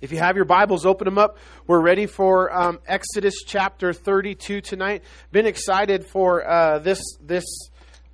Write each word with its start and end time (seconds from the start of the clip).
If 0.00 0.12
you 0.12 0.18
have 0.18 0.36
your 0.36 0.44
Bibles, 0.44 0.86
open 0.86 1.06
them 1.06 1.18
up. 1.18 1.38
We're 1.66 1.80
ready 1.80 2.06
for 2.06 2.54
um, 2.54 2.78
Exodus 2.86 3.42
chapter 3.44 3.92
32 3.92 4.60
tonight. 4.60 5.02
Been 5.32 5.46
excited 5.46 6.06
for 6.06 6.48
uh, 6.48 6.78
this 6.78 7.02
this 7.20 7.44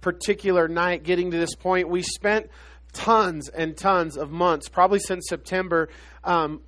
particular 0.00 0.66
night, 0.66 1.02
getting 1.02 1.30
to 1.32 1.36
this 1.36 1.54
point. 1.54 1.90
We 1.90 2.00
spent 2.00 2.48
tons 2.94 3.50
and 3.50 3.76
tons 3.76 4.16
of 4.16 4.30
months, 4.30 4.68
probably 4.68 4.98
since 4.98 5.26
September, 5.28 5.90
um, 6.22 6.62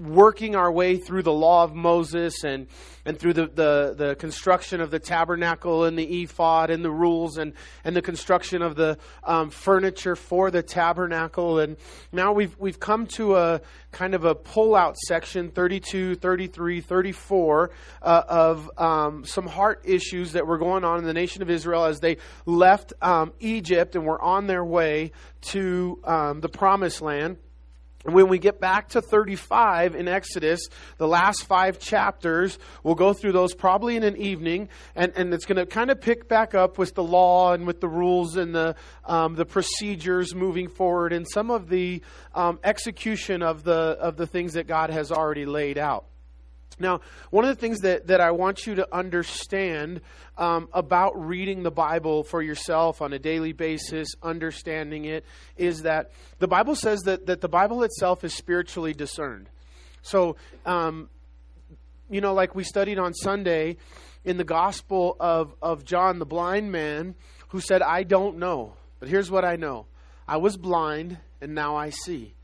working 0.00 0.56
our 0.56 0.72
way 0.72 0.96
through 0.96 1.22
the 1.22 1.32
law 1.32 1.62
of 1.62 1.74
Moses 1.74 2.42
and, 2.42 2.68
and 3.04 3.18
through 3.18 3.34
the, 3.34 3.46
the, 3.46 3.94
the, 3.96 4.16
construction 4.16 4.80
of 4.80 4.90
the 4.90 4.98
tabernacle 4.98 5.84
and 5.84 5.98
the 5.98 6.22
ephod 6.22 6.70
and 6.70 6.82
the 6.82 6.90
rules 6.90 7.36
and, 7.36 7.52
and 7.84 7.94
the 7.94 8.00
construction 8.00 8.62
of 8.62 8.76
the 8.76 8.96
um, 9.24 9.50
furniture 9.50 10.16
for 10.16 10.50
the 10.50 10.62
tabernacle. 10.62 11.58
And 11.58 11.76
now 12.12 12.32
we've, 12.32 12.56
we've 12.58 12.80
come 12.80 13.06
to 13.08 13.36
a 13.36 13.60
kind 13.92 14.14
of 14.14 14.24
a 14.24 14.34
pull-out 14.34 14.96
section, 14.96 15.50
32, 15.50 16.14
33, 16.14 16.80
34, 16.80 17.70
uh, 18.00 18.22
of 18.26 18.70
um, 18.78 19.24
some 19.26 19.46
heart 19.46 19.82
issues 19.84 20.32
that 20.32 20.46
were 20.46 20.58
going 20.58 20.82
on 20.82 20.98
in 20.98 21.04
the 21.04 21.12
nation 21.12 21.42
of 21.42 21.50
Israel 21.50 21.84
as 21.84 22.00
they 22.00 22.16
left 22.46 22.94
um, 23.02 23.32
Egypt 23.38 23.96
and 23.96 24.06
were 24.06 24.20
on 24.22 24.46
their 24.46 24.64
way 24.64 25.12
to 25.42 26.00
um, 26.04 26.40
the 26.40 26.48
promised 26.48 27.02
land 27.02 27.36
when 28.04 28.28
we 28.28 28.38
get 28.38 28.60
back 28.60 28.88
to 28.90 29.02
35 29.02 29.94
in 29.94 30.08
Exodus, 30.08 30.60
the 30.96 31.06
last 31.06 31.44
five 31.44 31.78
chapters, 31.78 32.58
we'll 32.82 32.94
go 32.94 33.12
through 33.12 33.32
those 33.32 33.52
probably 33.52 33.96
in 33.96 34.02
an 34.02 34.16
evening, 34.16 34.70
and, 34.96 35.12
and 35.16 35.34
it's 35.34 35.44
going 35.44 35.56
to 35.56 35.66
kind 35.66 35.90
of 35.90 36.00
pick 36.00 36.26
back 36.26 36.54
up 36.54 36.78
with 36.78 36.94
the 36.94 37.02
law 37.02 37.52
and 37.52 37.66
with 37.66 37.80
the 37.80 37.88
rules 37.88 38.36
and 38.36 38.54
the, 38.54 38.74
um, 39.04 39.34
the 39.34 39.44
procedures 39.44 40.34
moving 40.34 40.68
forward 40.68 41.12
and 41.12 41.26
some 41.28 41.50
of 41.50 41.68
the 41.68 42.02
um, 42.34 42.58
execution 42.64 43.42
of 43.42 43.64
the, 43.64 43.72
of 43.72 44.16
the 44.16 44.26
things 44.26 44.54
that 44.54 44.66
God 44.66 44.90
has 44.90 45.12
already 45.12 45.44
laid 45.44 45.76
out. 45.76 46.09
Now, 46.78 47.00
one 47.30 47.44
of 47.44 47.54
the 47.54 47.60
things 47.60 47.80
that, 47.80 48.06
that 48.06 48.20
I 48.20 48.30
want 48.30 48.66
you 48.66 48.76
to 48.76 48.88
understand 48.94 50.00
um, 50.38 50.68
about 50.72 51.12
reading 51.20 51.62
the 51.62 51.70
Bible 51.70 52.22
for 52.22 52.42
yourself 52.42 53.02
on 53.02 53.12
a 53.12 53.18
daily 53.18 53.52
basis, 53.52 54.08
understanding 54.22 55.04
it, 55.04 55.24
is 55.56 55.82
that 55.82 56.12
the 56.38 56.48
Bible 56.48 56.74
says 56.74 57.00
that, 57.00 57.26
that 57.26 57.40
the 57.40 57.48
Bible 57.48 57.82
itself 57.82 58.24
is 58.24 58.34
spiritually 58.34 58.94
discerned. 58.94 59.48
So, 60.02 60.36
um, 60.64 61.10
you 62.08 62.20
know, 62.20 62.32
like 62.32 62.54
we 62.54 62.64
studied 62.64 62.98
on 62.98 63.12
Sunday 63.14 63.76
in 64.24 64.36
the 64.36 64.44
Gospel 64.44 65.16
of, 65.20 65.54
of 65.60 65.84
John, 65.84 66.18
the 66.18 66.26
blind 66.26 66.72
man, 66.72 67.14
who 67.48 67.60
said, 67.60 67.82
I 67.82 68.04
don't 68.04 68.38
know, 68.38 68.74
but 68.98 69.08
here's 69.08 69.30
what 69.30 69.44
I 69.44 69.56
know 69.56 69.86
I 70.26 70.36
was 70.36 70.56
blind, 70.56 71.18
and 71.40 71.54
now 71.54 71.76
I 71.76 71.90
see. 71.90 72.34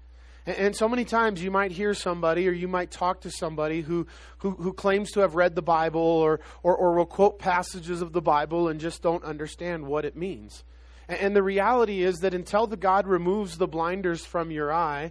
And 0.46 0.76
so 0.76 0.88
many 0.88 1.04
times 1.04 1.42
you 1.42 1.50
might 1.50 1.72
hear 1.72 1.92
somebody 1.92 2.48
or 2.48 2.52
you 2.52 2.68
might 2.68 2.92
talk 2.92 3.22
to 3.22 3.30
somebody 3.30 3.80
who, 3.80 4.06
who, 4.38 4.52
who 4.52 4.72
claims 4.72 5.10
to 5.12 5.20
have 5.20 5.34
read 5.34 5.56
the 5.56 5.62
Bible 5.62 6.00
or, 6.00 6.38
or, 6.62 6.76
or, 6.76 6.94
will 6.94 7.04
quote 7.04 7.40
passages 7.40 8.00
of 8.00 8.12
the 8.12 8.22
Bible 8.22 8.68
and 8.68 8.78
just 8.78 9.02
don't 9.02 9.24
understand 9.24 9.86
what 9.86 10.04
it 10.04 10.16
means. 10.16 10.62
And 11.08 11.34
the 11.34 11.42
reality 11.42 12.02
is 12.02 12.18
that 12.18 12.32
until 12.32 12.68
the 12.68 12.76
God 12.76 13.08
removes 13.08 13.58
the 13.58 13.66
blinders 13.66 14.24
from 14.24 14.52
your 14.52 14.72
eye, 14.72 15.10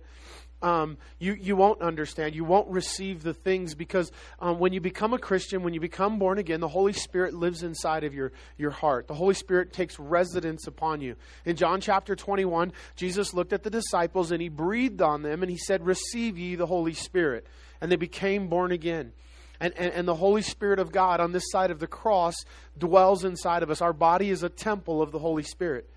um, 0.66 0.98
you, 1.20 1.34
you 1.34 1.56
won't 1.56 1.80
understand. 1.80 2.34
You 2.34 2.44
won't 2.44 2.68
receive 2.70 3.22
the 3.22 3.36
things 3.36 3.76
because 3.76 4.12
um, 4.40 4.58
when 4.58 4.74
you 4.74 4.82
become 4.82 5.14
a 5.14 5.20
Christian, 5.20 5.62
when 5.62 5.76
you 5.76 5.80
become 5.80 6.18
born 6.18 6.40
again, 6.40 6.60
the 6.60 6.68
Holy 6.68 6.92
Spirit 6.92 7.36
lives 7.36 7.62
inside 7.62 8.04
of 8.04 8.16
your, 8.16 8.32
your 8.58 8.72
heart. 8.72 9.08
The 9.08 9.14
Holy 9.14 9.36
Spirit 9.36 9.74
takes 9.74 10.00
residence 10.00 10.66
upon 10.66 11.02
you. 11.02 11.18
In 11.46 11.56
John 11.56 11.82
chapter 11.82 12.16
21, 12.16 12.74
Jesus 12.96 13.32
looked 13.32 13.54
at 13.54 13.62
the 13.62 13.70
disciples 13.70 14.32
and 14.32 14.42
he 14.42 14.50
breathed 14.50 15.04
on 15.04 15.22
them 15.22 15.44
and 15.44 15.52
he 15.52 15.58
said, 15.58 15.86
Receive 15.86 16.36
ye 16.36 16.56
the 16.56 16.66
Holy 16.66 16.94
Spirit. 16.94 17.46
And 17.80 17.92
they 17.92 17.96
became 17.96 18.48
born 18.48 18.72
again. 18.72 19.14
And, 19.60 19.72
and, 19.78 19.94
and, 19.94 20.08
the 20.08 20.16
Holy 20.16 20.42
Spirit 20.42 20.80
of 20.80 20.92
God 20.92 21.20
on 21.20 21.32
this 21.32 21.50
side 21.50 21.70
of 21.70 21.80
the 21.80 21.88
cross 21.88 22.36
dwells 22.78 23.24
inside 23.24 23.62
of 23.62 23.70
us. 23.70 23.82
Our 23.82 23.94
body 23.94 24.32
is 24.32 24.42
a 24.44 24.50
temple 24.50 25.02
of 25.02 25.12
the 25.12 25.20
Holy 25.20 25.44
Spirit. 25.44 25.90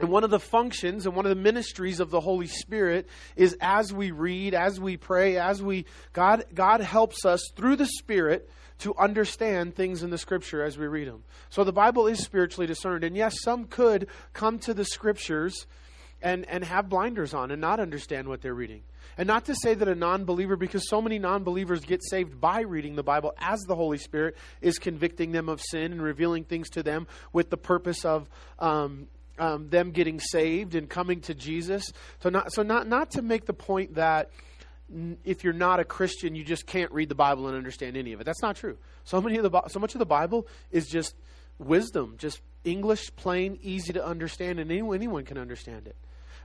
And 0.00 0.08
one 0.08 0.24
of 0.24 0.30
the 0.30 0.40
functions 0.40 1.06
and 1.06 1.14
one 1.14 1.24
of 1.24 1.30
the 1.30 1.40
ministries 1.40 2.00
of 2.00 2.10
the 2.10 2.20
Holy 2.20 2.48
Spirit 2.48 3.08
is 3.36 3.56
as 3.60 3.92
we 3.92 4.10
read, 4.10 4.52
as 4.52 4.80
we 4.80 4.96
pray, 4.96 5.36
as 5.36 5.62
we 5.62 5.86
God 6.12 6.44
God 6.52 6.80
helps 6.80 7.24
us 7.24 7.48
through 7.54 7.76
the 7.76 7.86
Spirit 7.86 8.50
to 8.78 8.94
understand 8.96 9.74
things 9.76 10.02
in 10.02 10.10
the 10.10 10.18
scripture 10.18 10.64
as 10.64 10.76
we 10.76 10.86
read 10.86 11.06
them. 11.06 11.22
So 11.48 11.62
the 11.62 11.72
Bible 11.72 12.08
is 12.08 12.20
spiritually 12.20 12.66
discerned. 12.66 13.04
And 13.04 13.16
yes, 13.16 13.40
some 13.42 13.66
could 13.66 14.08
come 14.32 14.58
to 14.60 14.74
the 14.74 14.84
scriptures 14.84 15.66
and, 16.20 16.44
and 16.48 16.64
have 16.64 16.88
blinders 16.88 17.34
on 17.34 17.50
and 17.50 17.60
not 17.60 17.78
understand 17.78 18.28
what 18.28 18.40
they're 18.40 18.54
reading. 18.54 18.82
And 19.16 19.28
not 19.28 19.44
to 19.44 19.54
say 19.54 19.74
that 19.74 19.86
a 19.86 19.94
non 19.94 20.24
believer, 20.24 20.56
because 20.56 20.88
so 20.88 21.00
many 21.00 21.20
non 21.20 21.44
believers 21.44 21.84
get 21.84 22.02
saved 22.02 22.40
by 22.40 22.62
reading 22.62 22.96
the 22.96 23.04
Bible 23.04 23.32
as 23.38 23.60
the 23.60 23.76
Holy 23.76 23.98
Spirit 23.98 24.36
is 24.60 24.78
convicting 24.78 25.30
them 25.30 25.48
of 25.48 25.60
sin 25.60 25.92
and 25.92 26.02
revealing 26.02 26.42
things 26.42 26.68
to 26.70 26.82
them 26.82 27.06
with 27.32 27.50
the 27.50 27.56
purpose 27.56 28.04
of 28.04 28.28
um, 28.58 29.06
um, 29.38 29.68
them 29.68 29.90
getting 29.90 30.20
saved 30.20 30.74
and 30.74 30.88
coming 30.88 31.20
to 31.22 31.34
Jesus. 31.34 31.92
So 32.20 32.28
not 32.28 32.52
so 32.52 32.62
not 32.62 32.86
not 32.86 33.10
to 33.12 33.22
make 33.22 33.46
the 33.46 33.54
point 33.54 33.94
that 33.94 34.30
if 35.24 35.44
you're 35.44 35.52
not 35.52 35.80
a 35.80 35.84
Christian, 35.84 36.34
you 36.34 36.44
just 36.44 36.66
can't 36.66 36.92
read 36.92 37.08
the 37.08 37.14
Bible 37.14 37.48
and 37.48 37.56
understand 37.56 37.96
any 37.96 38.12
of 38.12 38.20
it. 38.20 38.24
That's 38.24 38.42
not 38.42 38.56
true. 38.56 38.76
So 39.04 39.20
many 39.20 39.36
of 39.38 39.50
the 39.50 39.68
so 39.68 39.80
much 39.80 39.94
of 39.94 39.98
the 39.98 40.06
Bible 40.06 40.46
is 40.70 40.86
just 40.86 41.14
wisdom, 41.58 42.16
just 42.18 42.40
English, 42.64 43.14
plain, 43.16 43.58
easy 43.62 43.92
to 43.92 44.04
understand, 44.04 44.58
and 44.58 44.70
anyone, 44.70 44.96
anyone 44.96 45.24
can 45.24 45.38
understand 45.38 45.86
it. 45.86 45.96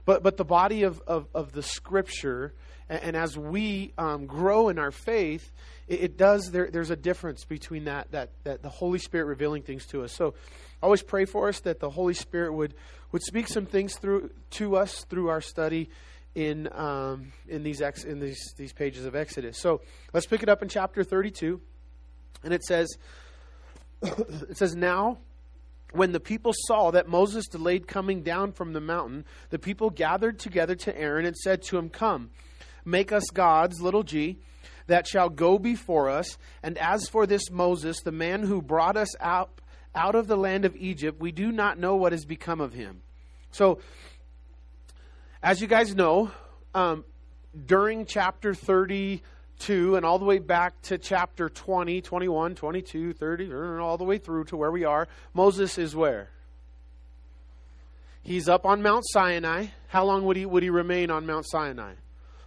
But 0.04 0.22
but 0.22 0.36
the 0.36 0.44
body 0.44 0.82
of 0.82 1.00
of, 1.06 1.26
of 1.34 1.52
the 1.52 1.62
Scripture, 1.62 2.54
and, 2.88 3.02
and 3.02 3.16
as 3.16 3.36
we 3.36 3.92
um, 3.98 4.26
grow 4.26 4.68
in 4.68 4.78
our 4.78 4.90
faith, 4.90 5.50
it, 5.86 6.00
it 6.00 6.16
does. 6.16 6.50
There, 6.50 6.68
there's 6.70 6.90
a 6.90 6.96
difference 6.96 7.44
between 7.44 7.84
that 7.84 8.10
that 8.12 8.30
that 8.44 8.62
the 8.62 8.68
Holy 8.68 8.98
Spirit 8.98 9.24
revealing 9.24 9.62
things 9.62 9.86
to 9.86 10.02
us. 10.02 10.12
So 10.12 10.34
always 10.82 11.02
pray 11.02 11.24
for 11.24 11.48
us 11.48 11.60
that 11.60 11.80
the 11.80 11.90
Holy 11.90 12.14
Spirit 12.14 12.52
would, 12.54 12.74
would 13.12 13.22
speak 13.22 13.48
some 13.48 13.66
things 13.66 13.96
through 13.96 14.30
to 14.50 14.76
us 14.76 15.04
through 15.04 15.28
our 15.28 15.40
study 15.40 15.90
in 16.34 16.68
um, 16.72 17.32
in 17.48 17.62
these 17.62 17.82
ex, 17.82 18.04
in 18.04 18.20
these 18.20 18.54
these 18.56 18.72
pages 18.72 19.04
of 19.04 19.14
Exodus. 19.14 19.58
So 19.58 19.80
let's 20.12 20.26
pick 20.26 20.42
it 20.42 20.48
up 20.48 20.62
in 20.62 20.68
chapter 20.68 21.02
32, 21.04 21.60
and 22.44 22.54
it 22.54 22.62
says 22.64 22.88
it 24.02 24.56
says 24.56 24.74
now. 24.74 25.18
When 25.92 26.12
the 26.12 26.20
people 26.20 26.52
saw 26.66 26.90
that 26.92 27.08
Moses 27.08 27.46
delayed 27.46 27.88
coming 27.88 28.22
down 28.22 28.52
from 28.52 28.72
the 28.72 28.80
mountain, 28.80 29.24
the 29.50 29.58
people 29.58 29.90
gathered 29.90 30.38
together 30.38 30.74
to 30.76 30.96
Aaron 30.96 31.26
and 31.26 31.36
said 31.36 31.62
to 31.62 31.78
him, 31.78 31.88
Come, 31.88 32.30
make 32.84 33.12
us 33.12 33.24
gods, 33.32 33.80
little 33.80 34.02
g, 34.02 34.38
that 34.86 35.06
shall 35.06 35.28
go 35.28 35.58
before 35.58 36.08
us. 36.08 36.38
And 36.62 36.78
as 36.78 37.08
for 37.08 37.26
this 37.26 37.50
Moses, 37.50 38.00
the 38.00 38.12
man 38.12 38.42
who 38.42 38.62
brought 38.62 38.96
us 38.96 39.14
out 39.20 39.60
out 39.94 40.14
of 40.14 40.26
the 40.26 40.36
land 40.36 40.64
of 40.64 40.76
Egypt. 40.76 41.20
We 41.20 41.32
do 41.32 41.50
not 41.50 41.78
know 41.78 41.96
what 41.96 42.12
has 42.12 42.24
become 42.24 42.60
of 42.60 42.72
him. 42.72 43.02
So, 43.50 43.80
as 45.42 45.60
you 45.60 45.66
guys 45.66 45.94
know, 45.94 46.30
um, 46.74 47.04
during 47.66 48.06
chapter 48.06 48.54
32 49.60 49.96
and 49.96 50.06
all 50.06 50.18
the 50.18 50.24
way 50.24 50.38
back 50.38 50.80
to 50.82 50.98
chapter 50.98 51.48
20, 51.48 52.00
21, 52.00 52.54
22, 52.54 53.12
30, 53.12 53.52
all 53.78 53.98
the 53.98 54.04
way 54.04 54.18
through 54.18 54.44
to 54.44 54.56
where 54.56 54.70
we 54.70 54.84
are, 54.84 55.06
Moses 55.34 55.78
is 55.78 55.94
where? 55.94 56.30
He's 58.22 58.48
up 58.48 58.64
on 58.64 58.82
Mount 58.82 59.04
Sinai. 59.08 59.66
How 59.88 60.04
long 60.04 60.24
would 60.24 60.36
he, 60.36 60.46
would 60.46 60.62
he 60.62 60.70
remain 60.70 61.10
on 61.10 61.26
Mount 61.26 61.46
Sinai? 61.48 61.94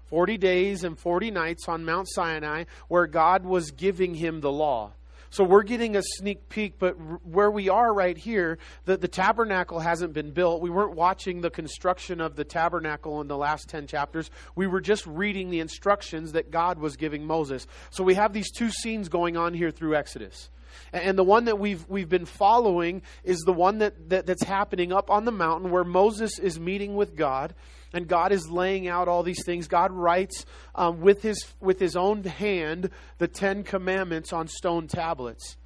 40 0.09 0.38
days 0.38 0.84
and 0.84 0.97
40 0.97 1.31
nights 1.31 1.68
on 1.68 1.85
Mount 1.85 2.07
Sinai, 2.09 2.66
where 2.88 3.07
God 3.07 3.45
was 3.45 3.72
giving 3.72 4.16
him 4.16 4.41
the 4.41 4.51
law. 4.51 4.91
So 5.33 5.44
we're 5.44 5.63
getting 5.63 5.95
a 5.95 6.03
sneak 6.03 6.47
peek, 6.47 6.77
but 6.77 6.94
where 7.25 7.49
we 7.49 7.67
are 7.67 7.91
right 7.91 8.16
here, 8.16 8.59
the, 8.85 8.97
the 8.97 9.07
tabernacle 9.07 9.79
hasn't 9.79 10.13
been 10.13 10.29
built. 10.29 10.61
We 10.61 10.69
weren't 10.69 10.94
watching 10.94 11.41
the 11.41 11.49
construction 11.49 12.21
of 12.21 12.35
the 12.35 12.44
tabernacle 12.44 13.19
in 13.19 13.27
the 13.27 13.35
last 13.35 13.67
10 13.67 13.88
chapters. 13.88 14.29
We 14.55 14.67
were 14.67 14.79
just 14.79 15.07
reading 15.07 15.49
the 15.49 15.59
instructions 15.59 16.33
that 16.33 16.51
God 16.51 16.77
was 16.77 16.97
giving 16.97 17.25
Moses. 17.25 17.65
So 17.89 18.03
we 18.03 18.13
have 18.13 18.31
these 18.31 18.51
two 18.51 18.69
scenes 18.69 19.09
going 19.09 19.35
on 19.35 19.56
here 19.56 19.71
through 19.71 19.95
Exodus. 19.95 20.51
And 20.91 21.17
the 21.17 21.23
one 21.23 21.45
that 21.45 21.59
we've, 21.59 21.87
we've 21.87 22.09
been 22.09 22.25
following 22.25 23.01
is 23.23 23.39
the 23.39 23.53
one 23.53 23.79
that, 23.79 24.09
that, 24.09 24.25
that's 24.25 24.43
happening 24.43 24.91
up 24.91 25.09
on 25.09 25.25
the 25.25 25.31
mountain 25.31 25.71
where 25.71 25.83
Moses 25.83 26.39
is 26.39 26.59
meeting 26.59 26.95
with 26.95 27.15
God 27.15 27.53
and 27.93 28.07
God 28.07 28.31
is 28.31 28.49
laying 28.49 28.87
out 28.87 29.07
all 29.07 29.23
these 29.23 29.43
things. 29.45 29.67
God 29.67 29.91
writes 29.91 30.45
um, 30.75 31.01
with, 31.01 31.21
his, 31.21 31.45
with 31.61 31.79
his 31.79 31.95
own 31.95 32.23
hand 32.23 32.89
the 33.19 33.27
Ten 33.27 33.63
Commandments 33.63 34.33
on 34.33 34.47
stone 34.47 34.87
tablets. 34.87 35.57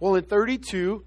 Well, 0.00 0.16
in 0.16 0.24
32, 0.24 1.04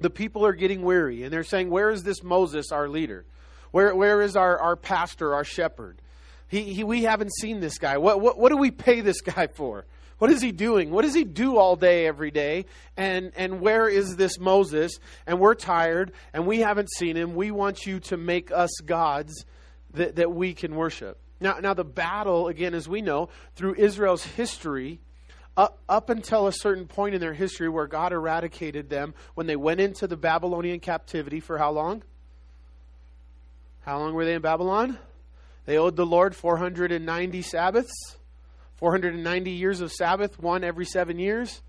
the 0.00 0.10
people 0.10 0.44
are 0.44 0.52
getting 0.52 0.82
weary, 0.82 1.22
and 1.22 1.32
they're 1.32 1.44
saying, 1.44 1.70
Where 1.70 1.90
is 1.90 2.02
this 2.02 2.22
Moses, 2.22 2.72
our 2.72 2.88
leader? 2.88 3.24
Where, 3.70 3.94
where 3.94 4.20
is 4.22 4.36
our, 4.36 4.58
our 4.58 4.76
pastor, 4.76 5.34
our 5.34 5.44
shepherd? 5.44 6.00
He, 6.48 6.74
he, 6.74 6.84
we 6.84 7.02
haven't 7.02 7.32
seen 7.34 7.60
this 7.60 7.78
guy. 7.78 7.98
What, 7.98 8.20
what, 8.20 8.38
what 8.38 8.50
do 8.50 8.56
we 8.56 8.70
pay 8.70 9.00
this 9.00 9.20
guy 9.20 9.46
for? 9.48 9.86
What 10.18 10.30
is 10.30 10.42
he 10.42 10.52
doing? 10.52 10.90
What 10.90 11.02
does 11.02 11.14
he 11.14 11.24
do 11.24 11.56
all 11.56 11.76
day, 11.76 12.06
every 12.06 12.30
day? 12.30 12.66
And, 12.96 13.32
and 13.36 13.60
where 13.60 13.88
is 13.88 14.16
this 14.16 14.38
Moses? 14.38 14.98
And 15.26 15.38
we're 15.38 15.54
tired, 15.54 16.12
and 16.32 16.46
we 16.46 16.58
haven't 16.60 16.90
seen 16.92 17.16
him. 17.16 17.34
We 17.34 17.50
want 17.50 17.86
you 17.86 18.00
to 18.00 18.16
make 18.16 18.50
us 18.50 18.70
gods 18.84 19.44
that, 19.94 20.16
that 20.16 20.32
we 20.32 20.54
can 20.54 20.74
worship. 20.74 21.18
Now, 21.40 21.58
now 21.60 21.74
the 21.74 21.84
battle, 21.84 22.48
again, 22.48 22.74
as 22.74 22.88
we 22.88 23.00
know, 23.00 23.28
through 23.54 23.76
Israel's 23.76 24.24
history, 24.24 25.00
up, 25.56 25.78
up 25.88 26.10
until 26.10 26.46
a 26.46 26.52
certain 26.52 26.86
point 26.86 27.14
in 27.14 27.20
their 27.20 27.34
history 27.34 27.68
where 27.68 27.86
God 27.86 28.12
eradicated 28.12 28.90
them 28.90 29.14
when 29.34 29.46
they 29.46 29.56
went 29.56 29.80
into 29.80 30.06
the 30.06 30.16
Babylonian 30.16 30.80
captivity 30.80 31.40
for 31.40 31.58
how 31.58 31.70
long? 31.70 32.02
How 33.80 33.98
long 33.98 34.14
were 34.14 34.24
they 34.24 34.34
in 34.34 34.42
Babylon? 34.42 34.98
They 35.64 35.78
owed 35.78 35.96
the 35.96 36.06
Lord 36.06 36.34
490 36.34 37.42
Sabbaths, 37.42 38.17
490 38.78 39.50
years 39.50 39.80
of 39.80 39.92
Sabbath, 39.92 40.38
one 40.38 40.64
every 40.64 40.84
seven 40.84 41.18
years. 41.18 41.62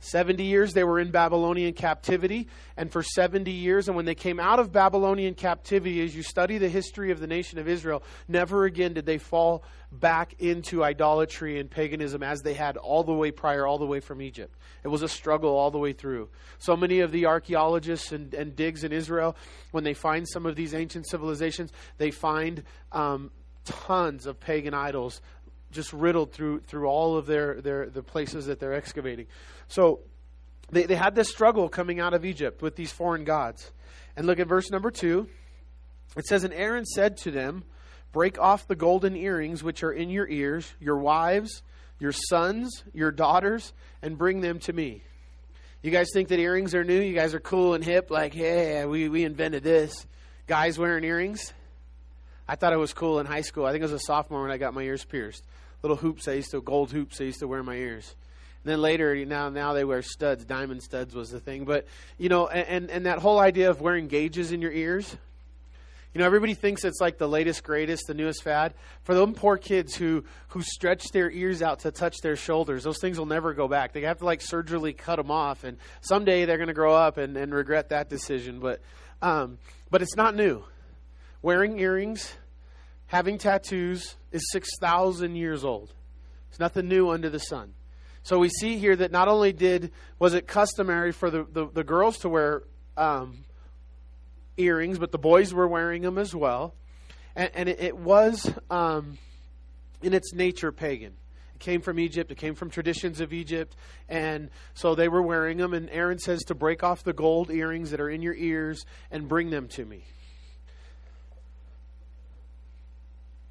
70 0.00 0.42
years 0.42 0.74
they 0.74 0.84
were 0.84 1.00
in 1.00 1.10
Babylonian 1.10 1.72
captivity, 1.72 2.48
and 2.76 2.92
for 2.92 3.02
70 3.02 3.50
years, 3.50 3.88
and 3.88 3.96
when 3.96 4.04
they 4.04 4.14
came 4.14 4.38
out 4.38 4.58
of 4.58 4.70
Babylonian 4.70 5.34
captivity, 5.34 6.02
as 6.02 6.14
you 6.14 6.22
study 6.22 6.58
the 6.58 6.68
history 6.68 7.10
of 7.10 7.18
the 7.18 7.26
nation 7.26 7.58
of 7.58 7.66
Israel, 7.66 8.02
never 8.28 8.66
again 8.66 8.92
did 8.92 9.06
they 9.06 9.18
fall 9.18 9.64
back 9.90 10.34
into 10.38 10.84
idolatry 10.84 11.58
and 11.58 11.70
paganism 11.70 12.22
as 12.22 12.42
they 12.42 12.54
had 12.54 12.76
all 12.76 13.04
the 13.04 13.14
way 13.14 13.30
prior, 13.30 13.66
all 13.66 13.78
the 13.78 13.86
way 13.86 14.00
from 14.00 14.20
Egypt. 14.20 14.54
It 14.84 14.88
was 14.88 15.02
a 15.02 15.08
struggle 15.08 15.56
all 15.56 15.70
the 15.70 15.78
way 15.78 15.92
through. 15.92 16.28
So 16.58 16.76
many 16.76 17.00
of 17.00 17.10
the 17.10 17.26
archaeologists 17.26 18.12
and, 18.12 18.34
and 18.34 18.54
digs 18.54 18.84
in 18.84 18.92
Israel, 18.92 19.34
when 19.70 19.84
they 19.84 19.94
find 19.94 20.28
some 20.28 20.44
of 20.44 20.56
these 20.56 20.74
ancient 20.74 21.08
civilizations, 21.08 21.72
they 21.96 22.10
find 22.10 22.62
um, 22.92 23.30
tons 23.64 24.26
of 24.26 24.38
pagan 24.40 24.74
idols 24.74 25.20
just 25.76 25.92
riddled 25.92 26.32
through 26.32 26.60
through 26.60 26.86
all 26.86 27.16
of 27.16 27.26
their, 27.26 27.60
their 27.60 27.88
the 27.88 28.02
places 28.02 28.46
that 28.46 28.58
they're 28.58 28.74
excavating. 28.74 29.26
So 29.68 30.00
they, 30.70 30.84
they 30.84 30.96
had 30.96 31.14
this 31.14 31.28
struggle 31.28 31.68
coming 31.68 32.00
out 32.00 32.14
of 32.14 32.24
Egypt 32.24 32.62
with 32.62 32.74
these 32.74 32.90
foreign 32.90 33.24
gods. 33.24 33.70
And 34.16 34.26
look 34.26 34.40
at 34.40 34.48
verse 34.48 34.70
number 34.70 34.90
two. 34.90 35.28
It 36.16 36.26
says, 36.26 36.44
And 36.44 36.54
Aaron 36.54 36.84
said 36.84 37.18
to 37.18 37.30
them, 37.30 37.64
Break 38.12 38.38
off 38.38 38.66
the 38.66 38.76
golden 38.76 39.14
earrings 39.14 39.62
which 39.62 39.82
are 39.82 39.92
in 39.92 40.08
your 40.08 40.26
ears, 40.26 40.72
your 40.80 40.96
wives, 40.96 41.62
your 42.00 42.12
sons, 42.12 42.82
your 42.94 43.10
daughters, 43.10 43.72
and 44.02 44.16
bring 44.16 44.40
them 44.40 44.58
to 44.60 44.72
me. 44.72 45.02
You 45.82 45.90
guys 45.90 46.08
think 46.12 46.28
that 46.28 46.38
earrings 46.38 46.74
are 46.74 46.82
new? 46.82 47.00
You 47.00 47.14
guys 47.14 47.34
are 47.34 47.40
cool 47.40 47.74
and 47.74 47.84
hip, 47.84 48.10
like, 48.10 48.34
yeah, 48.34 48.86
we, 48.86 49.08
we 49.08 49.24
invented 49.24 49.62
this. 49.62 50.06
Guys 50.46 50.78
wearing 50.78 51.04
earrings? 51.04 51.52
I 52.48 52.54
thought 52.54 52.72
it 52.72 52.78
was 52.78 52.92
cool 52.92 53.18
in 53.18 53.26
high 53.26 53.42
school. 53.42 53.66
I 53.66 53.72
think 53.72 53.82
I 53.82 53.86
was 53.86 53.92
a 53.92 53.98
sophomore 53.98 54.42
when 54.42 54.50
I 54.50 54.56
got 54.56 54.72
my 54.72 54.82
ears 54.82 55.04
pierced. 55.04 55.44
Little 55.82 55.96
hoops 55.96 56.26
I 56.28 56.32
used 56.32 56.50
to, 56.50 56.60
gold 56.60 56.90
hoops 56.90 57.20
I 57.20 57.24
used 57.24 57.40
to 57.40 57.48
wear 57.48 57.60
in 57.60 57.66
my 57.66 57.76
ears. 57.76 58.14
And 58.64 58.72
then 58.72 58.80
later, 58.80 59.14
now 59.24 59.48
now 59.48 59.74
they 59.74 59.84
wear 59.84 60.02
studs. 60.02 60.44
Diamond 60.44 60.82
studs 60.82 61.14
was 61.14 61.30
the 61.30 61.38
thing. 61.38 61.64
But 61.64 61.86
you 62.18 62.28
know, 62.28 62.48
and 62.48 62.90
and 62.90 63.06
that 63.06 63.20
whole 63.20 63.38
idea 63.38 63.70
of 63.70 63.80
wearing 63.80 64.08
gauges 64.08 64.50
in 64.50 64.60
your 64.60 64.72
ears. 64.72 65.16
You 66.12 66.20
know, 66.20 66.26
everybody 66.26 66.54
thinks 66.54 66.82
it's 66.82 66.98
like 66.98 67.18
the 67.18 67.28
latest, 67.28 67.62
greatest, 67.62 68.06
the 68.06 68.14
newest 68.14 68.42
fad. 68.42 68.72
For 69.02 69.14
them 69.14 69.34
poor 69.34 69.58
kids 69.58 69.94
who 69.94 70.24
who 70.48 70.62
stretch 70.62 71.10
their 71.12 71.30
ears 71.30 71.60
out 71.60 71.80
to 71.80 71.90
touch 71.90 72.16
their 72.22 72.36
shoulders, 72.36 72.84
those 72.84 72.98
things 72.98 73.18
will 73.18 73.26
never 73.26 73.52
go 73.52 73.68
back. 73.68 73.92
They 73.92 74.00
have 74.00 74.18
to 74.18 74.24
like 74.24 74.40
surgically 74.40 74.94
cut 74.94 75.16
them 75.16 75.30
off, 75.30 75.62
and 75.62 75.76
someday 76.00 76.46
they're 76.46 76.56
going 76.56 76.68
to 76.68 76.74
grow 76.74 76.94
up 76.94 77.18
and, 77.18 77.36
and 77.36 77.54
regret 77.54 77.90
that 77.90 78.08
decision. 78.08 78.60
But 78.60 78.80
um, 79.20 79.58
but 79.90 80.00
it's 80.02 80.16
not 80.16 80.34
new. 80.34 80.64
Wearing 81.42 81.78
earrings, 81.78 82.32
having 83.06 83.38
tattoos 83.38 84.16
is 84.32 84.42
six 84.50 84.68
thousand 84.80 85.36
years 85.36 85.64
old. 85.64 85.92
It's 86.50 86.58
nothing 86.58 86.88
new 86.88 87.10
under 87.10 87.30
the 87.30 87.40
sun. 87.40 87.74
So 88.22 88.38
we 88.38 88.48
see 88.48 88.78
here 88.78 88.96
that 88.96 89.12
not 89.12 89.28
only 89.28 89.52
did 89.52 89.92
was 90.18 90.34
it 90.34 90.46
customary 90.48 91.12
for 91.12 91.30
the, 91.30 91.44
the, 91.44 91.68
the 91.72 91.84
girls 91.84 92.18
to 92.18 92.28
wear 92.28 92.64
um, 92.96 93.44
earrings, 94.56 94.98
but 94.98 95.12
the 95.12 95.18
boys 95.18 95.54
were 95.54 95.68
wearing 95.68 96.02
them 96.02 96.18
as 96.18 96.34
well. 96.34 96.74
And, 97.36 97.50
and 97.54 97.68
it, 97.68 97.80
it, 97.80 97.96
was, 97.96 98.52
um, 98.68 99.18
in 100.02 100.12
its 100.12 100.32
nature, 100.32 100.72
pagan. 100.72 101.12
It 101.54 101.60
came 101.60 101.82
from 101.82 102.00
Egypt. 102.00 102.32
It 102.32 102.38
came 102.38 102.54
from 102.54 102.70
traditions 102.70 103.20
of 103.20 103.32
Egypt. 103.32 103.76
And 104.08 104.50
so 104.74 104.94
they 104.94 105.08
were 105.08 105.22
wearing 105.22 105.58
them. 105.58 105.72
And 105.72 105.88
Aaron 105.90 106.18
says 106.18 106.42
to 106.44 106.54
break 106.54 106.82
off 106.82 107.04
the 107.04 107.12
gold 107.12 107.50
earrings 107.50 107.90
that 107.90 108.00
are 108.00 108.10
in 108.10 108.22
your 108.22 108.34
ears 108.34 108.84
and 109.10 109.28
bring 109.28 109.50
them 109.50 109.68
to 109.68 109.84
me. 109.84 110.04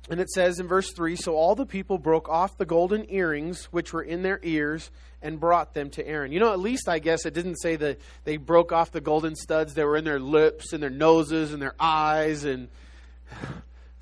And 0.09 0.19
it 0.19 0.29
says 0.29 0.59
in 0.59 0.67
verse 0.67 0.91
3 0.91 1.15
So 1.15 1.35
all 1.35 1.55
the 1.55 1.65
people 1.65 1.97
broke 1.97 2.29
off 2.29 2.57
the 2.57 2.65
golden 2.65 3.09
earrings 3.09 3.65
which 3.65 3.91
were 3.91 4.03
in 4.03 4.21
their 4.21 4.39
ears 4.43 4.91
and 5.21 5.39
brought 5.39 5.73
them 5.73 5.89
to 5.91 6.07
Aaron. 6.07 6.31
You 6.31 6.39
know, 6.39 6.53
at 6.53 6.59
least 6.59 6.87
I 6.87 6.99
guess 6.99 7.25
it 7.25 7.33
didn't 7.33 7.57
say 7.57 7.75
that 7.77 7.99
they 8.23 8.37
broke 8.37 8.71
off 8.71 8.91
the 8.91 9.01
golden 9.01 9.35
studs 9.35 9.73
that 9.73 9.85
were 9.85 9.97
in 9.97 10.05
their 10.05 10.19
lips 10.19 10.73
and 10.73 10.83
their 10.83 10.91
noses 10.91 11.51
and 11.51 11.61
their 11.61 11.75
eyes 11.79 12.43
and 12.43 12.67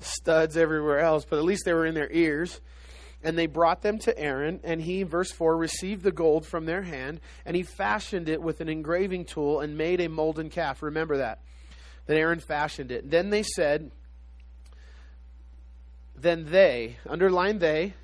studs 0.00 0.56
everywhere 0.56 1.00
else, 1.00 1.24
but 1.24 1.38
at 1.38 1.44
least 1.44 1.64
they 1.64 1.72
were 1.72 1.86
in 1.86 1.94
their 1.94 2.10
ears. 2.10 2.60
And 3.22 3.38
they 3.38 3.46
brought 3.46 3.80
them 3.80 3.98
to 4.00 4.18
Aaron, 4.18 4.60
and 4.64 4.82
he, 4.82 5.02
verse 5.02 5.32
4, 5.32 5.56
received 5.56 6.02
the 6.02 6.12
gold 6.12 6.44
from 6.44 6.66
their 6.66 6.82
hand, 6.82 7.20
and 7.46 7.56
he 7.56 7.62
fashioned 7.62 8.28
it 8.28 8.42
with 8.42 8.60
an 8.60 8.68
engraving 8.68 9.24
tool 9.24 9.60
and 9.60 9.78
made 9.78 10.02
a 10.02 10.10
molten 10.10 10.50
calf. 10.50 10.82
Remember 10.82 11.16
that. 11.16 11.40
That 12.04 12.18
Aaron 12.18 12.40
fashioned 12.40 12.92
it. 12.92 13.10
Then 13.10 13.30
they 13.30 13.42
said, 13.42 13.90
then 16.16 16.50
they, 16.50 16.96
underline 17.08 17.58
they, 17.58 17.94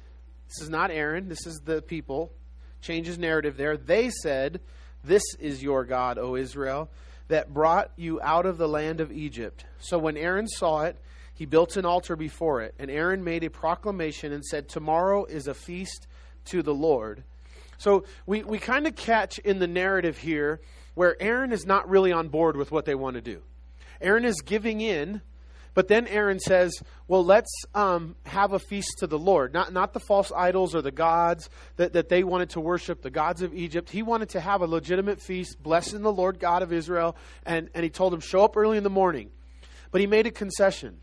this 0.49 0.63
is 0.63 0.69
not 0.69 0.91
Aaron, 0.91 1.29
this 1.29 1.47
is 1.47 1.61
the 1.65 1.81
people, 1.81 2.33
changes 2.81 3.19
narrative 3.19 3.57
there. 3.57 3.77
They 3.77 4.11
said, 4.11 4.61
This 5.05 5.23
is 5.39 5.63
your 5.63 5.85
God, 5.85 6.19
O 6.19 6.35
Israel, 6.35 6.91
that 7.29 7.55
brought 7.55 7.93
you 7.97 8.21
out 8.21 8.47
of 8.47 8.59
the 8.59 8.69
land 8.69 9.01
of 9.01 9.13
Egypt. 9.13 9.65
So 9.79 9.99
when 9.99 10.17
Aaron 10.17 10.49
saw 10.49 10.83
it, 10.83 10.97
he 11.35 11.47
built 11.47 11.77
an 11.77 11.87
altar 11.87 12.17
before 12.17 12.61
it, 12.63 12.75
and 12.79 12.91
Aaron 12.91 13.25
made 13.25 13.45
a 13.45 13.51
proclamation 13.51 14.33
and 14.33 14.45
said, 14.45 14.69
Tomorrow 14.69 15.25
is 15.27 15.47
a 15.47 15.55
feast 15.55 16.07
to 16.47 16.63
the 16.63 16.75
Lord. 16.75 17.23
So 17.79 18.05
we, 18.27 18.43
we 18.43 18.59
kind 18.59 18.87
of 18.87 18.95
catch 18.95 19.39
in 19.39 19.59
the 19.59 19.67
narrative 19.67 20.19
here 20.19 20.61
where 20.95 21.17
Aaron 21.23 21.53
is 21.53 21.65
not 21.65 21.89
really 21.89 22.13
on 22.13 22.29
board 22.29 22.57
with 22.57 22.71
what 22.71 22.85
they 22.85 22.95
want 22.95 23.15
to 23.15 23.23
do. 23.23 23.41
Aaron 24.03 24.25
is 24.25 24.43
giving 24.43 24.81
in 24.81 25.23
but 25.75 25.89
then 25.89 26.07
Aaron 26.07 26.41
says, 26.41 26.83
well, 27.07 27.25
let's 27.25 27.51
um, 27.75 28.17
have 28.25 28.53
a 28.53 28.59
feast 28.59 28.99
to 28.99 29.07
the 29.07 29.19
Lord. 29.19 29.53
Not, 29.53 29.73
not 29.73 29.93
the 29.93 30.01
false 30.01 30.33
idols 30.33 30.75
or 30.75 30.83
the 30.83 30.91
gods 30.91 31.49
that, 31.77 31.93
that 31.93 32.09
they 32.09 32.25
wanted 32.25 32.51
to 32.51 32.61
worship, 32.61 33.03
the 33.03 33.11
gods 33.11 33.43
of 33.43 33.55
Egypt. 33.55 33.91
He 33.91 34.03
wanted 34.03 34.31
to 34.31 34.41
have 34.41 34.63
a 34.63 34.67
legitimate 34.67 35.21
feast, 35.21 35.63
blessing 35.63 36.03
the 36.03 36.13
Lord 36.13 36.39
God 36.39 36.63
of 36.63 36.73
Israel. 36.73 37.17
And, 37.45 37.71
and 37.75 37.85
he 37.85 37.91
told 37.91 38.13
them, 38.13 38.21
show 38.21 38.45
up 38.45 38.57
early 38.57 38.77
in 38.77 38.85
the 38.85 38.91
morning. 38.91 39.31
But 39.91 40.01
he 40.01 40.07
made 40.07 40.27
a 40.27 40.31
concession. 40.31 41.01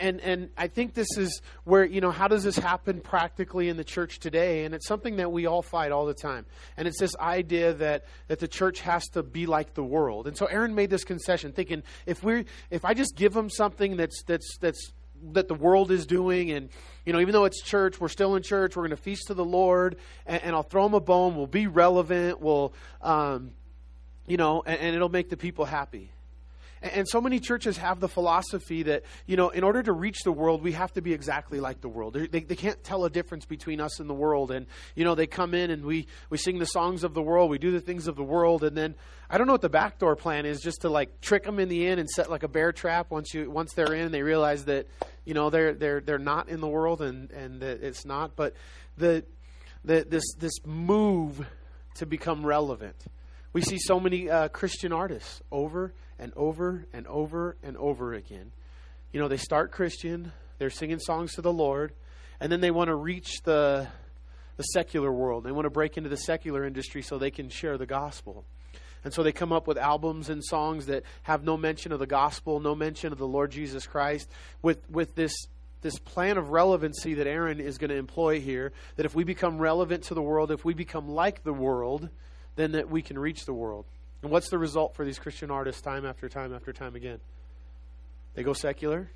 And, 0.00 0.20
and 0.20 0.50
I 0.56 0.68
think 0.68 0.94
this 0.94 1.16
is 1.16 1.40
where, 1.64 1.84
you 1.84 2.00
know, 2.00 2.10
how 2.10 2.28
does 2.28 2.44
this 2.44 2.56
happen 2.56 3.00
practically 3.00 3.68
in 3.68 3.76
the 3.76 3.84
church 3.84 4.18
today? 4.18 4.64
And 4.64 4.74
it's 4.74 4.86
something 4.86 5.16
that 5.16 5.32
we 5.32 5.46
all 5.46 5.62
fight 5.62 5.92
all 5.92 6.06
the 6.06 6.14
time. 6.14 6.46
And 6.76 6.86
it's 6.86 6.98
this 6.98 7.16
idea 7.16 7.74
that, 7.74 8.04
that 8.28 8.38
the 8.38 8.48
church 8.48 8.80
has 8.80 9.06
to 9.10 9.22
be 9.22 9.46
like 9.46 9.74
the 9.74 9.84
world. 9.84 10.26
And 10.26 10.36
so 10.36 10.46
Aaron 10.46 10.74
made 10.74 10.90
this 10.90 11.04
concession, 11.04 11.52
thinking 11.52 11.82
if 12.06 12.22
we 12.22 12.44
if 12.70 12.84
I 12.84 12.94
just 12.94 13.16
give 13.16 13.32
them 13.32 13.50
something 13.50 13.96
that's 13.96 14.22
that's 14.24 14.58
that's 14.58 14.92
that 15.32 15.48
the 15.48 15.54
world 15.54 15.90
is 15.90 16.06
doing 16.06 16.50
and 16.50 16.70
you 17.04 17.12
know 17.12 17.20
even 17.20 17.32
though 17.32 17.44
it's 17.44 17.62
church 17.62 18.00
we're 18.00 18.08
still 18.08 18.36
in 18.36 18.42
church 18.42 18.74
we're 18.74 18.82
going 18.82 18.90
to 18.90 18.96
feast 18.96 19.26
to 19.26 19.34
the 19.34 19.44
lord 19.44 19.96
and, 20.24 20.42
and 20.42 20.56
i'll 20.56 20.62
throw 20.62 20.84
them 20.84 20.94
a 20.94 21.00
bone 21.00 21.36
we'll 21.36 21.46
be 21.46 21.66
relevant 21.66 22.40
we'll 22.40 22.72
um, 23.02 23.50
you 24.26 24.38
know 24.38 24.62
and, 24.64 24.80
and 24.80 24.96
it'll 24.96 25.10
make 25.10 25.28
the 25.28 25.36
people 25.36 25.66
happy 25.66 26.10
and 26.82 27.06
so 27.06 27.20
many 27.20 27.40
churches 27.40 27.76
have 27.76 28.00
the 28.00 28.08
philosophy 28.08 28.84
that, 28.84 29.02
you 29.26 29.36
know, 29.36 29.50
in 29.50 29.64
order 29.64 29.82
to 29.82 29.92
reach 29.92 30.22
the 30.24 30.32
world, 30.32 30.62
we 30.62 30.72
have 30.72 30.92
to 30.94 31.02
be 31.02 31.12
exactly 31.12 31.60
like 31.60 31.82
the 31.82 31.88
world. 31.88 32.14
They, 32.14 32.40
they 32.40 32.56
can't 32.56 32.82
tell 32.82 33.04
a 33.04 33.10
difference 33.10 33.44
between 33.44 33.80
us 33.80 34.00
and 34.00 34.08
the 34.08 34.14
world. 34.14 34.50
And, 34.50 34.66
you 34.94 35.04
know, 35.04 35.14
they 35.14 35.26
come 35.26 35.52
in 35.52 35.70
and 35.70 35.84
we, 35.84 36.06
we 36.30 36.38
sing 36.38 36.58
the 36.58 36.66
songs 36.66 37.04
of 37.04 37.12
the 37.12 37.22
world, 37.22 37.50
we 37.50 37.58
do 37.58 37.70
the 37.70 37.80
things 37.80 38.06
of 38.06 38.16
the 38.16 38.24
world, 38.24 38.64
and 38.64 38.76
then 38.76 38.94
I 39.28 39.38
don't 39.38 39.46
know 39.46 39.52
what 39.52 39.60
the 39.60 39.68
backdoor 39.68 40.16
plan 40.16 40.46
is, 40.46 40.60
just 40.60 40.80
to 40.80 40.88
like 40.88 41.20
trick 41.20 41.44
them 41.44 41.58
in 41.58 41.68
the 41.68 41.86
end 41.86 42.00
and 42.00 42.08
set 42.08 42.30
like 42.30 42.42
a 42.42 42.48
bear 42.48 42.72
trap 42.72 43.10
once 43.10 43.32
you 43.34 43.50
once 43.50 43.74
they're 43.74 43.94
in, 43.94 44.10
they 44.10 44.22
realize 44.22 44.64
that, 44.64 44.88
you 45.24 45.34
know, 45.34 45.50
they're 45.50 45.74
they're 45.74 46.00
they're 46.00 46.18
not 46.18 46.48
in 46.48 46.60
the 46.60 46.68
world 46.68 47.00
and 47.00 47.30
and 47.30 47.60
that 47.60 47.82
it's 47.82 48.04
not. 48.04 48.34
But 48.34 48.54
the 48.96 49.24
the 49.84 50.06
this 50.08 50.24
this 50.38 50.54
move 50.64 51.46
to 51.96 52.06
become 52.06 52.44
relevant. 52.44 52.96
We 53.52 53.62
see 53.62 53.78
so 53.78 54.00
many 54.00 54.30
uh, 54.30 54.48
Christian 54.48 54.92
artists 54.92 55.42
over 55.50 55.92
and 56.20 56.32
over 56.36 56.86
and 56.92 57.06
over 57.08 57.56
and 57.62 57.76
over 57.78 58.12
again. 58.12 58.52
You 59.10 59.20
know, 59.20 59.26
they 59.26 59.38
start 59.38 59.72
Christian, 59.72 60.32
they're 60.58 60.70
singing 60.70 61.00
songs 61.00 61.34
to 61.34 61.42
the 61.42 61.52
Lord, 61.52 61.92
and 62.38 62.52
then 62.52 62.60
they 62.60 62.70
want 62.70 62.88
to 62.88 62.94
reach 62.94 63.42
the, 63.42 63.88
the 64.56 64.62
secular 64.62 65.10
world. 65.10 65.44
They 65.44 65.50
want 65.50 65.64
to 65.64 65.70
break 65.70 65.96
into 65.96 66.10
the 66.10 66.18
secular 66.18 66.64
industry 66.64 67.02
so 67.02 67.18
they 67.18 67.30
can 67.30 67.48
share 67.48 67.78
the 67.78 67.86
gospel. 67.86 68.44
And 69.02 69.14
so 69.14 69.22
they 69.22 69.32
come 69.32 69.50
up 69.50 69.66
with 69.66 69.78
albums 69.78 70.28
and 70.28 70.44
songs 70.44 70.86
that 70.86 71.04
have 71.22 71.42
no 71.42 71.56
mention 71.56 71.90
of 71.90 71.98
the 71.98 72.06
gospel, 72.06 72.60
no 72.60 72.74
mention 72.74 73.12
of 73.12 73.18
the 73.18 73.26
Lord 73.26 73.50
Jesus 73.50 73.86
Christ, 73.86 74.28
with, 74.60 74.78
with 74.90 75.14
this, 75.14 75.32
this 75.80 75.98
plan 75.98 76.36
of 76.36 76.50
relevancy 76.50 77.14
that 77.14 77.26
Aaron 77.26 77.60
is 77.60 77.78
going 77.78 77.88
to 77.88 77.96
employ 77.96 78.40
here. 78.40 78.72
That 78.96 79.06
if 79.06 79.14
we 79.14 79.24
become 79.24 79.58
relevant 79.58 80.04
to 80.04 80.14
the 80.14 80.20
world, 80.20 80.50
if 80.50 80.66
we 80.66 80.74
become 80.74 81.08
like 81.08 81.42
the 81.44 81.54
world, 81.54 82.10
then 82.56 82.72
that 82.72 82.90
we 82.90 83.00
can 83.00 83.18
reach 83.18 83.46
the 83.46 83.54
world. 83.54 83.86
And 84.22 84.30
what's 84.30 84.50
the 84.50 84.58
result 84.58 84.94
for 84.94 85.04
these 85.04 85.18
Christian 85.18 85.50
artists 85.50 85.80
time 85.80 86.04
after 86.04 86.28
time 86.28 86.54
after 86.54 86.72
time 86.72 86.94
again? 86.94 87.20
They 88.34 88.42
go 88.42 88.52
secular, 88.52 89.10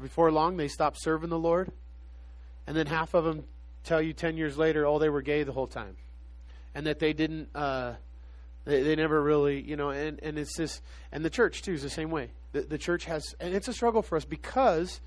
Before 0.00 0.30
long, 0.30 0.56
they 0.56 0.68
stop 0.68 0.96
serving 0.98 1.30
the 1.30 1.38
Lord. 1.38 1.72
And 2.66 2.76
then 2.76 2.86
half 2.86 3.14
of 3.14 3.24
them 3.24 3.44
tell 3.84 4.02
you 4.02 4.12
10 4.12 4.36
years 4.36 4.58
later, 4.58 4.86
oh, 4.86 4.98
they 4.98 5.08
were 5.08 5.22
gay 5.22 5.44
the 5.44 5.52
whole 5.52 5.68
time. 5.68 5.96
And 6.74 6.86
that 6.86 6.98
they 6.98 7.12
didn't, 7.12 7.48
uh, 7.54 7.94
they, 8.64 8.82
they 8.82 8.96
never 8.96 9.22
really, 9.22 9.62
you 9.62 9.76
know, 9.76 9.90
and, 9.90 10.20
and 10.22 10.38
it's 10.38 10.56
this, 10.56 10.82
and 11.12 11.24
the 11.24 11.30
church 11.30 11.62
too 11.62 11.72
is 11.72 11.82
the 11.82 11.90
same 11.90 12.10
way. 12.10 12.30
The, 12.52 12.62
the 12.62 12.78
church 12.78 13.04
has, 13.04 13.34
and 13.40 13.54
it's 13.54 13.68
a 13.68 13.72
struggle 13.72 14.02
for 14.02 14.16
us 14.16 14.24
because 14.24 15.00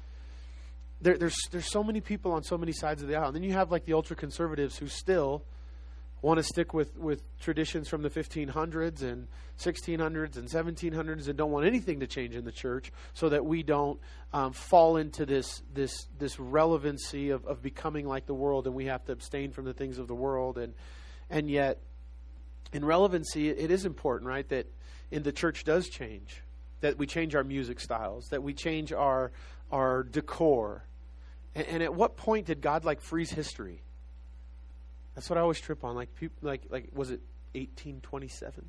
there, 1.01 1.17
there's, 1.17 1.37
there's 1.51 1.69
so 1.69 1.83
many 1.83 2.01
people 2.01 2.31
on 2.31 2.43
so 2.43 2.57
many 2.57 2.71
sides 2.71 3.01
of 3.01 3.07
the 3.07 3.15
aisle. 3.15 3.27
And 3.27 3.35
then 3.35 3.43
you 3.43 3.53
have 3.53 3.71
like 3.71 3.85
the 3.85 3.93
ultra 3.93 4.15
conservatives 4.15 4.77
who 4.77 4.87
still, 4.87 5.43
want 6.21 6.37
to 6.37 6.43
stick 6.43 6.73
with, 6.73 6.97
with 6.97 7.21
traditions 7.39 7.87
from 7.87 8.01
the 8.01 8.09
1500s 8.09 9.01
and 9.01 9.27
1600s 9.59 10.37
and 10.37 10.49
1700s 10.49 11.27
and 11.27 11.37
don't 11.37 11.51
want 11.51 11.65
anything 11.65 11.99
to 11.99 12.07
change 12.07 12.35
in 12.35 12.45
the 12.45 12.51
church 12.51 12.91
so 13.13 13.29
that 13.29 13.45
we 13.45 13.63
don't 13.63 13.99
um, 14.33 14.53
fall 14.53 14.97
into 14.97 15.25
this, 15.25 15.61
this, 15.73 16.07
this 16.17 16.39
relevancy 16.39 17.29
of, 17.29 17.45
of 17.45 17.61
becoming 17.61 18.07
like 18.07 18.25
the 18.25 18.33
world 18.33 18.67
and 18.67 18.75
we 18.75 18.85
have 18.85 19.03
to 19.05 19.11
abstain 19.11 19.51
from 19.51 19.65
the 19.65 19.73
things 19.73 19.97
of 19.97 20.07
the 20.07 20.15
world. 20.15 20.57
And, 20.57 20.73
and 21.29 21.49
yet, 21.49 21.79
in 22.71 22.85
relevancy, 22.85 23.49
it 23.49 23.71
is 23.71 23.85
important, 23.85 24.27
right, 24.27 24.47
that 24.49 24.67
in 25.11 25.23
the 25.23 25.31
church 25.31 25.63
does 25.63 25.89
change, 25.89 26.43
that 26.81 26.97
we 26.97 27.07
change 27.07 27.35
our 27.35 27.43
music 27.43 27.79
styles, 27.79 28.27
that 28.27 28.43
we 28.43 28.53
change 28.53 28.93
our, 28.93 29.31
our 29.71 30.03
decor. 30.03 30.83
And, 31.55 31.67
and 31.67 31.83
at 31.83 31.93
what 31.93 32.15
point 32.15 32.45
did 32.45 32.61
God 32.61 32.85
like 32.85 33.01
freeze 33.01 33.31
history? 33.31 33.81
That's 35.15 35.29
what 35.29 35.37
I 35.37 35.41
always 35.41 35.59
trip 35.59 35.83
on. 35.83 35.95
Like, 35.95 36.09
like, 36.41 36.63
like, 36.69 36.89
was 36.93 37.11
it 37.11 37.21
1827? 37.53 38.65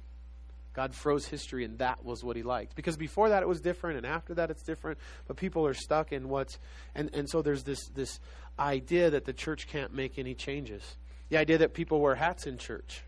God 0.72 0.94
froze 0.94 1.26
history, 1.26 1.64
and 1.64 1.78
that 1.78 2.04
was 2.04 2.22
what 2.22 2.36
He 2.36 2.42
liked. 2.42 2.76
Because 2.76 2.96
before 2.96 3.30
that, 3.30 3.42
it 3.42 3.48
was 3.48 3.60
different, 3.60 3.98
and 3.98 4.06
after 4.06 4.34
that, 4.34 4.50
it's 4.50 4.62
different. 4.62 4.98
But 5.26 5.36
people 5.36 5.66
are 5.66 5.74
stuck 5.74 6.12
in 6.12 6.28
what's, 6.28 6.58
and 6.94 7.10
and 7.12 7.28
so 7.28 7.42
there's 7.42 7.64
this 7.64 7.88
this 7.88 8.20
idea 8.58 9.10
that 9.10 9.24
the 9.24 9.32
church 9.32 9.66
can't 9.66 9.92
make 9.92 10.18
any 10.18 10.34
changes. 10.34 10.96
The 11.28 11.38
idea 11.38 11.58
that 11.58 11.74
people 11.74 12.00
wear 12.00 12.14
hats 12.14 12.46
in 12.46 12.58
church. 12.58 13.02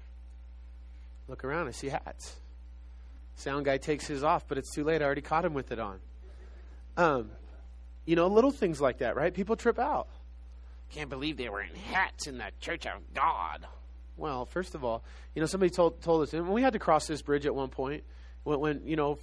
Look 1.28 1.44
around, 1.44 1.68
I 1.68 1.70
see 1.70 1.88
hats. 1.88 2.36
Sound 3.36 3.64
guy 3.64 3.78
takes 3.78 4.06
his 4.06 4.22
off, 4.22 4.46
but 4.48 4.58
it's 4.58 4.74
too 4.74 4.84
late. 4.84 5.02
I 5.02 5.04
already 5.04 5.22
caught 5.22 5.44
him 5.44 5.54
with 5.54 5.72
it 5.72 5.78
on. 5.78 5.98
Um, 6.96 7.30
you 8.04 8.16
know, 8.16 8.26
little 8.26 8.50
things 8.50 8.80
like 8.80 8.98
that, 8.98 9.16
right? 9.16 9.32
People 9.32 9.56
trip 9.56 9.78
out. 9.78 10.08
Can't 10.92 11.08
believe 11.08 11.38
they 11.38 11.48
were 11.48 11.62
in 11.62 11.74
hats 11.74 12.26
in 12.26 12.38
the 12.38 12.50
Church 12.60 12.86
of 12.86 13.00
God. 13.14 13.66
Well, 14.18 14.44
first 14.44 14.74
of 14.74 14.84
all, 14.84 15.02
you 15.34 15.40
know, 15.40 15.46
somebody 15.46 15.70
told 15.70 16.02
told 16.02 16.22
us, 16.22 16.34
and 16.34 16.48
we 16.48 16.60
had 16.60 16.74
to 16.74 16.78
cross 16.78 17.06
this 17.06 17.22
bridge 17.22 17.46
at 17.46 17.54
one 17.54 17.70
point 17.70 18.04
when, 18.44 18.60
when 18.60 18.82
you 18.84 18.96
know, 18.96 19.18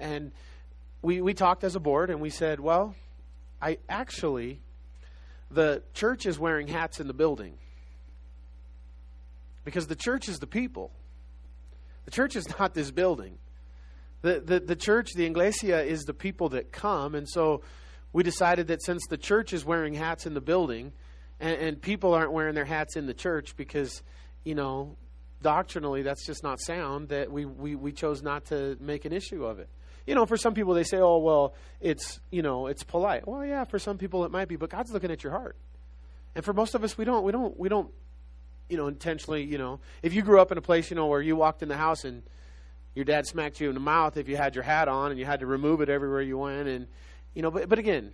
and 0.00 0.32
we 1.02 1.20
we 1.20 1.34
talked 1.34 1.64
as 1.64 1.76
a 1.76 1.80
board, 1.80 2.08
and 2.08 2.20
we 2.20 2.30
said, 2.30 2.60
well, 2.60 2.94
I 3.60 3.78
actually, 3.90 4.60
the 5.50 5.82
church 5.92 6.24
is 6.24 6.38
wearing 6.38 6.66
hats 6.66 6.98
in 6.98 7.08
the 7.08 7.14
building 7.14 7.58
because 9.64 9.86
the 9.86 9.96
church 9.96 10.28
is 10.28 10.38
the 10.38 10.46
people. 10.46 10.92
The 12.06 12.10
church 12.10 12.36
is 12.36 12.48
not 12.58 12.74
this 12.74 12.90
building. 12.90 13.38
The, 14.22 14.40
the, 14.40 14.60
the 14.60 14.76
church, 14.76 15.10
the 15.14 15.24
Iglesia, 15.24 15.82
is 15.82 16.02
the 16.04 16.14
people 16.14 16.50
that 16.50 16.72
come. 16.72 17.14
And 17.14 17.28
so 17.28 17.62
we 18.12 18.22
decided 18.22 18.68
that 18.68 18.82
since 18.82 19.02
the 19.08 19.16
church 19.16 19.52
is 19.52 19.64
wearing 19.64 19.94
hats 19.94 20.26
in 20.26 20.34
the 20.34 20.40
building, 20.40 20.92
and, 21.42 21.60
and 21.60 21.82
people 21.82 22.14
aren't 22.14 22.32
wearing 22.32 22.54
their 22.54 22.64
hats 22.64 22.96
in 22.96 23.06
the 23.06 23.12
church 23.12 23.56
because, 23.56 24.02
you 24.44 24.54
know, 24.54 24.96
doctrinally 25.42 26.02
that's 26.02 26.24
just 26.24 26.42
not 26.44 26.60
sound, 26.60 27.08
that 27.08 27.30
we, 27.30 27.44
we, 27.44 27.74
we 27.74 27.92
chose 27.92 28.22
not 28.22 28.46
to 28.46 28.78
make 28.80 29.04
an 29.04 29.12
issue 29.12 29.44
of 29.44 29.58
it. 29.58 29.68
You 30.06 30.14
know, 30.14 30.24
for 30.24 30.36
some 30.36 30.54
people 30.54 30.72
they 30.74 30.84
say, 30.84 30.98
oh, 30.98 31.18
well, 31.18 31.54
it's, 31.80 32.20
you 32.30 32.42
know, 32.42 32.68
it's 32.68 32.84
polite. 32.84 33.26
Well, 33.26 33.44
yeah, 33.44 33.64
for 33.64 33.80
some 33.80 33.98
people 33.98 34.24
it 34.24 34.30
might 34.30 34.48
be, 34.48 34.56
but 34.56 34.70
God's 34.70 34.92
looking 34.92 35.10
at 35.10 35.24
your 35.24 35.32
heart. 35.32 35.56
And 36.34 36.44
for 36.44 36.52
most 36.52 36.74
of 36.74 36.84
us, 36.84 36.96
we 36.96 37.04
don't, 37.04 37.24
we 37.24 37.32
don't, 37.32 37.58
we 37.58 37.68
don't, 37.68 37.90
you 38.68 38.76
know, 38.76 38.86
intentionally, 38.86 39.42
you 39.42 39.58
know, 39.58 39.80
if 40.02 40.14
you 40.14 40.22
grew 40.22 40.40
up 40.40 40.52
in 40.52 40.58
a 40.58 40.62
place, 40.62 40.90
you 40.90 40.96
know, 40.96 41.06
where 41.06 41.20
you 41.20 41.34
walked 41.36 41.62
in 41.62 41.68
the 41.68 41.76
house 41.76 42.04
and 42.04 42.22
your 42.94 43.04
dad 43.04 43.26
smacked 43.26 43.60
you 43.60 43.68
in 43.68 43.74
the 43.74 43.80
mouth 43.80 44.16
if 44.16 44.28
you 44.28 44.36
had 44.36 44.54
your 44.54 44.64
hat 44.64 44.88
on 44.88 45.10
and 45.10 45.18
you 45.18 45.26
had 45.26 45.40
to 45.40 45.46
remove 45.46 45.80
it 45.80 45.88
everywhere 45.88 46.22
you 46.22 46.38
went 46.38 46.68
and, 46.68 46.86
you 47.34 47.42
know, 47.42 47.50
but, 47.50 47.68
but 47.68 47.78
again, 47.78 48.12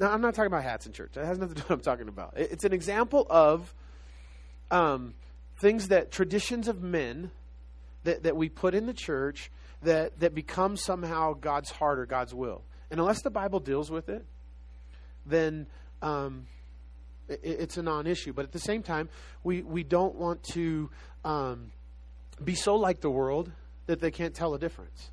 now, 0.00 0.10
I'm 0.10 0.22
not 0.22 0.34
talking 0.34 0.46
about 0.46 0.62
hats 0.62 0.86
in 0.86 0.92
church. 0.92 1.12
That 1.12 1.26
has 1.26 1.38
nothing 1.38 1.56
to 1.56 1.60
do 1.60 1.64
with 1.64 1.70
what 1.70 1.76
I'm 1.76 1.82
talking 1.82 2.08
about. 2.08 2.32
It's 2.36 2.64
an 2.64 2.72
example 2.72 3.26
of 3.28 3.74
um, 4.70 5.12
things 5.60 5.88
that 5.88 6.10
traditions 6.10 6.68
of 6.68 6.82
men 6.82 7.30
that, 8.04 8.22
that 8.22 8.34
we 8.34 8.48
put 8.48 8.74
in 8.74 8.86
the 8.86 8.94
church 8.94 9.50
that, 9.82 10.18
that 10.20 10.34
become 10.34 10.78
somehow 10.78 11.34
God's 11.34 11.70
heart 11.70 11.98
or 11.98 12.06
God's 12.06 12.34
will. 12.34 12.62
And 12.90 12.98
unless 12.98 13.20
the 13.20 13.30
Bible 13.30 13.60
deals 13.60 13.90
with 13.90 14.08
it, 14.08 14.24
then 15.26 15.66
um, 16.00 16.46
it, 17.28 17.40
it's 17.42 17.76
a 17.76 17.82
non 17.82 18.06
issue. 18.06 18.32
But 18.32 18.46
at 18.46 18.52
the 18.52 18.58
same 18.58 18.82
time, 18.82 19.10
we, 19.44 19.60
we 19.60 19.82
don't 19.84 20.14
want 20.14 20.42
to 20.54 20.88
um, 21.26 21.72
be 22.42 22.54
so 22.54 22.76
like 22.76 23.02
the 23.02 23.10
world 23.10 23.52
that 23.84 24.00
they 24.00 24.10
can't 24.10 24.34
tell 24.34 24.54
a 24.54 24.58
difference. 24.58 25.10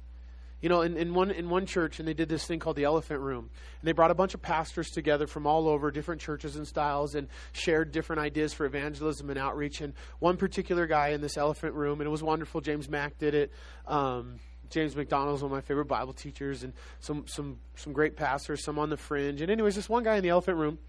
You 0.59 0.69
know, 0.69 0.81
in, 0.81 0.97
in 0.97 1.13
one 1.13 1.29
in 1.29 1.49
one 1.49 1.67
church, 1.67 1.99
and 1.99 2.07
they 2.07 2.15
did 2.15 2.29
this 2.29 2.45
thing 2.45 2.57
called 2.59 2.77
the 2.77 2.85
Elephant 2.85 3.19
Room, 3.19 3.49
and 3.79 3.87
they 3.87 3.91
brought 3.91 4.09
a 4.09 4.15
bunch 4.15 4.33
of 4.33 4.41
pastors 4.41 4.89
together 4.89 5.27
from 5.27 5.45
all 5.45 5.67
over, 5.67 5.91
different 5.91 6.19
churches 6.19 6.55
and 6.55 6.67
styles, 6.67 7.13
and 7.13 7.27
shared 7.51 7.91
different 7.91 8.21
ideas 8.21 8.53
for 8.53 8.65
evangelism 8.65 9.29
and 9.29 9.37
outreach. 9.37 9.81
And 9.81 9.93
one 10.17 10.35
particular 10.35 10.87
guy 10.87 11.09
in 11.09 11.21
this 11.21 11.37
Elephant 11.37 11.75
Room, 11.75 12.01
and 12.01 12.07
it 12.07 12.11
was 12.11 12.23
wonderful. 12.23 12.61
James 12.61 12.89
Mack 12.89 13.19
did 13.19 13.35
it. 13.35 13.51
Um, 13.85 14.39
James 14.71 14.95
MacDonald's 14.95 15.43
one 15.43 15.51
of 15.51 15.55
my 15.55 15.61
favorite 15.61 15.85
Bible 15.85 16.13
teachers, 16.13 16.63
and 16.63 16.73
some 17.01 17.27
some 17.27 17.59
some 17.75 17.93
great 17.93 18.15
pastors, 18.15 18.63
some 18.63 18.79
on 18.79 18.89
the 18.89 18.97
fringe. 18.97 19.41
And 19.41 19.51
anyways, 19.51 19.75
this 19.75 19.87
one 19.87 20.03
guy 20.03 20.15
in 20.15 20.23
the 20.23 20.29
Elephant 20.29 20.57
Room 20.57 20.79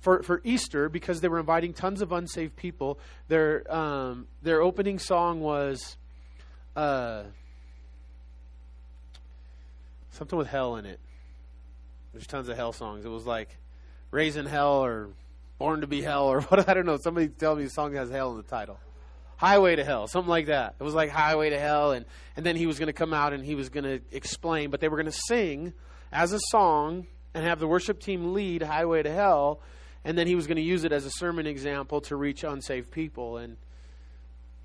for, 0.00 0.22
for 0.22 0.40
Easter 0.42 0.88
because 0.88 1.20
they 1.20 1.28
were 1.28 1.38
inviting 1.38 1.72
tons 1.72 2.00
of 2.00 2.12
unsaved 2.12 2.56
people. 2.56 2.98
Their 3.28 3.70
um, 3.74 4.26
their 4.42 4.62
opening 4.62 4.98
song 4.98 5.40
was. 5.40 5.96
Uh, 6.74 7.24
something 10.16 10.38
with 10.38 10.48
hell 10.48 10.76
in 10.76 10.86
it. 10.86 11.00
There's 12.12 12.26
tons 12.26 12.48
of 12.48 12.56
hell 12.56 12.72
songs. 12.72 13.04
It 13.04 13.08
was 13.08 13.26
like 13.26 13.56
Raising 14.10 14.46
Hell 14.46 14.84
or 14.84 15.10
Born 15.58 15.82
to 15.82 15.86
Be 15.86 16.02
Hell 16.02 16.26
or 16.26 16.40
what 16.42 16.68
I 16.68 16.74
don't 16.74 16.86
know. 16.86 16.96
Somebody 16.96 17.28
tell 17.28 17.54
me 17.54 17.64
the 17.64 17.70
song 17.70 17.94
has 17.94 18.10
hell 18.10 18.30
in 18.30 18.38
the 18.38 18.42
title. 18.42 18.78
Highway 19.36 19.76
to 19.76 19.84
Hell, 19.84 20.06
something 20.06 20.30
like 20.30 20.46
that. 20.46 20.76
It 20.80 20.82
was 20.82 20.94
like 20.94 21.10
Highway 21.10 21.50
to 21.50 21.58
Hell, 21.58 21.92
and, 21.92 22.06
and 22.36 22.46
then 22.46 22.56
he 22.56 22.66
was 22.66 22.78
going 22.78 22.86
to 22.86 22.94
come 22.94 23.12
out 23.12 23.34
and 23.34 23.44
he 23.44 23.54
was 23.54 23.68
going 23.68 23.84
to 23.84 24.00
explain, 24.10 24.70
but 24.70 24.80
they 24.80 24.88
were 24.88 24.96
going 24.96 25.12
to 25.12 25.18
sing 25.28 25.74
as 26.10 26.32
a 26.32 26.40
song 26.48 27.06
and 27.34 27.44
have 27.44 27.60
the 27.60 27.66
worship 27.66 28.00
team 28.00 28.32
lead 28.32 28.62
Highway 28.62 29.02
to 29.02 29.12
Hell, 29.12 29.60
and 30.06 30.16
then 30.16 30.26
he 30.26 30.34
was 30.34 30.46
going 30.46 30.56
to 30.56 30.62
use 30.62 30.84
it 30.84 30.92
as 30.92 31.04
a 31.04 31.10
sermon 31.10 31.46
example 31.46 32.00
to 32.02 32.16
reach 32.16 32.44
unsaved 32.44 32.90
people. 32.90 33.36
And 33.36 33.58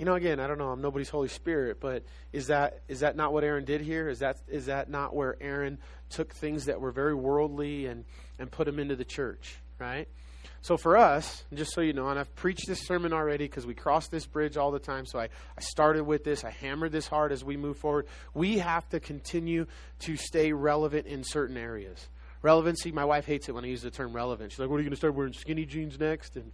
you 0.01 0.05
know, 0.05 0.15
again, 0.15 0.39
I 0.39 0.47
don't 0.47 0.57
know. 0.57 0.69
I'm 0.69 0.81
nobody's 0.81 1.09
Holy 1.09 1.27
Spirit, 1.27 1.79
but 1.79 2.03
is 2.33 2.47
that 2.47 2.81
is 2.87 3.01
that 3.01 3.15
not 3.15 3.33
what 3.33 3.43
Aaron 3.43 3.65
did 3.65 3.81
here? 3.81 4.09
Is 4.09 4.17
that 4.19 4.39
is 4.47 4.65
that 4.65 4.89
not 4.89 5.15
where 5.15 5.37
Aaron 5.39 5.77
took 6.09 6.33
things 6.33 6.65
that 6.65 6.81
were 6.81 6.91
very 6.91 7.13
worldly 7.13 7.85
and 7.85 8.05
and 8.39 8.49
put 8.49 8.65
them 8.65 8.79
into 8.79 8.95
the 8.95 9.05
church, 9.05 9.57
right? 9.77 10.07
So 10.63 10.75
for 10.75 10.97
us, 10.97 11.43
just 11.53 11.75
so 11.75 11.81
you 11.81 11.93
know, 11.93 12.07
and 12.07 12.17
I've 12.17 12.35
preached 12.35 12.65
this 12.67 12.79
sermon 12.79 13.13
already 13.13 13.43
because 13.45 13.67
we 13.67 13.75
cross 13.75 14.07
this 14.07 14.25
bridge 14.25 14.57
all 14.57 14.71
the 14.71 14.79
time. 14.79 15.05
So 15.05 15.19
I, 15.19 15.25
I 15.25 15.61
started 15.61 16.03
with 16.03 16.23
this. 16.23 16.43
I 16.43 16.49
hammered 16.49 16.91
this 16.91 17.05
hard 17.05 17.31
as 17.31 17.43
we 17.43 17.55
move 17.55 17.77
forward. 17.77 18.07
We 18.33 18.57
have 18.57 18.89
to 18.89 18.99
continue 18.99 19.67
to 19.99 20.15
stay 20.15 20.51
relevant 20.51 21.05
in 21.05 21.23
certain 21.23 21.57
areas. 21.57 22.09
Relevancy, 22.41 22.91
my 22.91 23.05
wife 23.05 23.27
hates 23.27 23.49
it 23.49 23.51
when 23.51 23.65
I 23.65 23.67
use 23.67 23.83
the 23.83 23.91
term 23.91 24.13
relevant. 24.13 24.51
She's 24.51 24.57
like, 24.57 24.69
what 24.71 24.77
are 24.77 24.79
you 24.79 24.85
going 24.85 24.93
to 24.93 24.97
start 24.97 25.13
wearing 25.13 25.33
skinny 25.33 25.67
jeans 25.67 25.99
next? 25.99 26.37
And 26.37 26.51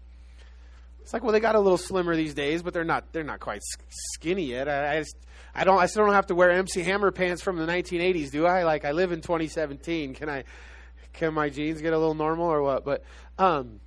it's 1.08 1.14
like, 1.14 1.24
well, 1.24 1.32
they 1.32 1.40
got 1.40 1.56
a 1.56 1.60
little 1.62 1.78
slimmer 1.78 2.18
these 2.18 2.34
days, 2.34 2.62
but 2.62 2.74
they're 2.74 2.84
not 2.84 3.14
they're 3.14 3.24
not 3.24 3.40
quite 3.40 3.62
skinny 3.88 4.44
yet. 4.44 4.68
I, 4.68 4.98
I 4.98 5.00
just 5.00 5.16
I 5.56 5.64
don't 5.64 5.80
I 5.80 5.86
still 5.86 6.04
don't 6.04 6.14
have 6.14 6.28
to 6.28 6.36
wear 6.36 6.52
MC 6.52 6.84
Hammer 6.84 7.12
pants 7.12 7.42
from 7.42 7.56
the 7.56 7.66
1980s, 7.66 8.30
do 8.30 8.46
I? 8.46 8.64
Like 8.64 8.84
I 8.84 8.92
live 8.92 9.14
in 9.14 9.22
2017. 9.22 10.16
Can 10.16 10.28
I 10.28 10.44
can 11.14 11.34
my 11.34 11.48
jeans 11.48 11.82
get 11.82 11.94
a 11.94 11.98
little 11.98 12.14
normal 12.14 12.48
or 12.48 12.62
what? 12.62 12.84
But 12.84 13.06
um, 13.40 13.80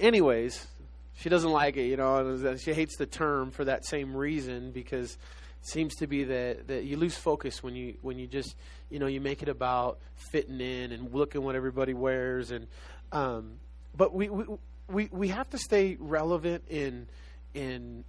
anyways, 0.00 0.66
she 1.14 1.28
doesn't 1.28 1.52
like 1.52 1.76
it, 1.76 1.84
you 1.84 1.96
know. 1.96 2.56
She 2.56 2.72
hates 2.72 2.96
the 2.96 3.06
term 3.06 3.52
for 3.52 3.66
that 3.66 3.86
same 3.86 4.16
reason 4.16 4.72
because 4.72 5.12
it 5.12 5.68
seems 5.68 5.94
to 5.98 6.08
be 6.08 6.24
that, 6.24 6.66
that 6.66 6.82
you 6.82 6.96
lose 6.96 7.14
focus 7.14 7.62
when 7.62 7.76
you 7.76 7.94
when 8.02 8.18
you 8.18 8.26
just 8.26 8.56
you 8.88 8.98
know 8.98 9.06
you 9.06 9.20
make 9.20 9.44
it 9.44 9.48
about 9.48 10.00
fitting 10.16 10.60
in 10.60 10.90
and 10.90 11.14
looking 11.14 11.44
what 11.44 11.54
everybody 11.54 11.94
wears 11.94 12.50
and 12.50 12.66
um, 13.12 13.60
but 13.96 14.12
we, 14.12 14.28
we 14.28 14.44
we 14.90 15.08
we 15.12 15.28
have 15.28 15.48
to 15.50 15.58
stay 15.58 15.96
relevant 16.00 16.64
in 16.68 17.06
in 17.54 18.04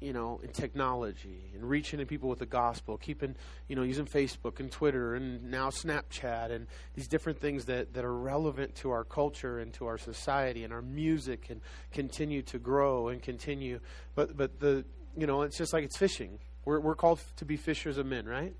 you 0.00 0.12
know 0.12 0.40
in 0.42 0.50
technology 0.50 1.50
and 1.54 1.64
reaching 1.64 1.98
to 1.98 2.06
people 2.06 2.28
with 2.28 2.38
the 2.38 2.46
gospel 2.46 2.98
keeping 2.98 3.34
you 3.68 3.76
know 3.76 3.82
using 3.82 4.04
facebook 4.04 4.60
and 4.60 4.70
twitter 4.70 5.14
and 5.14 5.50
now 5.50 5.70
snapchat 5.70 6.50
and 6.50 6.66
these 6.94 7.08
different 7.08 7.40
things 7.40 7.64
that 7.64 7.94
that 7.94 8.04
are 8.04 8.14
relevant 8.14 8.74
to 8.74 8.90
our 8.90 9.04
culture 9.04 9.60
and 9.60 9.72
to 9.72 9.86
our 9.86 9.96
society 9.96 10.64
and 10.64 10.72
our 10.72 10.82
music 10.82 11.42
can 11.42 11.60
continue 11.92 12.42
to 12.42 12.58
grow 12.58 13.08
and 13.08 13.22
continue. 13.22 13.80
But 14.14 14.36
but 14.36 14.60
the 14.60 14.84
you 15.16 15.26
know 15.26 15.42
it's 15.42 15.56
just 15.56 15.72
like 15.72 15.84
it's 15.84 15.96
fishing. 15.96 16.38
We're 16.64 16.80
we're 16.80 16.94
called 16.94 17.20
to 17.36 17.44
be 17.44 17.56
fishers 17.56 17.98
of 17.98 18.06
men 18.06 18.26
right? 18.26 18.54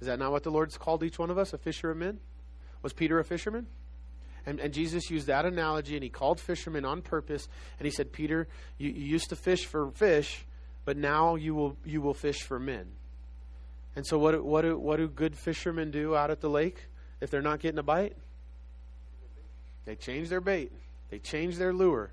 Is 0.00 0.06
that 0.06 0.18
not 0.18 0.32
what 0.32 0.42
the 0.42 0.50
lord's 0.50 0.76
called 0.76 1.04
each 1.04 1.18
one 1.18 1.30
of 1.30 1.38
us 1.38 1.52
a 1.52 1.58
fisher 1.58 1.90
of 1.90 1.96
men? 1.96 2.20
Was 2.82 2.92
Peter 2.92 3.18
a 3.18 3.24
fisherman? 3.24 3.66
And, 4.44 4.60
and 4.60 4.72
Jesus 4.72 5.10
used 5.10 5.28
that 5.28 5.44
analogy 5.44 5.94
and 5.94 6.02
he 6.02 6.10
called 6.10 6.40
fishermen 6.40 6.84
on 6.84 7.02
purpose. 7.02 7.48
And 7.78 7.86
he 7.86 7.92
said, 7.92 8.12
Peter, 8.12 8.48
you, 8.78 8.90
you 8.90 9.04
used 9.04 9.28
to 9.30 9.36
fish 9.36 9.66
for 9.66 9.90
fish, 9.92 10.44
but 10.84 10.96
now 10.96 11.36
you 11.36 11.54
will, 11.54 11.76
you 11.84 12.00
will 12.00 12.14
fish 12.14 12.42
for 12.42 12.58
men. 12.58 12.86
And 13.94 14.06
so, 14.06 14.18
what, 14.18 14.42
what, 14.42 14.62
do, 14.62 14.78
what 14.78 14.96
do 14.96 15.06
good 15.06 15.36
fishermen 15.36 15.90
do 15.90 16.16
out 16.16 16.30
at 16.30 16.40
the 16.40 16.48
lake 16.48 16.86
if 17.20 17.30
they're 17.30 17.42
not 17.42 17.60
getting 17.60 17.78
a 17.78 17.82
bite? 17.82 18.16
They 19.84 19.96
change 19.96 20.28
their 20.28 20.40
bait, 20.40 20.72
they 21.10 21.18
change 21.18 21.56
their 21.56 21.72
lure. 21.72 22.10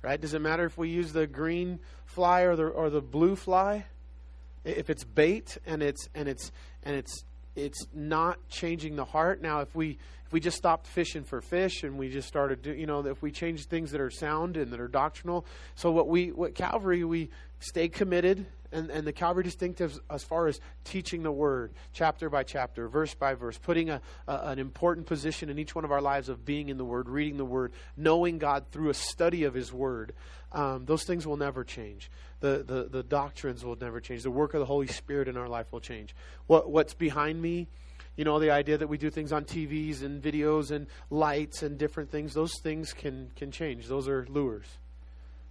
Right? 0.00 0.20
Does 0.20 0.32
it 0.32 0.40
matter 0.40 0.64
if 0.64 0.78
we 0.78 0.90
use 0.90 1.12
the 1.12 1.26
green 1.26 1.80
fly 2.06 2.42
or 2.42 2.54
the, 2.54 2.66
or 2.66 2.88
the 2.88 3.00
blue 3.00 3.34
fly? 3.34 3.86
If 4.64 4.90
it's 4.90 5.02
bait 5.02 5.58
and 5.66 5.82
it's 5.82 6.08
and 6.14 6.28
it's 6.28 6.52
and 6.84 6.94
it's 6.94 7.24
it's 7.56 7.86
not 7.92 8.48
changing 8.48 8.96
the 8.96 9.04
heart. 9.04 9.42
Now, 9.42 9.60
if 9.60 9.74
we 9.74 9.98
if 10.26 10.32
we 10.32 10.40
just 10.40 10.58
stopped 10.58 10.86
fishing 10.86 11.24
for 11.24 11.40
fish 11.40 11.84
and 11.84 11.96
we 11.96 12.10
just 12.10 12.28
started, 12.28 12.60
do, 12.60 12.74
you 12.74 12.86
know, 12.86 13.06
if 13.06 13.22
we 13.22 13.30
change 13.30 13.64
things 13.64 13.90
that 13.92 14.00
are 14.00 14.10
sound 14.10 14.58
and 14.58 14.70
that 14.72 14.78
are 14.78 14.86
doctrinal. 14.86 15.46
So 15.74 15.90
what 15.90 16.06
we 16.06 16.32
what 16.32 16.54
Calvary 16.54 17.02
we 17.04 17.30
stay 17.60 17.88
committed 17.88 18.46
and, 18.70 18.90
and 18.90 19.06
the 19.06 19.12
Calvary 19.12 19.44
distinctives 19.44 19.98
as 20.10 20.22
far 20.22 20.46
as 20.46 20.60
teaching 20.84 21.22
the 21.22 21.32
Word, 21.32 21.72
chapter 21.92 22.28
by 22.28 22.42
chapter, 22.42 22.88
verse 22.88 23.14
by 23.14 23.34
verse, 23.34 23.56
putting 23.56 23.90
a, 23.90 24.00
a, 24.26 24.36
an 24.48 24.58
important 24.58 25.06
position 25.06 25.48
in 25.48 25.58
each 25.58 25.74
one 25.74 25.84
of 25.84 25.92
our 25.92 26.02
lives 26.02 26.28
of 26.28 26.44
being 26.44 26.68
in 26.68 26.76
the 26.76 26.84
Word, 26.84 27.08
reading 27.08 27.38
the 27.38 27.44
Word, 27.44 27.72
knowing 27.96 28.38
God 28.38 28.66
through 28.70 28.90
a 28.90 28.94
study 28.94 29.44
of 29.44 29.54
His 29.54 29.72
Word. 29.72 30.12
Um, 30.52 30.84
those 30.84 31.04
things 31.04 31.26
will 31.26 31.36
never 31.36 31.64
change. 31.64 32.10
The, 32.40 32.62
the, 32.66 32.88
the 32.90 33.02
doctrines 33.02 33.64
will 33.64 33.76
never 33.76 34.00
change. 34.00 34.22
The 34.22 34.30
work 34.30 34.54
of 34.54 34.60
the 34.60 34.66
Holy 34.66 34.86
Spirit 34.86 35.28
in 35.28 35.36
our 35.36 35.48
life 35.48 35.72
will 35.72 35.80
change. 35.80 36.14
What, 36.46 36.70
what's 36.70 36.94
behind 36.94 37.40
me? 37.40 37.68
You 38.16 38.24
know, 38.24 38.38
the 38.38 38.50
idea 38.50 38.76
that 38.76 38.88
we 38.88 38.98
do 38.98 39.10
things 39.10 39.32
on 39.32 39.44
TVs 39.44 40.02
and 40.02 40.22
videos 40.22 40.72
and 40.72 40.88
lights 41.08 41.62
and 41.62 41.78
different 41.78 42.10
things, 42.10 42.34
those 42.34 42.52
things 42.62 42.92
can, 42.92 43.30
can 43.36 43.50
change. 43.50 43.86
Those 43.86 44.08
are 44.08 44.26
lures, 44.28 44.66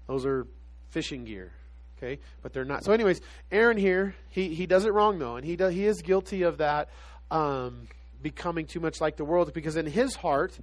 those 0.05 0.25
are 0.25 0.45
fishing 0.89 1.25
gear. 1.25 1.51
Okay, 1.97 2.19
but 2.43 2.53
they're 2.53 2.65
not. 2.65 2.83
So, 2.83 2.91
anyways, 2.91 3.21
Aaron 3.51 3.77
here, 3.77 4.15
he, 4.29 4.53
he 4.53 4.67
does 4.67 4.85
it 4.85 4.93
wrong 4.93 5.17
though, 5.17 5.35
and 5.35 5.45
he 5.45 5.55
does, 5.55 5.73
he 5.73 5.85
is 5.85 6.01
guilty 6.01 6.43
of 6.43 6.59
that 6.59 6.89
um, 7.31 7.87
becoming 8.21 8.67
too 8.67 8.79
much 8.79 9.01
like 9.01 9.17
the 9.17 9.25
world 9.25 9.51
because 9.53 9.75
in 9.77 9.87
his 9.87 10.15
heart, 10.15 10.57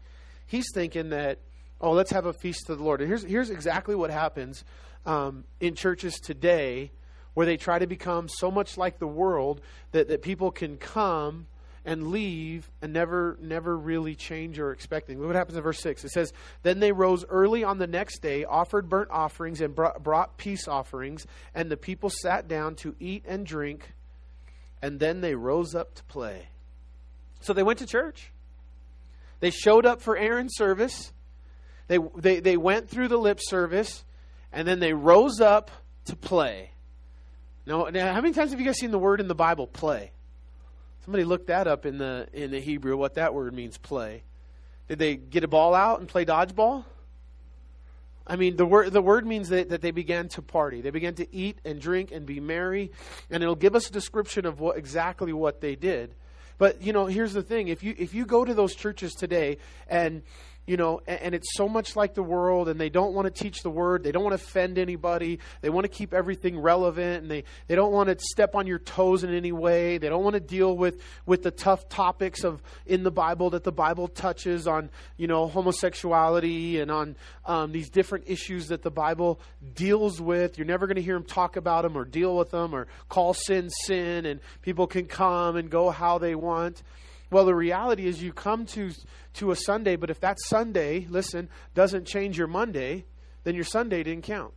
he's 0.46 0.66
thinking 0.72 1.10
that 1.10 1.38
oh, 1.80 1.92
let's 1.92 2.12
have 2.12 2.24
a 2.24 2.32
feast 2.32 2.66
to 2.66 2.76
the 2.76 2.82
Lord. 2.82 3.00
And 3.00 3.08
here's 3.08 3.24
here's 3.24 3.50
exactly 3.50 3.94
what 3.94 4.10
happens 4.10 4.64
um, 5.06 5.44
in 5.60 5.74
churches 5.74 6.14
today, 6.20 6.92
where 7.34 7.46
they 7.46 7.56
try 7.56 7.78
to 7.78 7.86
become 7.86 8.28
so 8.28 8.50
much 8.50 8.76
like 8.76 8.98
the 8.98 9.06
world 9.06 9.60
that 9.92 10.08
that 10.08 10.22
people 10.22 10.50
can 10.50 10.76
come 10.76 11.46
and 11.84 12.08
leave 12.08 12.70
and 12.80 12.92
never 12.92 13.36
never 13.40 13.76
really 13.76 14.14
change 14.14 14.58
or 14.58 14.72
expecting. 14.72 15.18
Look 15.18 15.28
what 15.28 15.36
happens 15.36 15.56
in 15.56 15.62
verse 15.62 15.80
6. 15.80 16.04
It 16.04 16.10
says, 16.10 16.32
Then 16.62 16.80
they 16.80 16.92
rose 16.92 17.24
early 17.28 17.64
on 17.64 17.78
the 17.78 17.86
next 17.86 18.20
day, 18.20 18.44
offered 18.44 18.88
burnt 18.88 19.10
offerings, 19.10 19.60
and 19.60 19.74
brought, 19.74 20.36
peace 20.38 20.66
offerings, 20.66 21.26
and 21.54 21.70
the 21.70 21.76
people 21.76 22.10
sat 22.10 22.48
down 22.48 22.74
to 22.76 22.94
eat 22.98 23.24
and 23.26 23.44
drink, 23.44 23.92
and 24.80 24.98
then 24.98 25.20
they 25.20 25.34
rose 25.34 25.74
up 25.74 25.94
to 25.94 26.04
play. 26.04 26.48
So 27.40 27.52
they 27.52 27.62
went 27.62 27.80
to 27.80 27.86
church. 27.86 28.30
They 29.40 29.50
showed 29.50 29.84
up 29.84 30.00
for 30.00 30.16
Aaron's 30.16 30.56
service. 30.56 31.12
They, 31.88 31.98
they, 32.16 32.40
they 32.40 32.56
went 32.56 32.88
through 32.88 33.08
the 33.08 33.18
lip 33.18 33.40
service, 33.42 34.04
and 34.50 34.66
then 34.66 34.80
they 34.80 34.94
rose 34.94 35.40
up 35.40 35.70
to 36.06 36.16
play. 36.16 36.70
Now, 37.66 37.84
now, 37.84 38.12
how 38.12 38.20
many 38.22 38.32
times 38.32 38.52
have 38.52 38.60
you 38.60 38.66
guys 38.66 38.78
seen 38.78 38.90
the 38.90 38.98
word 38.98 39.20
in 39.20 39.28
the 39.28 39.34
Bible, 39.34 39.66
play? 39.66 40.12
Somebody 41.04 41.24
looked 41.24 41.48
that 41.48 41.66
up 41.66 41.84
in 41.84 41.98
the 41.98 42.26
in 42.32 42.50
the 42.50 42.60
Hebrew 42.60 42.96
what 42.96 43.14
that 43.14 43.34
word 43.34 43.52
means 43.52 43.76
play. 43.76 44.22
Did 44.88 44.98
they 44.98 45.16
get 45.16 45.44
a 45.44 45.48
ball 45.48 45.74
out 45.74 46.00
and 46.00 46.08
play 46.08 46.24
dodgeball? 46.24 46.84
I 48.26 48.36
mean, 48.36 48.56
the 48.56 48.64
word 48.64 48.90
the 48.90 49.02
word 49.02 49.26
means 49.26 49.50
that, 49.50 49.68
that 49.68 49.82
they 49.82 49.90
began 49.90 50.28
to 50.28 50.40
party. 50.40 50.80
They 50.80 50.90
began 50.90 51.14
to 51.16 51.34
eat 51.34 51.58
and 51.62 51.78
drink 51.78 52.10
and 52.10 52.24
be 52.24 52.40
merry, 52.40 52.90
and 53.30 53.42
it'll 53.42 53.54
give 53.54 53.74
us 53.74 53.90
a 53.90 53.92
description 53.92 54.46
of 54.46 54.60
what 54.60 54.78
exactly 54.78 55.34
what 55.34 55.60
they 55.60 55.76
did. 55.76 56.14
But 56.56 56.80
you 56.80 56.94
know, 56.94 57.04
here's 57.04 57.34
the 57.34 57.42
thing: 57.42 57.68
if 57.68 57.82
you 57.82 57.94
if 57.98 58.14
you 58.14 58.24
go 58.24 58.42
to 58.42 58.54
those 58.54 58.74
churches 58.74 59.12
today 59.12 59.58
and 59.88 60.22
you 60.66 60.76
know, 60.76 61.00
and, 61.06 61.20
and, 61.20 61.34
it's 61.34 61.54
so 61.54 61.68
much 61.68 61.96
like 61.96 62.14
the 62.14 62.22
world, 62.22 62.68
and 62.68 62.80
they 62.80 62.88
don't 62.88 63.12
want 63.12 63.26
to 63.26 63.42
teach 63.42 63.62
the 63.62 63.70
word. 63.70 64.02
They 64.02 64.12
don't 64.12 64.24
want 64.24 64.38
to 64.38 64.42
offend 64.42 64.78
anybody. 64.78 65.38
They 65.60 65.68
want 65.68 65.84
to 65.84 65.88
keep 65.88 66.14
everything 66.14 66.58
relevant, 66.58 67.22
and 67.22 67.30
they, 67.30 67.44
they 67.66 67.74
don't 67.74 67.92
want 67.92 68.08
to 68.08 68.24
step 68.24 68.54
on 68.54 68.66
your 68.66 68.78
toes 68.78 69.24
in 69.24 69.34
any 69.34 69.52
way. 69.52 69.98
They 69.98 70.08
don't 70.08 70.24
want 70.24 70.34
to 70.34 70.40
deal 70.40 70.76
with, 70.76 71.00
with 71.26 71.42
the 71.42 71.50
tough 71.50 71.88
topics 71.88 72.44
of 72.44 72.62
in 72.86 73.02
the 73.02 73.10
Bible 73.10 73.50
that 73.50 73.64
the 73.64 73.72
Bible 73.72 74.08
touches 74.08 74.66
on, 74.66 74.90
you 75.16 75.26
know, 75.26 75.46
homosexuality 75.48 76.80
and 76.80 76.90
on 76.90 77.16
um, 77.44 77.72
these 77.72 77.90
different 77.90 78.24
issues 78.28 78.68
that 78.68 78.82
the 78.82 78.90
Bible 78.90 79.40
deals 79.74 80.20
with. 80.20 80.56
You're 80.56 80.66
never 80.66 80.86
going 80.86 80.96
to 80.96 81.02
hear 81.02 81.14
them 81.14 81.24
talk 81.24 81.56
about 81.56 81.82
them 81.82 81.96
or 81.96 82.04
deal 82.04 82.36
with 82.36 82.50
them 82.50 82.74
or 82.74 82.86
call 83.08 83.34
sin 83.34 83.70
sin, 83.70 84.26
and 84.26 84.40
people 84.62 84.86
can 84.86 85.06
come 85.06 85.56
and 85.56 85.68
go 85.68 85.90
how 85.90 86.18
they 86.18 86.34
want. 86.34 86.82
Well, 87.34 87.46
the 87.46 87.54
reality 87.56 88.06
is 88.06 88.22
you 88.22 88.32
come 88.32 88.64
to, 88.66 88.92
to 89.32 89.50
a 89.50 89.56
Sunday, 89.56 89.96
but 89.96 90.08
if 90.08 90.20
that 90.20 90.38
Sunday, 90.38 91.08
listen, 91.10 91.48
doesn't 91.74 92.06
change 92.06 92.38
your 92.38 92.46
Monday, 92.46 93.06
then 93.42 93.56
your 93.56 93.64
Sunday 93.64 94.04
didn't 94.04 94.22
count. 94.22 94.54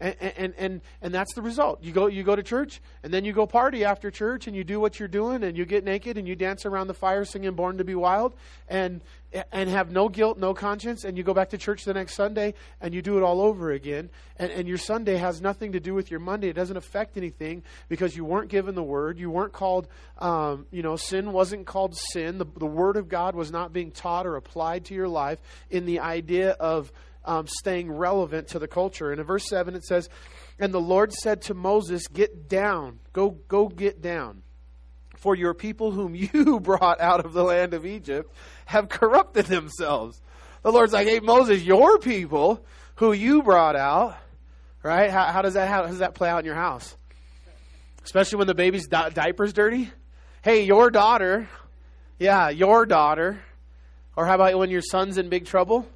And, 0.00 0.14
and, 0.20 0.54
and, 0.56 0.80
and 1.02 1.14
that's 1.14 1.34
the 1.34 1.42
result. 1.42 1.82
You 1.82 1.92
go, 1.92 2.06
you 2.06 2.22
go 2.22 2.36
to 2.36 2.42
church, 2.42 2.80
and 3.02 3.12
then 3.12 3.24
you 3.24 3.32
go 3.32 3.46
party 3.46 3.84
after 3.84 4.10
church, 4.10 4.46
and 4.46 4.54
you 4.54 4.62
do 4.62 4.78
what 4.78 4.98
you're 5.00 5.08
doing, 5.08 5.42
and 5.42 5.56
you 5.56 5.64
get 5.64 5.84
naked, 5.84 6.16
and 6.16 6.28
you 6.28 6.36
dance 6.36 6.64
around 6.64 6.86
the 6.86 6.94
fire 6.94 7.24
singing 7.24 7.54
Born 7.54 7.78
to 7.78 7.84
Be 7.84 7.96
Wild, 7.96 8.34
and, 8.68 9.02
and 9.50 9.68
have 9.68 9.90
no 9.90 10.08
guilt, 10.08 10.38
no 10.38 10.54
conscience, 10.54 11.02
and 11.02 11.18
you 11.18 11.24
go 11.24 11.34
back 11.34 11.50
to 11.50 11.58
church 11.58 11.84
the 11.84 11.94
next 11.94 12.14
Sunday, 12.14 12.54
and 12.80 12.94
you 12.94 13.02
do 13.02 13.18
it 13.18 13.22
all 13.22 13.40
over 13.40 13.72
again. 13.72 14.08
And, 14.36 14.52
and 14.52 14.68
your 14.68 14.78
Sunday 14.78 15.16
has 15.16 15.40
nothing 15.40 15.72
to 15.72 15.80
do 15.80 15.94
with 15.94 16.12
your 16.12 16.20
Monday. 16.20 16.48
It 16.48 16.54
doesn't 16.54 16.76
affect 16.76 17.16
anything 17.16 17.64
because 17.88 18.16
you 18.16 18.24
weren't 18.24 18.50
given 18.50 18.76
the 18.76 18.84
Word. 18.84 19.18
You 19.18 19.30
weren't 19.30 19.52
called, 19.52 19.88
um, 20.18 20.66
you 20.70 20.82
know, 20.82 20.94
sin 20.94 21.32
wasn't 21.32 21.66
called 21.66 21.96
sin. 21.96 22.38
The, 22.38 22.46
the 22.56 22.66
Word 22.66 22.96
of 22.96 23.08
God 23.08 23.34
was 23.34 23.50
not 23.50 23.72
being 23.72 23.90
taught 23.90 24.26
or 24.26 24.36
applied 24.36 24.84
to 24.86 24.94
your 24.94 25.08
life 25.08 25.40
in 25.70 25.86
the 25.86 25.98
idea 26.00 26.52
of 26.52 26.92
um, 27.24 27.46
staying 27.46 27.90
relevant 27.90 28.48
to 28.48 28.58
the 28.58 28.68
culture. 28.68 29.10
And 29.10 29.20
in 29.20 29.26
verse 29.26 29.48
7, 29.48 29.74
it 29.74 29.84
says, 29.84 30.08
And 30.58 30.72
the 30.72 30.80
Lord 30.80 31.12
said 31.12 31.42
to 31.42 31.54
Moses, 31.54 32.06
Get 32.08 32.48
down, 32.48 33.00
go, 33.12 33.30
go 33.30 33.68
get 33.68 34.00
down. 34.00 34.42
For 35.16 35.34
your 35.34 35.54
people 35.54 35.90
whom 35.92 36.14
you 36.14 36.60
brought 36.60 37.00
out 37.00 37.24
of 37.24 37.32
the 37.32 37.44
land 37.44 37.74
of 37.74 37.84
Egypt 37.84 38.32
have 38.66 38.88
corrupted 38.88 39.46
themselves. 39.46 40.20
The 40.62 40.72
Lord's 40.72 40.92
like, 40.92 41.06
Hey, 41.06 41.20
Moses, 41.20 41.62
your 41.62 41.98
people 41.98 42.64
who 42.96 43.12
you 43.12 43.42
brought 43.42 43.76
out, 43.76 44.16
right? 44.82 45.10
How, 45.10 45.26
how 45.26 45.42
does 45.42 45.54
that 45.54 45.68
how 45.68 45.86
does 45.86 45.98
that 45.98 46.14
play 46.14 46.28
out 46.28 46.40
in 46.40 46.44
your 46.44 46.54
house? 46.54 46.96
Especially 48.04 48.38
when 48.38 48.46
the 48.46 48.54
baby's 48.54 48.88
di- 48.88 49.10
diaper's 49.10 49.52
dirty. 49.52 49.90
Hey, 50.42 50.64
your 50.64 50.90
daughter, 50.90 51.48
yeah, 52.18 52.48
your 52.48 52.86
daughter. 52.86 53.40
Or 54.16 54.26
how 54.26 54.34
about 54.34 54.58
when 54.58 54.70
your 54.70 54.82
son's 54.82 55.18
in 55.18 55.28
big 55.28 55.46
trouble? 55.46 55.86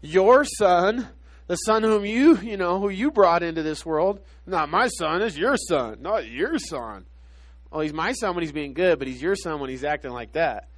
Your 0.00 0.44
son, 0.44 1.08
the 1.46 1.56
son 1.56 1.82
whom 1.82 2.04
you, 2.04 2.36
you 2.38 2.56
know, 2.56 2.78
who 2.78 2.88
you 2.88 3.10
brought 3.10 3.42
into 3.42 3.62
this 3.62 3.84
world. 3.84 4.20
Not 4.46 4.68
my 4.68 4.88
son, 4.88 5.22
is 5.22 5.36
your 5.36 5.56
son, 5.56 5.98
not 6.00 6.26
your 6.26 6.58
son. 6.58 7.06
Well, 7.70 7.82
he's 7.82 7.92
my 7.92 8.12
son 8.12 8.34
when 8.34 8.42
he's 8.42 8.52
being 8.52 8.74
good, 8.74 8.98
but 8.98 9.08
he's 9.08 9.22
your 9.22 9.36
son 9.36 9.60
when 9.60 9.70
he's 9.70 9.84
acting 9.84 10.12
like 10.12 10.32
that. 10.32 10.68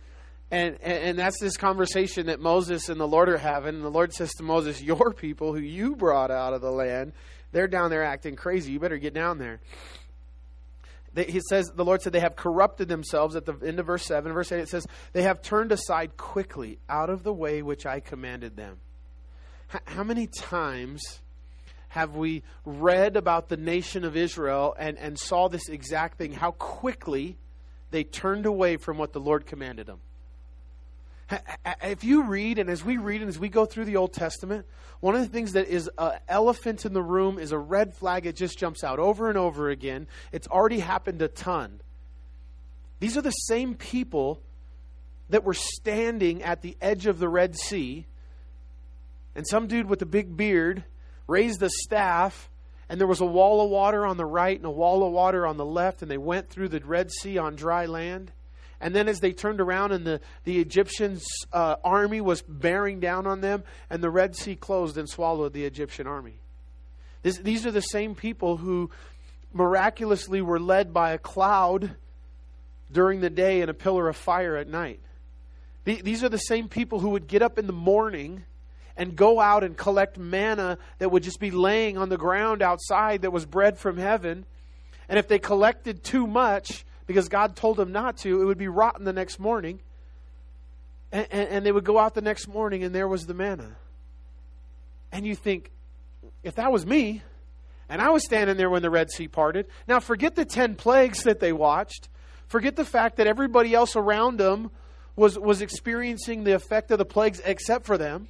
And, 0.50 0.76
and, 0.82 1.04
and 1.04 1.18
that's 1.18 1.40
this 1.40 1.56
conversation 1.56 2.26
that 2.26 2.38
Moses 2.38 2.90
and 2.90 3.00
the 3.00 3.08
Lord 3.08 3.30
are 3.30 3.38
having. 3.38 3.76
And 3.76 3.84
the 3.84 3.90
Lord 3.90 4.12
says 4.12 4.30
to 4.34 4.42
Moses, 4.42 4.82
Your 4.82 5.14
people 5.14 5.54
who 5.54 5.60
you 5.60 5.96
brought 5.96 6.30
out 6.30 6.52
of 6.52 6.60
the 6.60 6.70
land, 6.70 7.14
they're 7.52 7.68
down 7.68 7.90
there 7.90 8.04
acting 8.04 8.36
crazy. 8.36 8.72
You 8.72 8.78
better 8.78 8.98
get 8.98 9.14
down 9.14 9.38
there. 9.38 9.60
he 11.16 11.40
says, 11.48 11.70
the 11.74 11.84
Lord 11.84 12.02
said, 12.02 12.12
they 12.12 12.20
have 12.20 12.36
corrupted 12.36 12.88
themselves 12.88 13.34
at 13.34 13.46
the 13.46 13.54
end 13.64 13.78
of 13.78 13.86
verse 13.86 14.04
7. 14.04 14.30
Verse 14.32 14.52
8, 14.52 14.60
it 14.60 14.68
says, 14.68 14.86
they 15.14 15.22
have 15.22 15.40
turned 15.40 15.72
aside 15.72 16.18
quickly 16.18 16.78
out 16.88 17.08
of 17.08 17.22
the 17.22 17.32
way 17.32 17.62
which 17.62 17.86
I 17.86 18.00
commanded 18.00 18.56
them. 18.56 18.78
How 19.86 20.04
many 20.04 20.26
times 20.26 21.20
have 21.88 22.16
we 22.16 22.42
read 22.64 23.16
about 23.16 23.48
the 23.48 23.56
nation 23.56 24.04
of 24.04 24.16
Israel 24.16 24.74
and, 24.78 24.98
and 24.98 25.18
saw 25.18 25.48
this 25.48 25.68
exact 25.68 26.18
thing? 26.18 26.32
How 26.32 26.52
quickly 26.52 27.38
they 27.92 28.04
turned 28.04 28.46
away 28.46 28.76
from 28.76 28.98
what 28.98 29.12
the 29.12 29.20
Lord 29.20 29.46
commanded 29.46 29.86
them. 29.86 30.00
If 31.82 32.04
you 32.04 32.24
read, 32.24 32.58
and 32.58 32.68
as 32.68 32.84
we 32.84 32.96
read, 32.96 33.22
and 33.22 33.28
as 33.28 33.38
we 33.38 33.48
go 33.48 33.64
through 33.64 33.86
the 33.86 33.96
Old 33.96 34.12
Testament, 34.12 34.66
one 35.00 35.14
of 35.14 35.22
the 35.22 35.28
things 35.28 35.52
that 35.52 35.68
is 35.68 35.88
an 35.96 36.18
elephant 36.28 36.84
in 36.84 36.92
the 36.92 37.02
room 37.02 37.38
is 37.38 37.52
a 37.52 37.58
red 37.58 37.94
flag. 37.94 38.26
It 38.26 38.36
just 38.36 38.58
jumps 38.58 38.84
out 38.84 38.98
over 38.98 39.28
and 39.28 39.38
over 39.38 39.70
again. 39.70 40.08
It's 40.32 40.48
already 40.48 40.80
happened 40.80 41.22
a 41.22 41.28
ton. 41.28 41.80
These 43.00 43.16
are 43.16 43.22
the 43.22 43.30
same 43.30 43.74
people 43.74 44.42
that 45.30 45.44
were 45.44 45.54
standing 45.54 46.42
at 46.42 46.60
the 46.60 46.76
edge 46.80 47.06
of 47.06 47.18
the 47.18 47.28
Red 47.28 47.56
Sea 47.56 48.06
and 49.34 49.46
some 49.46 49.66
dude 49.66 49.88
with 49.88 50.02
a 50.02 50.06
big 50.06 50.36
beard 50.36 50.84
raised 51.26 51.62
a 51.62 51.70
staff, 51.70 52.50
and 52.88 53.00
there 53.00 53.06
was 53.06 53.20
a 53.20 53.26
wall 53.26 53.64
of 53.64 53.70
water 53.70 54.04
on 54.04 54.16
the 54.16 54.26
right 54.26 54.56
and 54.56 54.66
a 54.66 54.70
wall 54.70 55.06
of 55.06 55.12
water 55.12 55.46
on 55.46 55.56
the 55.56 55.64
left, 55.64 56.02
and 56.02 56.10
they 56.10 56.18
went 56.18 56.50
through 56.50 56.68
the 56.68 56.80
Red 56.80 57.10
Sea 57.10 57.38
on 57.38 57.56
dry 57.56 57.86
land. 57.86 58.32
And 58.80 58.94
then 58.94 59.08
as 59.08 59.20
they 59.20 59.32
turned 59.32 59.60
around 59.60 59.92
and 59.92 60.04
the, 60.04 60.20
the 60.44 60.58
Egyptians' 60.58 61.24
uh, 61.52 61.76
army 61.84 62.20
was 62.20 62.42
bearing 62.42 62.98
down 62.98 63.26
on 63.26 63.40
them, 63.40 63.62
and 63.88 64.02
the 64.02 64.10
Red 64.10 64.34
Sea 64.34 64.56
closed 64.56 64.98
and 64.98 65.08
swallowed 65.08 65.52
the 65.52 65.64
Egyptian 65.64 66.06
army. 66.06 66.40
This, 67.22 67.38
these 67.38 67.64
are 67.64 67.70
the 67.70 67.80
same 67.80 68.14
people 68.16 68.56
who 68.56 68.90
miraculously 69.52 70.42
were 70.42 70.58
led 70.58 70.92
by 70.92 71.12
a 71.12 71.18
cloud 71.18 71.94
during 72.90 73.20
the 73.20 73.30
day 73.30 73.60
and 73.60 73.70
a 73.70 73.74
pillar 73.74 74.08
of 74.08 74.16
fire 74.16 74.56
at 74.56 74.68
night. 74.68 75.00
These 75.84 76.22
are 76.22 76.28
the 76.28 76.38
same 76.38 76.68
people 76.68 77.00
who 77.00 77.10
would 77.10 77.26
get 77.26 77.42
up 77.42 77.58
in 77.58 77.66
the 77.66 77.72
morning 77.72 78.44
and 78.96 79.16
go 79.16 79.40
out 79.40 79.64
and 79.64 79.76
collect 79.76 80.18
manna 80.18 80.78
that 80.98 81.10
would 81.10 81.22
just 81.22 81.40
be 81.40 81.50
laying 81.50 81.96
on 81.96 82.08
the 82.08 82.16
ground 82.16 82.62
outside 82.62 83.22
that 83.22 83.30
was 83.30 83.46
bread 83.46 83.78
from 83.78 83.96
heaven. 83.96 84.44
And 85.08 85.18
if 85.18 85.28
they 85.28 85.38
collected 85.38 86.04
too 86.04 86.26
much, 86.26 86.84
because 87.06 87.28
God 87.28 87.56
told 87.56 87.76
them 87.76 87.92
not 87.92 88.18
to, 88.18 88.40
it 88.40 88.44
would 88.44 88.58
be 88.58 88.68
rotten 88.68 89.04
the 89.04 89.12
next 89.12 89.38
morning. 89.38 89.80
And, 91.10 91.26
and, 91.30 91.48
and 91.48 91.66
they 91.66 91.72
would 91.72 91.84
go 91.84 91.98
out 91.98 92.14
the 92.14 92.22
next 92.22 92.48
morning 92.48 92.84
and 92.84 92.94
there 92.94 93.08
was 93.08 93.26
the 93.26 93.34
manna. 93.34 93.76
And 95.10 95.26
you 95.26 95.34
think, 95.34 95.70
if 96.42 96.54
that 96.54 96.72
was 96.72 96.86
me, 96.86 97.22
and 97.88 98.00
I 98.00 98.10
was 98.10 98.24
standing 98.24 98.56
there 98.56 98.70
when 98.70 98.80
the 98.80 98.90
Red 98.90 99.10
Sea 99.10 99.28
parted, 99.28 99.66
now 99.86 100.00
forget 100.00 100.34
the 100.34 100.46
10 100.46 100.76
plagues 100.76 101.24
that 101.24 101.40
they 101.40 101.52
watched. 101.52 102.08
Forget 102.46 102.76
the 102.76 102.84
fact 102.84 103.16
that 103.16 103.26
everybody 103.26 103.74
else 103.74 103.96
around 103.96 104.38
them 104.38 104.70
was, 105.14 105.38
was 105.38 105.60
experiencing 105.60 106.44
the 106.44 106.52
effect 106.52 106.90
of 106.90 106.98
the 106.98 107.04
plagues 107.04 107.40
except 107.44 107.84
for 107.84 107.98
them. 107.98 108.28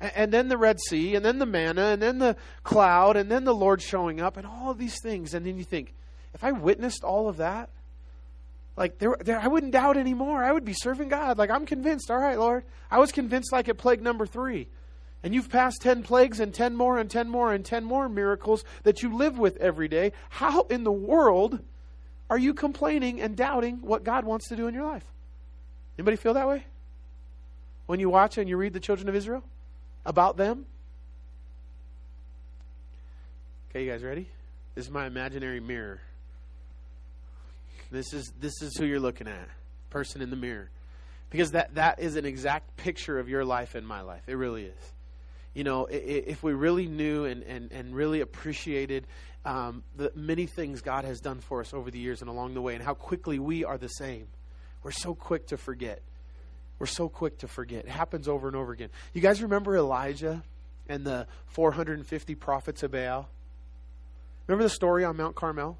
And, 0.00 0.32
then 0.32 0.48
the 0.48 0.58
Red 0.58 0.80
Sea, 0.80 1.14
and 1.14 1.24
then 1.24 1.38
the 1.38 1.46
manna, 1.46 1.86
and 1.86 2.02
then 2.02 2.18
the 2.18 2.36
cloud, 2.62 3.16
and 3.16 3.30
then 3.30 3.44
the 3.44 3.54
Lord 3.54 3.80
showing 3.80 4.20
up, 4.20 4.36
and 4.36 4.46
all 4.46 4.70
of 4.70 4.78
these 4.78 5.00
things. 5.00 5.34
And 5.34 5.46
then 5.46 5.56
you 5.56 5.64
think, 5.64 5.94
if 6.34 6.44
I 6.44 6.52
witnessed 6.52 7.04
all 7.04 7.28
of 7.28 7.38
that, 7.38 7.70
like 8.76 8.98
there, 8.98 9.16
there, 9.20 9.38
I 9.38 9.46
wouldn't 9.46 9.72
doubt 9.72 9.96
anymore. 9.96 10.42
I 10.42 10.52
would 10.52 10.64
be 10.64 10.72
serving 10.72 11.08
God. 11.08 11.38
Like 11.38 11.50
I'm 11.50 11.64
convinced. 11.64 12.10
All 12.10 12.18
right, 12.18 12.38
Lord. 12.38 12.64
I 12.90 12.98
was 12.98 13.12
convinced 13.12 13.52
like 13.52 13.68
at 13.68 13.78
plague 13.78 14.02
number 14.02 14.26
three. 14.26 14.68
And 15.22 15.34
you've 15.34 15.48
passed 15.48 15.80
10 15.80 16.02
plagues 16.02 16.38
and 16.38 16.52
10 16.52 16.76
more 16.76 16.98
and 16.98 17.10
10 17.10 17.30
more 17.30 17.52
and 17.52 17.64
10 17.64 17.84
more 17.84 18.08
miracles 18.08 18.62
that 18.82 19.02
you 19.02 19.16
live 19.16 19.38
with 19.38 19.56
every 19.56 19.88
day. 19.88 20.12
How 20.28 20.62
in 20.62 20.84
the 20.84 20.92
world 20.92 21.60
are 22.28 22.36
you 22.36 22.52
complaining 22.52 23.22
and 23.22 23.34
doubting 23.34 23.78
what 23.80 24.04
God 24.04 24.24
wants 24.24 24.48
to 24.48 24.56
do 24.56 24.66
in 24.66 24.74
your 24.74 24.84
life? 24.84 25.04
Anybody 25.96 26.16
feel 26.16 26.34
that 26.34 26.48
way? 26.48 26.66
When 27.86 28.00
you 28.00 28.10
watch 28.10 28.36
and 28.36 28.48
you 28.48 28.56
read 28.56 28.72
the 28.74 28.80
children 28.80 29.08
of 29.08 29.14
Israel 29.14 29.44
about 30.04 30.36
them? 30.36 30.66
Okay, 33.70 33.84
you 33.84 33.90
guys 33.90 34.02
ready? 34.02 34.28
This 34.74 34.86
is 34.86 34.90
my 34.90 35.06
imaginary 35.06 35.60
mirror. 35.60 36.00
This 37.90 38.12
is 38.12 38.32
this 38.40 38.62
is 38.62 38.76
who 38.76 38.86
you're 38.86 39.00
looking 39.00 39.28
at. 39.28 39.48
Person 39.90 40.22
in 40.22 40.30
the 40.30 40.36
mirror. 40.36 40.70
Because 41.30 41.52
that 41.52 41.74
that 41.74 42.00
is 42.00 42.16
an 42.16 42.24
exact 42.24 42.76
picture 42.76 43.18
of 43.18 43.28
your 43.28 43.44
life 43.44 43.74
and 43.74 43.86
my 43.86 44.00
life. 44.00 44.22
It 44.26 44.34
really 44.34 44.64
is. 44.64 44.92
You 45.54 45.62
know, 45.62 45.86
if 45.88 46.42
we 46.42 46.52
really 46.52 46.88
knew 46.88 47.26
and, 47.26 47.44
and, 47.44 47.70
and 47.70 47.94
really 47.94 48.20
appreciated 48.20 49.06
um, 49.44 49.84
the 49.96 50.10
many 50.16 50.46
things 50.46 50.80
God 50.80 51.04
has 51.04 51.20
done 51.20 51.38
for 51.38 51.60
us 51.60 51.72
over 51.72 51.92
the 51.92 51.98
years 51.98 52.22
and 52.22 52.28
along 52.28 52.54
the 52.54 52.60
way, 52.60 52.74
and 52.74 52.82
how 52.82 52.94
quickly 52.94 53.38
we 53.38 53.64
are 53.64 53.78
the 53.78 53.86
same 53.86 54.26
we're 54.84 54.92
so 54.92 55.14
quick 55.14 55.48
to 55.48 55.56
forget. 55.56 56.02
We're 56.78 56.86
so 56.86 57.08
quick 57.08 57.38
to 57.38 57.48
forget. 57.48 57.84
It 57.84 57.90
happens 57.90 58.28
over 58.28 58.48
and 58.48 58.56
over 58.56 58.72
again. 58.72 58.90
You 59.12 59.20
guys 59.20 59.42
remember 59.42 59.76
Elijah 59.76 60.42
and 60.88 61.04
the 61.04 61.26
450 61.46 62.34
prophets 62.34 62.82
of 62.82 62.90
Baal? 62.90 63.28
Remember 64.46 64.64
the 64.64 64.70
story 64.70 65.04
on 65.04 65.16
Mount 65.16 65.34
Carmel? 65.34 65.78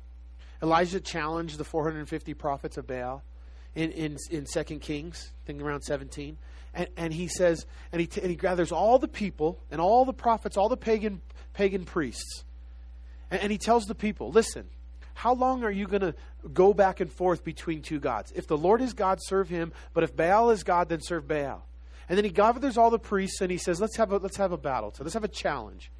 Elijah 0.63 1.01
challenged 1.01 1.59
the 1.59 1.65
450 1.65 2.33
prophets 2.35 2.77
of 2.77 2.87
Baal 2.87 3.23
in, 3.75 3.91
in, 3.93 4.17
in 4.31 4.47
2 4.47 4.65
Kings, 4.79 5.33
I 5.45 5.47
think 5.47 5.61
around 5.61 5.83
17. 5.83 6.39
And, 6.73 6.89
and 6.97 7.13
he 7.13 7.29
says, 7.29 7.67
and 7.93 8.01
he, 8.01 8.07
t- 8.07 8.21
and 8.21 8.31
he 8.31 8.37
gathers 8.37 8.73
all 8.73 8.99
the 8.99 9.09
people 9.09 9.61
and 9.71 9.81
all 9.81 10.05
the 10.05 10.13
prophets, 10.13 10.57
all 10.57 10.69
the 10.69 10.77
pagan, 10.77 11.21
pagan 11.53 11.85
priests. 11.85 12.45
And, 13.31 13.43
and 13.43 13.53
he 13.53 13.59
tells 13.59 13.85
the 13.85 13.95
people, 13.95 14.31
listen, 14.31 14.69
how 15.15 15.35
long 15.35 15.65
are 15.65 15.71
you 15.71 15.87
going 15.87 16.03
to 16.03 16.15
go 16.53 16.75
back 16.75 17.01
and 17.01 17.11
forth 17.11 17.45
between 17.45 17.83
two 17.83 18.01
gods? 18.01 18.33
If 18.35 18.47
the 18.47 18.59
Lord 18.59 18.83
is 18.83 18.93
God, 18.93 19.19
serve 19.23 19.49
him, 19.49 19.73
but 19.93 20.05
if 20.05 20.15
Baal 20.15 20.51
is 20.51 20.63
God, 20.63 20.89
then 20.89 21.01
serve 21.01 21.27
Baal. 21.27 21.65
And 22.09 22.19
then 22.19 22.25
he 22.25 22.31
gathers 22.31 22.77
all 22.77 22.91
the 22.91 22.99
priests 22.99 23.41
and 23.41 23.51
he 23.51 23.57
says, 23.57 23.81
let's 23.81 23.97
have 23.97 24.13
a, 24.13 24.19
let's 24.19 24.37
have 24.37 24.53
a 24.53 24.59
battle. 24.59 24.93
So 24.95 25.05
let's 25.05 25.15
have 25.15 25.25
a 25.25 25.29
challenge. 25.29 25.91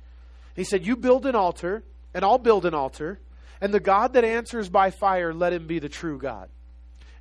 He 0.55 0.65
said, 0.65 0.87
You 0.87 0.97
build 0.97 1.27
an 1.27 1.35
altar, 1.35 1.85
and 2.13 2.25
I'll 2.25 2.39
build 2.39 2.65
an 2.65 2.75
altar, 2.75 3.21
and 3.61 3.73
the 3.73 3.81
God 3.81 4.13
that 4.13 4.25
answers 4.25 4.69
by 4.69 4.91
fire, 4.91 5.33
let 5.33 5.53
him 5.53 5.67
be 5.67 5.79
the 5.79 5.89
true 5.89 6.19
God. 6.19 6.49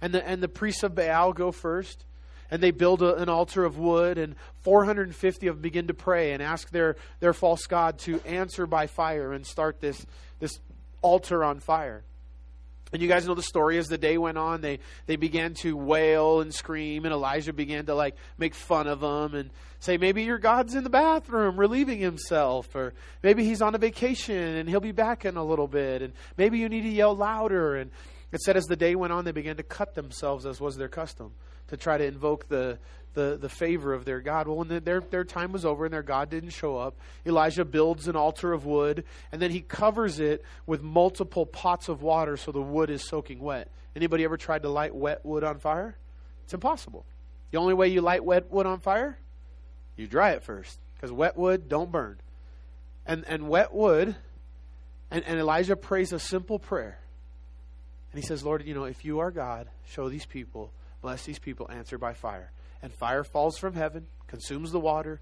And 0.01 0.13
the, 0.13 0.27
and 0.27 0.41
the 0.43 0.47
priests 0.47 0.83
of 0.83 0.95
Baal 0.95 1.33
go 1.33 1.51
first, 1.51 2.05
and 2.51 2.61
they 2.61 2.71
build 2.71 3.01
a, 3.01 3.15
an 3.15 3.29
altar 3.29 3.63
of 3.65 3.77
wood, 3.77 4.17
and 4.17 4.35
450 4.61 5.47
of 5.47 5.55
them 5.55 5.61
begin 5.61 5.87
to 5.87 5.93
pray 5.93 6.33
and 6.33 6.43
ask 6.43 6.69
their, 6.69 6.95
their 7.19 7.33
false 7.33 7.65
God 7.65 7.97
to 7.99 8.19
answer 8.21 8.67
by 8.67 8.87
fire 8.87 9.33
and 9.33 9.45
start 9.45 9.79
this, 9.79 10.05
this 10.39 10.59
altar 11.03 11.43
on 11.43 11.59
fire. 11.59 12.03
And 12.91 13.01
you 13.01 13.07
guys 13.07 13.27
know 13.27 13.33
the 13.33 13.41
story 13.41 13.79
as 13.79 13.87
the 13.87 13.97
day 13.97 14.19
went 14.19 14.37
on, 14.37 14.61
they, 14.61 14.77
they 15.07 15.15
began 15.15 15.55
to 15.55 15.75
wail 15.75 16.41
and 16.41 16.53
scream, 16.53 17.05
and 17.05 17.13
Elijah 17.13 17.51
began 17.51 17.87
to 17.87 17.95
like 17.95 18.15
make 18.37 18.53
fun 18.53 18.87
of 18.87 18.99
them 18.99 19.33
and 19.33 19.49
say, 19.79 19.97
maybe 19.97 20.23
your 20.23 20.37
God's 20.37 20.75
in 20.75 20.83
the 20.83 20.91
bathroom 20.91 21.59
relieving 21.59 21.97
himself, 21.99 22.75
or 22.75 22.93
maybe 23.23 23.43
he's 23.43 23.63
on 23.63 23.73
a 23.73 23.79
vacation 23.79 24.35
and 24.35 24.69
he'll 24.69 24.79
be 24.79 24.91
back 24.91 25.25
in 25.25 25.37
a 25.37 25.43
little 25.43 25.67
bit, 25.67 26.03
and 26.03 26.13
maybe 26.37 26.59
you 26.59 26.69
need 26.69 26.81
to 26.81 26.89
yell 26.89 27.15
louder. 27.15 27.75
And 27.77 27.89
it 28.33 28.41
said 28.41 28.57
as 28.57 28.65
the 28.65 28.75
day 28.75 28.95
went 28.95 29.13
on, 29.13 29.25
they 29.25 29.31
began 29.31 29.57
to 29.57 29.63
cut 29.63 29.95
themselves 29.95 30.45
as 30.45 30.59
was 30.59 30.77
their 30.77 30.87
custom 30.87 31.31
to 31.67 31.77
try 31.77 31.97
to 31.97 32.05
invoke 32.05 32.47
the, 32.47 32.77
the, 33.13 33.37
the 33.39 33.49
favor 33.49 33.93
of 33.93 34.05
their 34.05 34.19
God. 34.19 34.47
Well, 34.47 34.57
when 34.57 34.67
the, 34.67 34.79
their, 34.79 35.01
their 35.01 35.23
time 35.23 35.51
was 35.51 35.65
over 35.65 35.85
and 35.85 35.93
their 35.93 36.03
God 36.03 36.29
didn't 36.29 36.51
show 36.51 36.77
up, 36.77 36.95
Elijah 37.25 37.65
builds 37.65 38.07
an 38.07 38.15
altar 38.15 38.53
of 38.53 38.65
wood 38.65 39.03
and 39.31 39.41
then 39.41 39.51
he 39.51 39.61
covers 39.61 40.19
it 40.19 40.43
with 40.65 40.81
multiple 40.81 41.45
pots 41.45 41.89
of 41.89 42.01
water 42.01 42.37
so 42.37 42.51
the 42.51 42.61
wood 42.61 42.89
is 42.89 43.03
soaking 43.03 43.39
wet. 43.39 43.69
Anybody 43.95 44.23
ever 44.23 44.37
tried 44.37 44.63
to 44.63 44.69
light 44.69 44.95
wet 44.95 45.23
wood 45.23 45.43
on 45.43 45.59
fire? 45.59 45.95
It's 46.43 46.53
impossible. 46.53 47.05
The 47.51 47.59
only 47.59 47.73
way 47.73 47.87
you 47.87 48.01
light 48.01 48.25
wet 48.25 48.51
wood 48.51 48.65
on 48.65 48.79
fire, 48.79 49.17
you 49.95 50.07
dry 50.07 50.31
it 50.31 50.43
first 50.43 50.79
because 50.95 51.11
wet 51.11 51.37
wood 51.37 51.69
don't 51.69 51.91
burn. 51.91 52.17
And, 53.05 53.25
and 53.27 53.47
wet 53.47 53.73
wood, 53.73 54.15
and, 55.11 55.23
and 55.25 55.39
Elijah 55.39 55.75
prays 55.75 56.13
a 56.13 56.19
simple 56.19 56.57
prayer. 56.57 56.97
And 58.13 58.21
he 58.21 58.25
says, 58.25 58.43
Lord, 58.43 58.65
you 58.65 58.73
know, 58.73 58.85
if 58.85 59.03
you 59.03 59.19
are 59.19 59.31
God, 59.31 59.67
show 59.89 60.07
these 60.07 60.25
people, 60.25 60.71
bless 61.01 61.25
these 61.25 61.39
people, 61.39 61.69
answer 61.69 61.97
by 61.97 62.13
fire 62.13 62.51
and 62.83 62.93
fire 62.93 63.23
falls 63.23 63.57
from 63.57 63.73
heaven, 63.73 64.05
consumes 64.27 64.71
the 64.71 64.79
water, 64.79 65.21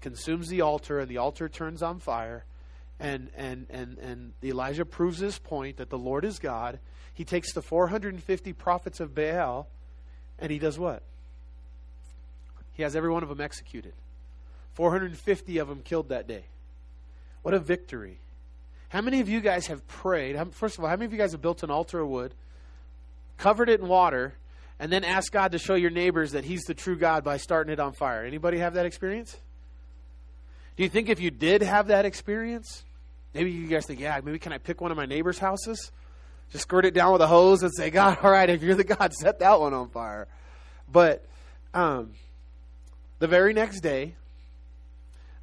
consumes 0.00 0.48
the 0.48 0.62
altar, 0.62 0.98
and 0.98 1.08
the 1.08 1.18
altar 1.18 1.48
turns 1.48 1.82
on 1.82 2.00
fire. 2.00 2.44
And, 2.98 3.28
and, 3.36 3.66
and, 3.68 3.98
and 3.98 4.32
Elijah 4.42 4.86
proves 4.86 5.18
his 5.18 5.38
point 5.38 5.76
that 5.76 5.90
the 5.90 5.98
Lord 5.98 6.24
is 6.24 6.38
God. 6.38 6.78
He 7.12 7.24
takes 7.24 7.52
the 7.52 7.60
450 7.60 8.52
prophets 8.54 8.98
of 8.98 9.14
Baal 9.14 9.68
and 10.38 10.50
he 10.50 10.58
does 10.58 10.78
what? 10.78 11.02
He 12.74 12.82
has 12.82 12.96
every 12.96 13.10
one 13.10 13.22
of 13.22 13.28
them 13.28 13.40
executed. 13.40 13.92
450 14.74 15.58
of 15.58 15.68
them 15.68 15.82
killed 15.82 16.08
that 16.08 16.26
day. 16.26 16.44
What 17.42 17.54
a 17.54 17.58
victory. 17.58 18.18
How 18.92 19.00
many 19.00 19.20
of 19.20 19.28
you 19.30 19.40
guys 19.40 19.68
have 19.68 19.88
prayed? 19.88 20.36
First 20.50 20.76
of 20.76 20.84
all, 20.84 20.90
how 20.90 20.96
many 20.96 21.06
of 21.06 21.12
you 21.12 21.18
guys 21.18 21.32
have 21.32 21.40
built 21.40 21.62
an 21.62 21.70
altar 21.70 22.00
of 22.00 22.10
wood, 22.10 22.34
covered 23.38 23.70
it 23.70 23.80
in 23.80 23.88
water, 23.88 24.34
and 24.78 24.92
then 24.92 25.02
asked 25.02 25.32
God 25.32 25.52
to 25.52 25.58
show 25.58 25.74
your 25.76 25.88
neighbors 25.88 26.32
that 26.32 26.44
He's 26.44 26.60
the 26.64 26.74
true 26.74 26.98
God 26.98 27.24
by 27.24 27.38
starting 27.38 27.72
it 27.72 27.80
on 27.80 27.94
fire. 27.94 28.22
Anybody 28.22 28.58
have 28.58 28.74
that 28.74 28.84
experience? 28.84 29.38
Do 30.76 30.82
you 30.82 30.90
think 30.90 31.08
if 31.08 31.20
you 31.20 31.30
did 31.30 31.62
have 31.62 31.86
that 31.86 32.04
experience, 32.04 32.84
maybe 33.32 33.50
you 33.50 33.66
guys 33.66 33.86
think, 33.86 33.98
yeah, 33.98 34.20
maybe 34.22 34.38
can 34.38 34.52
I 34.52 34.58
pick 34.58 34.82
one 34.82 34.90
of 34.90 34.98
my 34.98 35.06
neighbors' 35.06 35.38
houses? 35.38 35.90
Just 36.50 36.64
squirt 36.64 36.84
it 36.84 36.92
down 36.92 37.12
with 37.12 37.22
a 37.22 37.26
hose 37.26 37.62
and 37.62 37.72
say, 37.74 37.88
God, 37.88 38.18
all 38.22 38.30
right, 38.30 38.50
if 38.50 38.62
you're 38.62 38.74
the 38.74 38.84
God, 38.84 39.14
set 39.18 39.38
that 39.38 39.58
one 39.58 39.72
on 39.72 39.88
fire. 39.88 40.28
But 40.92 41.24
um, 41.72 42.10
the 43.20 43.26
very 43.26 43.54
next 43.54 43.80
day, 43.80 44.16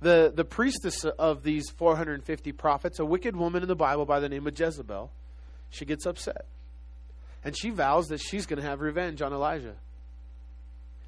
the, 0.02 0.32
the 0.34 0.46
priestess 0.46 1.04
of 1.04 1.44
these 1.44 1.70
450 1.70 2.52
prophets, 2.54 3.00
a 3.00 3.06
wicked 3.06 3.36
woman 3.36 3.62
in 3.62 3.68
the 3.68 3.76
Bible 3.76 4.06
by 4.06 4.20
the 4.20 4.30
name 4.30 4.48
of 4.48 4.58
Jezebel, 4.58 5.12
she 5.70 5.86
gets 5.86 6.06
upset. 6.06 6.46
And 7.44 7.58
she 7.58 7.70
vows 7.70 8.08
that 8.08 8.20
she's 8.20 8.46
going 8.46 8.62
to 8.62 8.68
have 8.68 8.82
revenge 8.82 9.22
on 9.22 9.34
Elijah. 9.34 9.76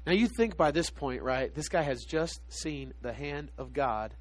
Now, 0.06 0.12
you 0.12 0.26
think 0.26 0.56
by 0.56 0.72
this 0.72 0.90
point, 0.90 1.22
right? 1.22 1.54
This 1.54 1.68
guy 1.68 1.82
has 1.82 2.04
just 2.04 2.40
seen 2.52 2.92
the 3.02 3.12
hand 3.12 3.50
of 3.56 3.72
God. 3.72 4.14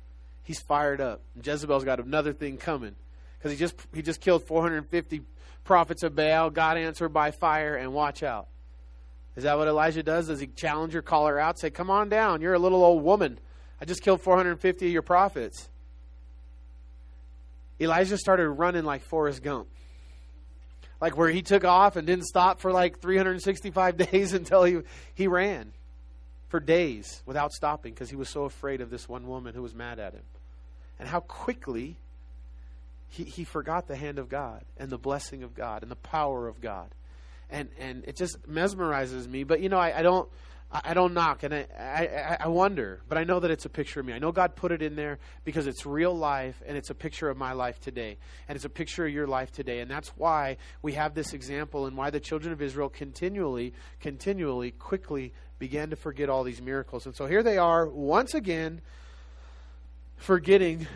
He's 0.44 0.60
fired 0.60 1.02
up. 1.02 1.22
Jezebel's 1.44 1.84
got 1.84 2.00
another 2.00 2.34
thing 2.34 2.58
coming 2.58 2.96
because 3.38 3.52
he 3.52 3.58
just, 3.58 3.76
he 3.94 4.02
just 4.02 4.22
killed 4.22 4.44
450 4.44 5.22
prophets 5.64 6.04
of 6.04 6.16
Baal. 6.16 6.50
God 6.50 6.78
answered 6.78 7.10
by 7.10 7.32
fire, 7.32 7.76
and 7.76 7.94
watch 7.94 8.24
out. 8.24 8.48
Is 9.36 9.44
that 9.44 9.58
what 9.58 9.68
Elijah 9.68 10.04
does? 10.04 10.28
Does 10.28 10.40
he 10.40 10.48
challenge 10.48 10.94
her, 10.94 11.02
call 11.02 11.26
her 11.28 11.40
out, 11.40 11.58
say, 11.58 11.70
Come 11.70 11.90
on 11.90 12.10
down. 12.10 12.42
You're 12.42 12.54
a 12.54 12.60
little 12.60 12.84
old 12.84 13.04
woman. 13.04 13.40
I 13.82 13.86
just 13.86 14.04
killed 14.04 14.22
450 14.22 14.86
of 14.86 14.92
your 14.92 15.02
prophets. 15.02 15.68
Elijah 17.82 18.18
started 18.18 18.48
running 18.48 18.86
like 18.86 19.02
Forrest 19.02 19.42
Gump 19.42 19.68
Like 21.02 21.18
where 21.18 21.30
he 21.30 21.42
took 21.42 21.66
off 21.66 21.96
and 21.96 22.06
didn't 22.06 22.26
stop 22.26 22.60
for 22.60 22.72
like 22.72 23.00
365 23.00 23.98
days 24.12 24.34
until 24.34 24.64
he, 24.64 24.82
he 25.16 25.28
ran 25.28 25.74
for 26.48 26.60
days 26.60 27.24
without 27.26 27.52
stopping 27.52 27.94
because 27.94 28.12
he 28.12 28.16
was 28.16 28.30
so 28.30 28.44
afraid 28.44 28.82
of 28.82 28.92
this 28.92 29.10
one 29.10 29.28
woman 29.28 29.56
who 29.56 29.64
was 29.64 29.74
mad 29.74 29.98
at 29.98 30.14
him. 30.14 30.24
And 31.00 31.10
how 31.10 31.22
quickly 31.22 31.96
he, 33.10 33.24
he 33.24 33.44
forgot 33.44 33.88
the 33.88 33.96
hand 33.96 34.20
of 34.20 34.30
God 34.30 34.64
and 34.78 34.92
the 34.92 34.98
blessing 35.00 35.42
of 35.42 35.56
God 35.56 35.82
and 35.82 35.90
the 35.90 35.96
power 35.96 36.48
of 36.48 36.62
God. 36.62 36.90
And, 37.50 37.70
and 37.80 38.04
it 38.06 38.16
just 38.16 38.48
mesmerizes 38.48 39.28
me. 39.28 39.44
But, 39.44 39.62
you 39.62 39.70
know, 39.70 39.80
I, 39.80 40.00
I 40.00 40.02
don't. 40.04 40.30
I 40.74 40.94
don't 40.94 41.14
knock, 41.14 41.44
and 41.44 41.54
I, 41.54 41.68
I, 41.78 42.38
I 42.46 42.48
wonder, 42.48 43.02
but 43.10 43.18
I 43.18 43.26
know 43.26 43.42
that 43.42 43.52
it's 43.52 43.66
a 43.66 43.70
picture 43.70 44.00
of 44.00 44.06
me. 44.06 44.14
I 44.14 44.20
know 44.20 44.32
God 44.32 44.56
put 44.56 44.72
it 44.72 44.82
in 44.82 44.96
there 44.96 45.20
because 45.44 45.68
it's 45.68 45.86
real 45.86 46.16
life, 46.16 46.64
and 46.66 46.78
it's 46.78 46.90
a 46.90 46.96
picture 46.96 47.30
of 47.30 47.36
my 47.36 47.52
life 47.52 47.82
today, 47.82 48.18
and 48.48 48.56
it's 48.56 48.64
a 48.64 48.70
picture 48.70 49.06
of 49.06 49.12
your 49.12 49.28
life 49.28 49.52
today, 49.52 49.82
and 49.82 49.92
that's 49.92 50.10
why 50.16 50.56
we 50.82 50.94
have 50.94 51.14
this 51.14 51.34
example, 51.34 51.88
and 51.88 51.98
why 51.98 52.10
the 52.10 52.22
children 52.22 52.54
of 52.54 52.62
Israel 52.62 52.88
continually, 52.88 53.74
continually, 54.00 54.72
quickly 54.72 55.34
began 55.60 55.90
to 55.90 55.98
forget 55.98 56.30
all 56.30 56.44
these 56.44 56.62
miracles. 56.62 57.06
And 57.06 57.14
so 57.14 57.26
here 57.26 57.44
they 57.44 57.58
are 57.58 57.86
once 57.86 58.34
again, 58.34 58.80
forgetting, 60.16 60.88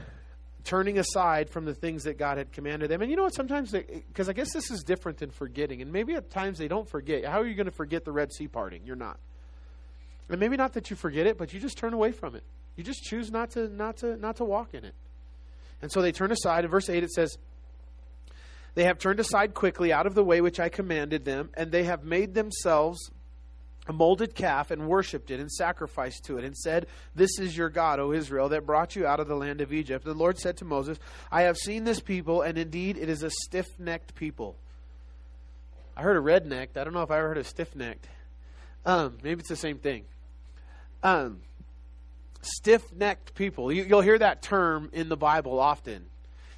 turning 0.64 0.98
aside 0.98 1.50
from 1.50 1.66
the 1.66 1.76
things 1.76 2.06
that 2.06 2.18
God 2.18 2.38
had 2.38 2.54
commanded 2.54 2.90
them. 2.90 3.02
And 3.02 3.12
you 3.12 3.18
know 3.18 3.24
what? 3.24 3.36
Sometimes, 3.36 3.74
because 3.74 4.30
I 4.30 4.34
guess 4.34 4.54
this 4.54 4.72
is 4.72 4.84
different 4.84 5.18
than 5.18 5.32
forgetting, 5.32 5.82
and 5.82 5.92
maybe 5.92 6.14
at 6.14 6.30
times 6.30 6.60
they 6.60 6.70
don't 6.70 6.88
forget. 6.88 7.26
How 7.26 7.42
are 7.42 7.46
you 7.46 7.56
going 7.56 7.66
to 7.66 7.76
forget 7.76 8.06
the 8.06 8.14
Red 8.14 8.32
Sea 8.32 8.48
parting? 8.48 8.84
You're 8.86 8.96
not. 8.96 9.20
And 10.30 10.40
maybe 10.40 10.58
not 10.58 10.74
that 10.74 10.90
you 10.90 10.96
forget 10.96 11.28
it, 11.28 11.38
but 11.38 11.54
you 11.54 11.60
just 11.60 11.78
turn 11.78 11.94
away 11.94 12.12
from 12.12 12.36
it. 12.36 12.44
You 12.76 12.84
just 12.84 13.04
choose 13.04 13.32
not 13.32 13.52
to 13.52 13.70
not 13.70 13.98
to 13.98 14.18
not 14.18 14.38
to 14.38 14.44
walk 14.44 14.74
in 14.74 14.84
it. 14.84 14.96
And 15.82 15.92
so 15.92 16.02
they 16.02 16.12
turn 16.12 16.32
aside. 16.32 16.66
In 16.66 16.72
verse 16.72 16.90
8 16.90 17.04
it 17.04 17.12
says, 17.12 17.38
They 18.74 18.86
have 18.86 18.98
turned 18.98 19.20
aside 19.20 19.54
quickly 19.54 19.94
out 19.94 20.08
of 20.08 20.16
the 20.16 20.24
way 20.24 20.42
which 20.42 20.60
I 20.60 20.70
commanded 20.70 21.26
them, 21.26 21.50
and 21.54 21.72
they 21.72 21.84
have 21.84 22.04
made 22.04 22.34
themselves 22.34 23.12
a 23.88 23.94
molded 23.94 24.34
calf 24.34 24.72
and 24.72 24.88
worshipped 24.88 25.30
it 25.30 25.40
and 25.40 25.52
sacrificed 25.52 26.26
to 26.26 26.38
it 26.38 26.44
and 26.44 26.58
said, 26.58 26.88
This 27.14 27.40
is 27.40 27.56
your 27.56 27.70
God, 27.70 28.00
O 28.00 28.12
Israel, 28.12 28.50
that 28.50 28.66
brought 28.66 28.96
you 28.96 29.06
out 29.06 29.20
of 29.20 29.28
the 29.28 29.36
land 29.36 29.62
of 29.62 29.72
Egypt. 29.72 30.04
The 30.04 30.14
Lord 30.14 30.40
said 30.40 30.58
to 30.58 30.66
Moses, 30.66 30.98
I 31.32 31.44
have 31.44 31.58
seen 31.58 31.84
this 31.84 32.00
people, 32.00 32.42
and 32.42 32.58
indeed 32.58 32.98
it 32.98 33.10
is 33.10 33.22
a 33.22 33.30
stiff 33.30 33.68
necked 33.78 34.16
people. 34.16 34.56
I 35.96 36.02
heard 36.02 36.18
a 36.18 36.22
red 36.22 36.46
necked. 36.46 36.78
I 36.78 36.84
don't 36.84 36.94
know 36.94 37.04
if 37.04 37.12
I 37.12 37.20
ever 37.20 37.30
heard 37.30 37.38
a 37.38 37.44
stiff 37.44 37.76
necked. 37.76 38.08
Um, 38.86 39.18
maybe 39.24 39.40
it's 39.40 39.50
the 39.50 39.56
same 39.56 39.78
thing 39.78 40.06
um, 41.06 41.42
stiff 42.42 42.92
necked 42.94 43.36
people. 43.36 43.72
You, 43.72 43.86
will 43.88 44.02
hear 44.02 44.18
that 44.18 44.42
term 44.42 44.90
in 44.92 45.08
the 45.08 45.18
Bible 45.18 45.60
often. 45.60 46.08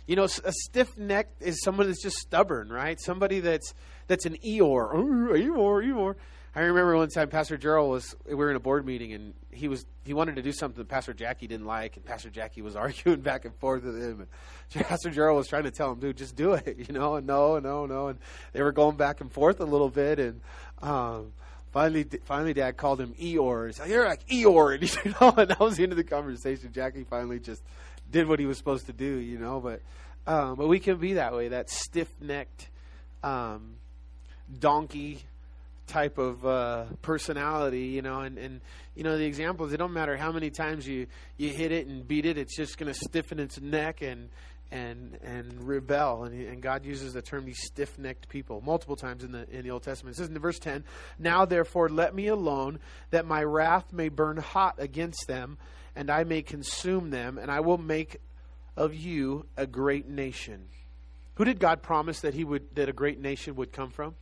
You 0.06 0.16
know, 0.16 0.24
a 0.24 0.54
stiff 0.54 0.98
neck 0.98 1.30
is 1.42 1.62
someone 1.62 1.88
that's 1.88 2.02
just 2.02 2.18
stubborn, 2.18 2.70
right? 2.70 2.98
Somebody 3.00 3.42
that's 3.42 3.74
that's 4.08 4.26
an 4.26 4.38
Eeyore. 4.38 4.96
Ooh, 4.96 5.34
Eeyore, 5.34 5.84
Eeyore. 5.86 6.16
I 6.56 6.62
remember 6.62 6.96
one 6.96 7.10
time 7.10 7.28
Pastor 7.28 7.58
Gerald 7.58 7.92
was 7.92 8.16
we 8.26 8.34
were 8.34 8.50
in 8.50 8.56
a 8.56 8.60
board 8.62 8.86
meeting 8.86 9.12
and 9.12 9.34
he 9.52 9.68
was 9.68 9.86
he 10.06 10.14
wanted 10.14 10.38
to 10.38 10.42
do 10.42 10.54
something 10.54 10.82
that 10.82 10.88
Pastor 10.88 11.14
Jackie 11.14 11.46
didn't 11.46 11.66
like 11.66 11.98
and 11.98 12.06
Pastor 12.06 12.30
Jackie 12.30 12.62
was 12.62 12.76
arguing 12.78 13.20
back 13.20 13.44
and 13.44 13.54
forth 13.58 13.84
with 13.84 14.02
him 14.02 14.26
and 14.74 14.86
Pastor 14.88 15.10
Gerald 15.10 15.38
was 15.38 15.48
trying 15.48 15.64
to 15.64 15.72
tell 15.72 15.92
him, 15.92 16.00
dude, 16.00 16.16
just 16.16 16.38
do 16.38 16.54
it, 16.54 16.78
you 16.88 16.94
know, 16.94 17.16
and 17.16 17.28
no, 17.28 17.60
no, 17.60 17.86
no, 17.86 18.08
and 18.08 18.18
they 18.54 18.64
were 18.64 18.72
going 18.72 18.96
back 18.96 19.20
and 19.20 19.30
forth 19.30 19.60
a 19.60 19.66
little 19.66 19.90
bit 19.90 20.20
and 20.20 20.40
um, 20.82 21.34
Finally, 21.72 22.08
finally, 22.26 22.54
Dad 22.54 22.78
called 22.78 23.00
him 23.00 23.14
Eeyore. 23.20 23.68
He's 23.68 23.80
like, 23.80 23.90
"You're 23.90 24.06
like 24.06 24.26
Eeyore," 24.28 24.76
and, 24.80 25.06
you 25.06 25.14
know, 25.20 25.34
and 25.38 25.50
that 25.50 25.60
was 25.60 25.78
the 25.78 25.84
end 25.84 25.92
of 25.92 25.98
the 25.98 26.04
conversation. 26.04 26.72
Jackie 26.72 27.04
finally 27.04 27.40
just 27.40 27.62
did 28.12 28.28
what 28.28 28.40
he 28.40 28.46
was 28.46 28.58
supposed 28.58 28.86
to 28.88 28.94
do, 28.94 29.18
you 29.18 29.38
know. 29.38 29.60
But, 29.60 29.82
um, 30.26 30.56
but 30.56 30.68
we 30.68 30.80
can 30.80 30.98
be 30.98 31.14
that 31.14 31.34
way, 31.34 31.50
that 31.50 31.70
stiff-necked, 31.70 32.70
um, 33.24 33.76
donkey 34.60 35.24
type 35.88 36.18
of 36.18 36.46
uh, 36.46 36.86
personality, 37.02 37.86
you 37.88 38.02
know, 38.02 38.20
and, 38.20 38.38
and 38.38 38.62
you 38.96 39.04
know 39.04 39.18
the 39.18 39.26
examples. 39.26 39.74
It 39.74 39.78
don't 39.78 39.94
matter 39.94 40.18
how 40.18 40.32
many 40.32 40.50
times 40.50 40.88
you 40.88 41.08
you 41.38 41.50
hit 41.50 41.72
it 41.72 41.88
and 41.88 42.08
beat 42.08 42.26
it; 42.26 42.38
it's 42.38 42.56
just 42.56 42.78
going 42.78 42.92
to 42.92 43.00
stiffen 43.00 43.40
its 43.40 43.60
neck 43.60 44.02
and 44.02 44.30
and 44.72 45.18
and 45.24 45.68
rebel. 45.68 46.24
And, 46.24 46.42
and 46.48 46.62
God 46.62 46.86
uses 46.86 47.14
the 47.14 47.22
term 47.22 47.46
these 47.46 47.62
stiff 47.64 47.98
necked 47.98 48.30
people 48.30 48.62
multiple 48.62 48.96
times 48.96 49.24
in 49.24 49.32
the 49.32 49.50
in 49.50 49.64
the 49.64 49.72
Old 49.72 49.84
Testament. 49.84 50.16
It 50.16 50.20
says 50.20 50.30
in 50.30 50.38
verse 50.40 50.60
ten, 50.60 50.84
Now 51.18 51.46
therefore 51.46 51.90
let 51.90 52.14
me 52.14 52.28
alone, 52.28 52.80
that 53.12 53.26
my 53.26 53.44
wrath 53.44 53.94
may 53.94 54.10
burn 54.10 54.38
hot 54.38 54.76
against 54.78 55.28
them, 55.28 55.58
and 55.96 56.10
I 56.10 56.24
may 56.24 56.42
consume 56.42 57.10
them, 57.10 57.38
and 57.38 57.50
I 57.50 57.62
will 57.62 57.78
make 57.78 58.18
of 58.76 58.94
you 58.94 59.46
a 59.58 59.66
great 59.66 60.08
nation. 60.08 60.68
Who 61.36 61.46
did 61.46 61.60
God 61.60 61.82
promise 61.82 62.22
that 62.22 62.34
he 62.34 62.44
would 62.44 62.76
that 62.76 62.90
a 62.90 62.94
great 62.94 63.20
nation 63.20 63.56
would 63.56 63.72
come 63.72 63.90
from? 63.90 64.16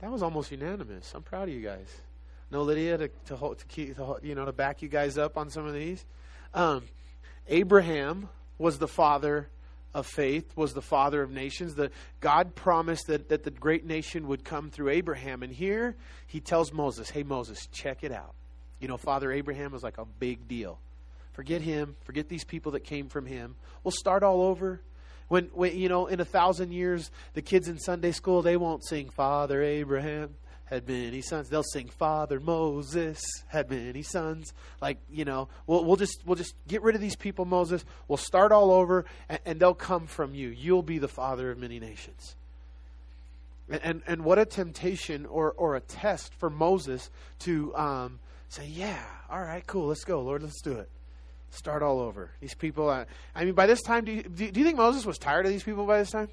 That 0.00 0.10
was 0.10 0.22
almost 0.22 0.50
unanimous. 0.50 1.12
I'm 1.14 1.22
proud 1.22 1.48
of 1.48 1.54
you 1.54 1.62
guys. 1.62 1.88
No, 2.50 2.62
Lydia, 2.62 2.98
to, 2.98 3.10
to, 3.26 3.36
hold, 3.36 3.58
to 3.58 3.64
keep, 3.66 3.96
to, 3.96 4.18
you 4.22 4.34
know, 4.34 4.44
to 4.44 4.52
back 4.52 4.82
you 4.82 4.88
guys 4.88 5.18
up 5.18 5.36
on 5.36 5.50
some 5.50 5.66
of 5.66 5.74
these. 5.74 6.04
Um, 6.54 6.82
Abraham 7.48 8.28
was 8.58 8.78
the 8.78 8.88
father 8.88 9.48
of 9.94 10.06
faith, 10.06 10.56
was 10.56 10.74
the 10.74 10.82
father 10.82 11.22
of 11.22 11.30
nations. 11.30 11.74
The, 11.74 11.90
God 12.20 12.54
promised 12.54 13.06
that, 13.06 13.28
that 13.30 13.44
the 13.44 13.50
great 13.50 13.86
nation 13.86 14.28
would 14.28 14.44
come 14.44 14.70
through 14.70 14.90
Abraham. 14.90 15.42
And 15.42 15.52
here 15.52 15.96
he 16.26 16.40
tells 16.40 16.72
Moses, 16.72 17.10
hey, 17.10 17.22
Moses, 17.22 17.66
check 17.72 18.04
it 18.04 18.12
out. 18.12 18.34
You 18.78 18.88
know, 18.88 18.98
Father 18.98 19.32
Abraham 19.32 19.72
was 19.72 19.82
like 19.82 19.98
a 19.98 20.04
big 20.04 20.46
deal. 20.48 20.78
Forget 21.32 21.62
him. 21.62 21.96
Forget 22.04 22.28
these 22.28 22.44
people 22.44 22.72
that 22.72 22.84
came 22.84 23.08
from 23.08 23.26
him. 23.26 23.56
We'll 23.84 23.92
start 23.92 24.22
all 24.22 24.42
over. 24.42 24.80
When, 25.28 25.46
when 25.54 25.76
you 25.76 25.88
know, 25.88 26.06
in 26.06 26.20
a 26.20 26.24
thousand 26.24 26.72
years, 26.72 27.10
the 27.34 27.42
kids 27.42 27.68
in 27.68 27.78
Sunday 27.78 28.12
school, 28.12 28.42
they 28.42 28.56
won't 28.56 28.86
sing 28.86 29.08
Father 29.08 29.62
Abraham 29.62 30.34
had 30.66 30.88
many 30.88 31.22
sons. 31.22 31.48
They'll 31.48 31.62
sing 31.62 31.88
Father 31.88 32.38
Moses 32.38 33.20
had 33.48 33.70
many 33.70 34.02
sons. 34.02 34.52
Like 34.80 34.98
you 35.10 35.24
know, 35.24 35.48
we'll 35.66 35.84
we'll 35.84 35.96
just 35.96 36.20
we'll 36.26 36.36
just 36.36 36.54
get 36.68 36.82
rid 36.82 36.94
of 36.94 37.00
these 37.00 37.16
people, 37.16 37.44
Moses. 37.44 37.84
We'll 38.08 38.16
start 38.18 38.52
all 38.52 38.70
over, 38.70 39.04
and, 39.28 39.40
and 39.46 39.60
they'll 39.60 39.74
come 39.74 40.06
from 40.06 40.34
you. 40.34 40.48
You'll 40.48 40.82
be 40.82 40.98
the 40.98 41.08
father 41.08 41.50
of 41.50 41.58
many 41.58 41.80
nations. 41.80 42.36
And 43.68 43.80
and, 43.82 44.02
and 44.06 44.24
what 44.24 44.38
a 44.38 44.44
temptation 44.44 45.26
or 45.26 45.52
or 45.52 45.76
a 45.76 45.80
test 45.80 46.34
for 46.34 46.50
Moses 46.50 47.10
to 47.40 47.74
um, 47.76 48.18
say, 48.48 48.66
yeah, 48.66 49.02
all 49.30 49.40
right, 49.40 49.66
cool, 49.66 49.88
let's 49.88 50.04
go, 50.04 50.20
Lord, 50.20 50.42
let's 50.42 50.60
do 50.62 50.72
it. 50.72 50.88
Start 51.50 51.82
all 51.82 52.00
over. 52.00 52.30
These 52.40 52.54
people. 52.54 52.88
Uh, 52.88 53.04
I 53.34 53.44
mean, 53.44 53.54
by 53.54 53.66
this 53.66 53.82
time, 53.82 54.04
do 54.04 54.12
you, 54.12 54.22
do, 54.22 54.50
do 54.50 54.60
you 54.60 54.66
think 54.66 54.76
Moses 54.76 55.06
was 55.06 55.16
tired 55.16 55.46
of 55.46 55.52
these 55.52 55.62
people 55.62 55.86
by 55.86 55.98
this 55.98 56.10
time? 56.10 56.28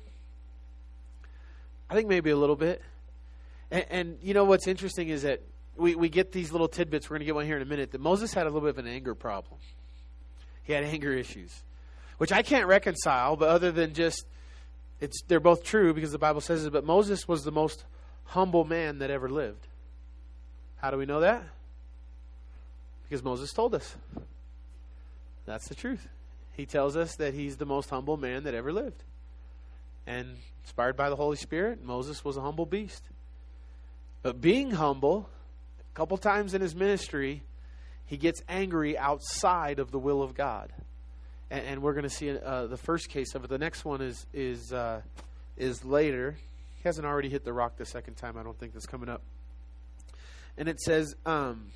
I 1.90 1.94
think 1.94 2.08
maybe 2.08 2.32
a 2.32 2.36
little 2.36 2.56
bit. 2.56 2.82
And, 3.74 3.86
and 3.90 4.18
you 4.22 4.36
know 4.36 4.46
what's 4.46 4.68
interesting 4.68 5.10
is 5.10 5.24
that 5.24 5.42
we, 5.76 5.96
we 5.96 6.08
get 6.08 6.32
these 6.32 6.52
little 6.52 6.68
tidbits. 6.68 7.10
We're 7.10 7.16
going 7.16 7.22
to 7.22 7.26
get 7.26 7.36
one 7.36 7.46
here 7.48 7.56
in 7.56 7.64
a 7.64 7.66
minute. 7.66 7.92
That 7.92 8.00
Moses 8.00 8.32
had 8.32 8.44
a 8.44 8.50
little 8.50 8.62
bit 8.62 8.70
of 8.70 8.78
an 8.78 8.88
anger 8.88 9.16
problem. 9.16 9.60
He 10.62 10.74
had 10.74 10.84
anger 10.84 11.12
issues, 11.12 11.64
which 12.20 12.32
I 12.32 12.44
can't 12.44 12.68
reconcile. 12.68 13.36
But 13.36 13.50
other 13.50 13.72
than 13.72 13.96
just, 13.96 14.26
it's 15.02 15.24
they're 15.28 15.40
both 15.40 15.64
true 15.64 15.94
because 15.94 16.12
the 16.12 16.20
Bible 16.20 16.40
says 16.40 16.64
it. 16.66 16.72
But 16.72 16.86
Moses 16.86 17.28
was 17.28 17.44
the 17.44 17.52
most 17.52 17.84
humble 18.26 18.64
man 18.64 19.00
that 19.00 19.10
ever 19.10 19.28
lived. 19.28 19.68
How 20.78 20.92
do 20.92 20.98
we 20.98 21.08
know 21.08 21.22
that? 21.22 21.44
Because 23.04 23.24
Moses 23.24 23.52
told 23.52 23.74
us. 23.74 23.96
That's 25.46 25.68
the 25.68 25.76
truth. 25.76 26.08
He 26.56 26.68
tells 26.68 26.96
us 26.96 27.16
that 27.16 27.34
he's 27.34 27.58
the 27.58 27.66
most 27.66 27.90
humble 27.90 28.18
man 28.18 28.44
that 28.44 28.54
ever 28.54 28.72
lived. 28.72 29.04
And 30.06 30.38
inspired 30.64 30.96
by 30.96 31.10
the 31.10 31.16
Holy 31.16 31.38
Spirit, 31.38 31.84
Moses 31.84 32.24
was 32.24 32.38
a 32.38 32.42
humble 32.42 32.68
beast. 32.68 33.04
But 34.24 34.42
being 34.42 34.72
humble, 34.72 35.30
a 35.80 35.96
couple 35.96 36.18
times 36.18 36.54
in 36.54 36.62
his 36.62 36.74
ministry, 36.74 37.44
he 38.06 38.18
gets 38.18 38.42
angry 38.50 38.98
outside 38.98 39.80
of 39.80 39.92
the 39.92 40.00
will 40.00 40.24
of 40.24 40.34
God. 40.34 40.72
And, 41.52 41.66
and 41.66 41.82
we're 41.84 41.94
going 41.94 42.04
to 42.04 42.10
see 42.10 42.36
uh, 42.36 42.68
the 42.68 42.78
first 42.78 43.10
case 43.10 43.36
of 43.36 43.44
it. 43.44 43.50
The 43.50 43.58
next 43.60 43.86
one 43.86 44.02
is 44.02 44.26
is 44.34 44.74
uh, 44.74 45.02
is 45.58 45.86
later. 45.86 46.38
He 46.78 46.84
hasn't 46.86 47.06
already 47.06 47.30
hit 47.30 47.44
the 47.44 47.54
rock 47.54 47.78
the 47.78 47.86
second 47.86 48.16
time. 48.16 48.38
I 48.38 48.44
don't 48.44 48.58
think 48.58 48.74
that's 48.74 48.88
coming 48.88 49.10
up. 49.10 49.22
And 50.58 50.68
it 50.68 50.80
says. 50.80 51.16
Um, 51.26 51.68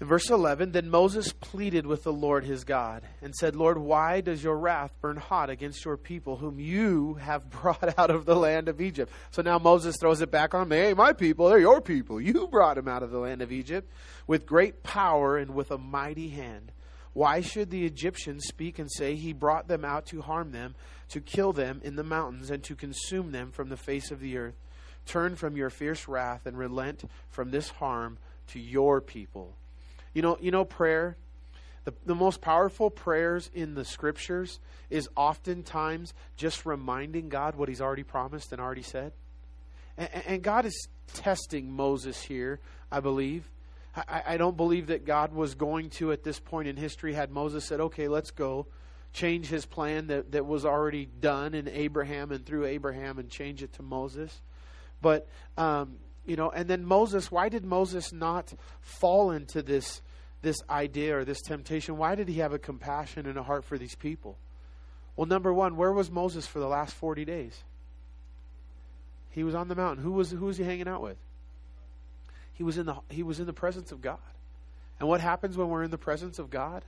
in 0.00 0.08
verse 0.08 0.28
11, 0.28 0.72
then 0.72 0.90
Moses 0.90 1.32
pleaded 1.32 1.86
with 1.86 2.02
the 2.02 2.12
Lord 2.12 2.44
his 2.44 2.64
God 2.64 3.04
and 3.22 3.32
said, 3.32 3.54
Lord, 3.54 3.78
why 3.78 4.20
does 4.20 4.42
your 4.42 4.58
wrath 4.58 4.92
burn 5.00 5.16
hot 5.16 5.50
against 5.50 5.84
your 5.84 5.96
people, 5.96 6.36
whom 6.36 6.58
you 6.58 7.14
have 7.14 7.48
brought 7.62 7.96
out 7.96 8.10
of 8.10 8.26
the 8.26 8.34
land 8.34 8.68
of 8.68 8.80
Egypt? 8.80 9.12
So 9.30 9.40
now 9.42 9.58
Moses 9.58 9.96
throws 10.00 10.20
it 10.20 10.32
back 10.32 10.52
on 10.52 10.68
me. 10.68 10.78
Hey, 10.78 10.94
my 10.94 11.12
people, 11.12 11.48
they're 11.48 11.60
your 11.60 11.80
people. 11.80 12.20
You 12.20 12.48
brought 12.48 12.74
them 12.74 12.88
out 12.88 13.04
of 13.04 13.12
the 13.12 13.18
land 13.18 13.40
of 13.40 13.52
Egypt 13.52 13.88
with 14.26 14.46
great 14.46 14.82
power 14.82 15.38
and 15.38 15.54
with 15.54 15.70
a 15.70 15.78
mighty 15.78 16.30
hand. 16.30 16.72
Why 17.12 17.40
should 17.40 17.70
the 17.70 17.86
Egyptians 17.86 18.46
speak 18.46 18.80
and 18.80 18.90
say, 18.90 19.14
He 19.14 19.32
brought 19.32 19.68
them 19.68 19.84
out 19.84 20.06
to 20.06 20.22
harm 20.22 20.50
them, 20.50 20.74
to 21.10 21.20
kill 21.20 21.52
them 21.52 21.80
in 21.84 21.94
the 21.94 22.02
mountains, 22.02 22.50
and 22.50 22.64
to 22.64 22.74
consume 22.74 23.30
them 23.30 23.52
from 23.52 23.68
the 23.68 23.76
face 23.76 24.10
of 24.10 24.18
the 24.18 24.36
earth? 24.36 24.56
Turn 25.06 25.36
from 25.36 25.56
your 25.56 25.70
fierce 25.70 26.08
wrath 26.08 26.46
and 26.46 26.58
relent 26.58 27.08
from 27.30 27.52
this 27.52 27.68
harm 27.68 28.18
to 28.48 28.58
your 28.58 29.00
people. 29.00 29.54
You 30.14 30.22
know, 30.22 30.38
you 30.40 30.50
know 30.50 30.64
prayer. 30.64 31.16
The, 31.84 31.92
the 32.06 32.14
most 32.14 32.40
powerful 32.40 32.88
prayers 32.88 33.50
in 33.52 33.74
the 33.74 33.84
scriptures 33.84 34.58
is 34.88 35.08
oftentimes 35.16 36.14
just 36.36 36.64
reminding 36.64 37.28
God 37.28 37.56
what 37.56 37.68
he's 37.68 37.82
already 37.82 38.04
promised 38.04 38.52
and 38.52 38.60
already 38.60 38.82
said. 38.82 39.12
And, 39.98 40.08
and 40.26 40.42
God 40.42 40.64
is 40.64 40.88
testing 41.12 41.70
Moses 41.70 42.22
here, 42.22 42.60
I 42.90 43.00
believe. 43.00 43.50
I, 43.94 44.22
I 44.28 44.36
don't 44.38 44.56
believe 44.56 44.86
that 44.86 45.04
God 45.04 45.34
was 45.34 45.54
going 45.54 45.90
to, 45.90 46.10
at 46.12 46.24
this 46.24 46.40
point 46.40 46.68
in 46.68 46.76
history, 46.76 47.12
had 47.12 47.30
Moses 47.30 47.66
said, 47.66 47.80
okay, 47.80 48.08
let's 48.08 48.30
go, 48.30 48.66
change 49.12 49.48
his 49.48 49.66
plan 49.66 50.06
that, 50.06 50.32
that 50.32 50.46
was 50.46 50.64
already 50.64 51.06
done 51.06 51.54
in 51.54 51.68
Abraham 51.68 52.32
and 52.32 52.46
through 52.46 52.64
Abraham 52.64 53.18
and 53.18 53.28
change 53.28 53.62
it 53.62 53.74
to 53.74 53.82
Moses. 53.82 54.40
But, 55.02 55.28
um, 55.58 55.96
you 56.26 56.36
know, 56.36 56.50
and 56.50 56.68
then 56.68 56.84
Moses, 56.84 57.30
why 57.30 57.48
did 57.48 57.64
Moses 57.64 58.12
not 58.12 58.52
fall 58.80 59.30
into 59.30 59.62
this, 59.62 60.00
this 60.42 60.56
idea 60.70 61.18
or 61.18 61.24
this 61.24 61.40
temptation? 61.42 61.96
Why 61.96 62.14
did 62.14 62.28
he 62.28 62.38
have 62.38 62.52
a 62.52 62.58
compassion 62.58 63.26
and 63.26 63.38
a 63.38 63.42
heart 63.42 63.64
for 63.64 63.78
these 63.78 63.94
people? 63.94 64.38
Well, 65.16 65.26
number 65.26 65.52
one, 65.52 65.76
where 65.76 65.92
was 65.92 66.10
Moses 66.10 66.46
for 66.46 66.58
the 66.58 66.66
last 66.66 66.94
40 66.94 67.24
days? 67.24 67.62
He 69.30 69.44
was 69.44 69.54
on 69.54 69.68
the 69.68 69.74
mountain. 69.74 70.02
Who 70.02 70.12
was, 70.12 70.30
who 70.30 70.46
was 70.46 70.56
he 70.56 70.64
hanging 70.64 70.88
out 70.88 71.02
with? 71.02 71.16
He 72.54 72.62
was 72.62 72.78
in 72.78 72.86
the 72.86 72.94
he 73.10 73.22
was 73.22 73.40
in 73.40 73.46
the 73.46 73.52
presence 73.52 73.92
of 73.92 74.00
God. 74.00 74.18
And 75.00 75.08
what 75.08 75.20
happens 75.20 75.56
when 75.56 75.68
we're 75.68 75.82
in 75.82 75.90
the 75.90 75.98
presence 75.98 76.38
of 76.38 76.50
God? 76.50 76.84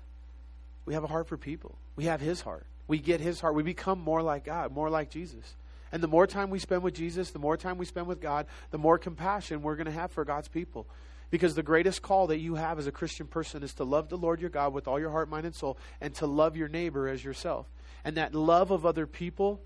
We 0.85 0.95
have 0.95 1.03
a 1.03 1.09
heart 1.09 1.27
for 1.27 1.37
people. 1.37 1.77
We 1.97 2.05
have 2.05 2.21
his 2.21 2.41
heart. 2.41 2.65
We 2.87 3.01
get 3.01 3.21
his 3.21 3.41
heart. 3.41 3.57
We 3.57 3.65
become 3.65 3.99
more 3.99 4.23
like 4.23 4.45
God, 4.45 4.73
more 4.73 4.89
like 4.89 5.11
Jesus. 5.11 5.57
And 5.93 6.03
the 6.03 6.09
more 6.09 6.27
time 6.27 6.51
we 6.51 6.59
spend 6.59 6.83
with 6.83 6.95
Jesus, 6.95 7.31
the 7.31 7.39
more 7.39 7.57
time 7.57 7.79
we 7.79 7.85
spend 7.85 8.07
with 8.07 8.21
God, 8.21 8.47
the 8.71 8.79
more 8.79 8.99
compassion 8.99 9.63
we're 9.63 9.77
going 9.77 9.87
to 9.87 9.93
have 9.93 10.11
for 10.13 10.25
God's 10.25 10.49
people. 10.49 10.87
Because 11.31 11.55
the 11.55 11.63
greatest 11.63 12.03
call 12.03 12.29
that 12.29 12.39
you 12.39 12.55
have 12.55 12.79
as 12.79 12.87
a 12.87 12.93
Christian 12.93 13.27
person 13.27 13.63
is 13.63 13.75
to 13.75 13.85
love 13.85 14.09
the 14.09 14.17
Lord 14.17 14.41
your 14.41 14.51
God 14.51 14.73
with 14.73 14.87
all 14.87 14.99
your 14.99 15.11
heart, 15.11 15.29
mind, 15.29 15.47
and 15.47 15.55
soul, 15.55 15.77
and 16.01 16.15
to 16.17 16.27
love 16.27 16.57
your 16.57 16.69
neighbor 16.69 17.09
as 17.09 17.25
yourself. 17.25 17.67
And 18.05 18.17
that 18.17 18.35
love 18.35 18.71
of 18.71 18.87
other 18.87 19.07
people 19.07 19.61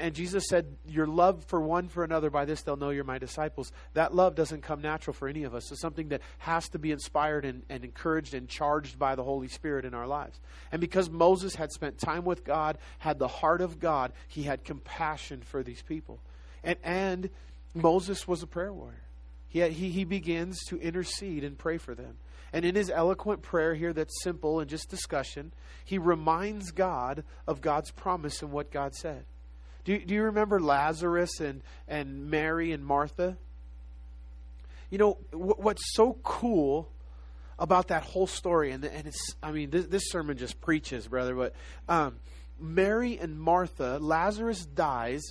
and 0.00 0.14
Jesus 0.14 0.44
said, 0.48 0.76
Your 0.86 1.06
love 1.06 1.44
for 1.44 1.60
one 1.60 1.88
for 1.88 2.04
another, 2.04 2.30
by 2.30 2.44
this 2.44 2.62
they'll 2.62 2.76
know 2.76 2.90
you're 2.90 3.04
my 3.04 3.18
disciples. 3.18 3.72
That 3.94 4.14
love 4.14 4.34
doesn't 4.34 4.62
come 4.62 4.80
natural 4.80 5.12
for 5.12 5.28
any 5.28 5.44
of 5.44 5.54
us. 5.54 5.70
It's 5.70 5.80
something 5.80 6.08
that 6.08 6.22
has 6.38 6.68
to 6.70 6.78
be 6.78 6.92
inspired 6.92 7.44
and, 7.44 7.62
and 7.68 7.84
encouraged 7.84 8.32
and 8.32 8.48
charged 8.48 8.98
by 8.98 9.14
the 9.16 9.24
Holy 9.24 9.48
Spirit 9.48 9.84
in 9.84 9.92
our 9.92 10.06
lives. 10.06 10.40
And 10.70 10.80
because 10.80 11.10
Moses 11.10 11.56
had 11.56 11.72
spent 11.72 11.98
time 11.98 12.24
with 12.24 12.44
God, 12.44 12.78
had 12.98 13.18
the 13.18 13.28
heart 13.28 13.60
of 13.60 13.80
God, 13.80 14.12
he 14.28 14.44
had 14.44 14.64
compassion 14.64 15.42
for 15.42 15.62
these 15.62 15.82
people. 15.82 16.20
And, 16.64 16.78
and 16.82 17.30
Moses 17.74 18.26
was 18.26 18.42
a 18.42 18.46
prayer 18.46 18.72
warrior. 18.72 19.02
He, 19.48 19.58
had, 19.58 19.72
he, 19.72 19.90
he 19.90 20.04
begins 20.04 20.64
to 20.68 20.80
intercede 20.80 21.44
and 21.44 21.58
pray 21.58 21.76
for 21.76 21.94
them. 21.94 22.16
And 22.54 22.64
in 22.64 22.74
his 22.74 22.88
eloquent 22.88 23.42
prayer 23.42 23.74
here, 23.74 23.92
that's 23.92 24.22
simple 24.22 24.60
and 24.60 24.70
just 24.70 24.88
discussion, 24.88 25.52
he 25.84 25.98
reminds 25.98 26.70
God 26.70 27.24
of 27.46 27.60
God's 27.60 27.90
promise 27.90 28.42
and 28.42 28.52
what 28.52 28.70
God 28.70 28.94
said. 28.94 29.24
Do, 29.84 29.98
do 29.98 30.14
you 30.14 30.24
remember 30.24 30.60
Lazarus 30.60 31.40
and, 31.40 31.62
and 31.88 32.30
Mary 32.30 32.72
and 32.72 32.84
Martha? 32.84 33.36
You 34.90 34.98
know, 34.98 35.18
what's 35.32 35.94
so 35.94 36.18
cool 36.22 36.88
about 37.58 37.88
that 37.88 38.02
whole 38.02 38.26
story, 38.26 38.72
and, 38.72 38.84
and 38.84 39.06
it's, 39.06 39.34
I 39.42 39.52
mean, 39.52 39.70
this, 39.70 39.86
this 39.86 40.10
sermon 40.10 40.36
just 40.36 40.60
preaches, 40.60 41.06
brother, 41.06 41.34
but 41.34 41.54
um, 41.88 42.16
Mary 42.58 43.18
and 43.18 43.40
Martha, 43.40 43.98
Lazarus 44.00 44.64
dies, 44.64 45.22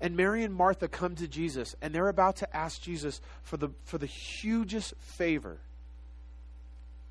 and 0.00 0.16
Mary 0.16 0.44
and 0.44 0.54
Martha 0.54 0.88
come 0.88 1.14
to 1.16 1.28
Jesus, 1.28 1.74
and 1.80 1.94
they're 1.94 2.08
about 2.08 2.36
to 2.36 2.56
ask 2.56 2.82
Jesus 2.82 3.20
for 3.42 3.56
the, 3.56 3.70
for 3.84 3.98
the 3.98 4.06
hugest 4.06 4.94
favor 4.98 5.58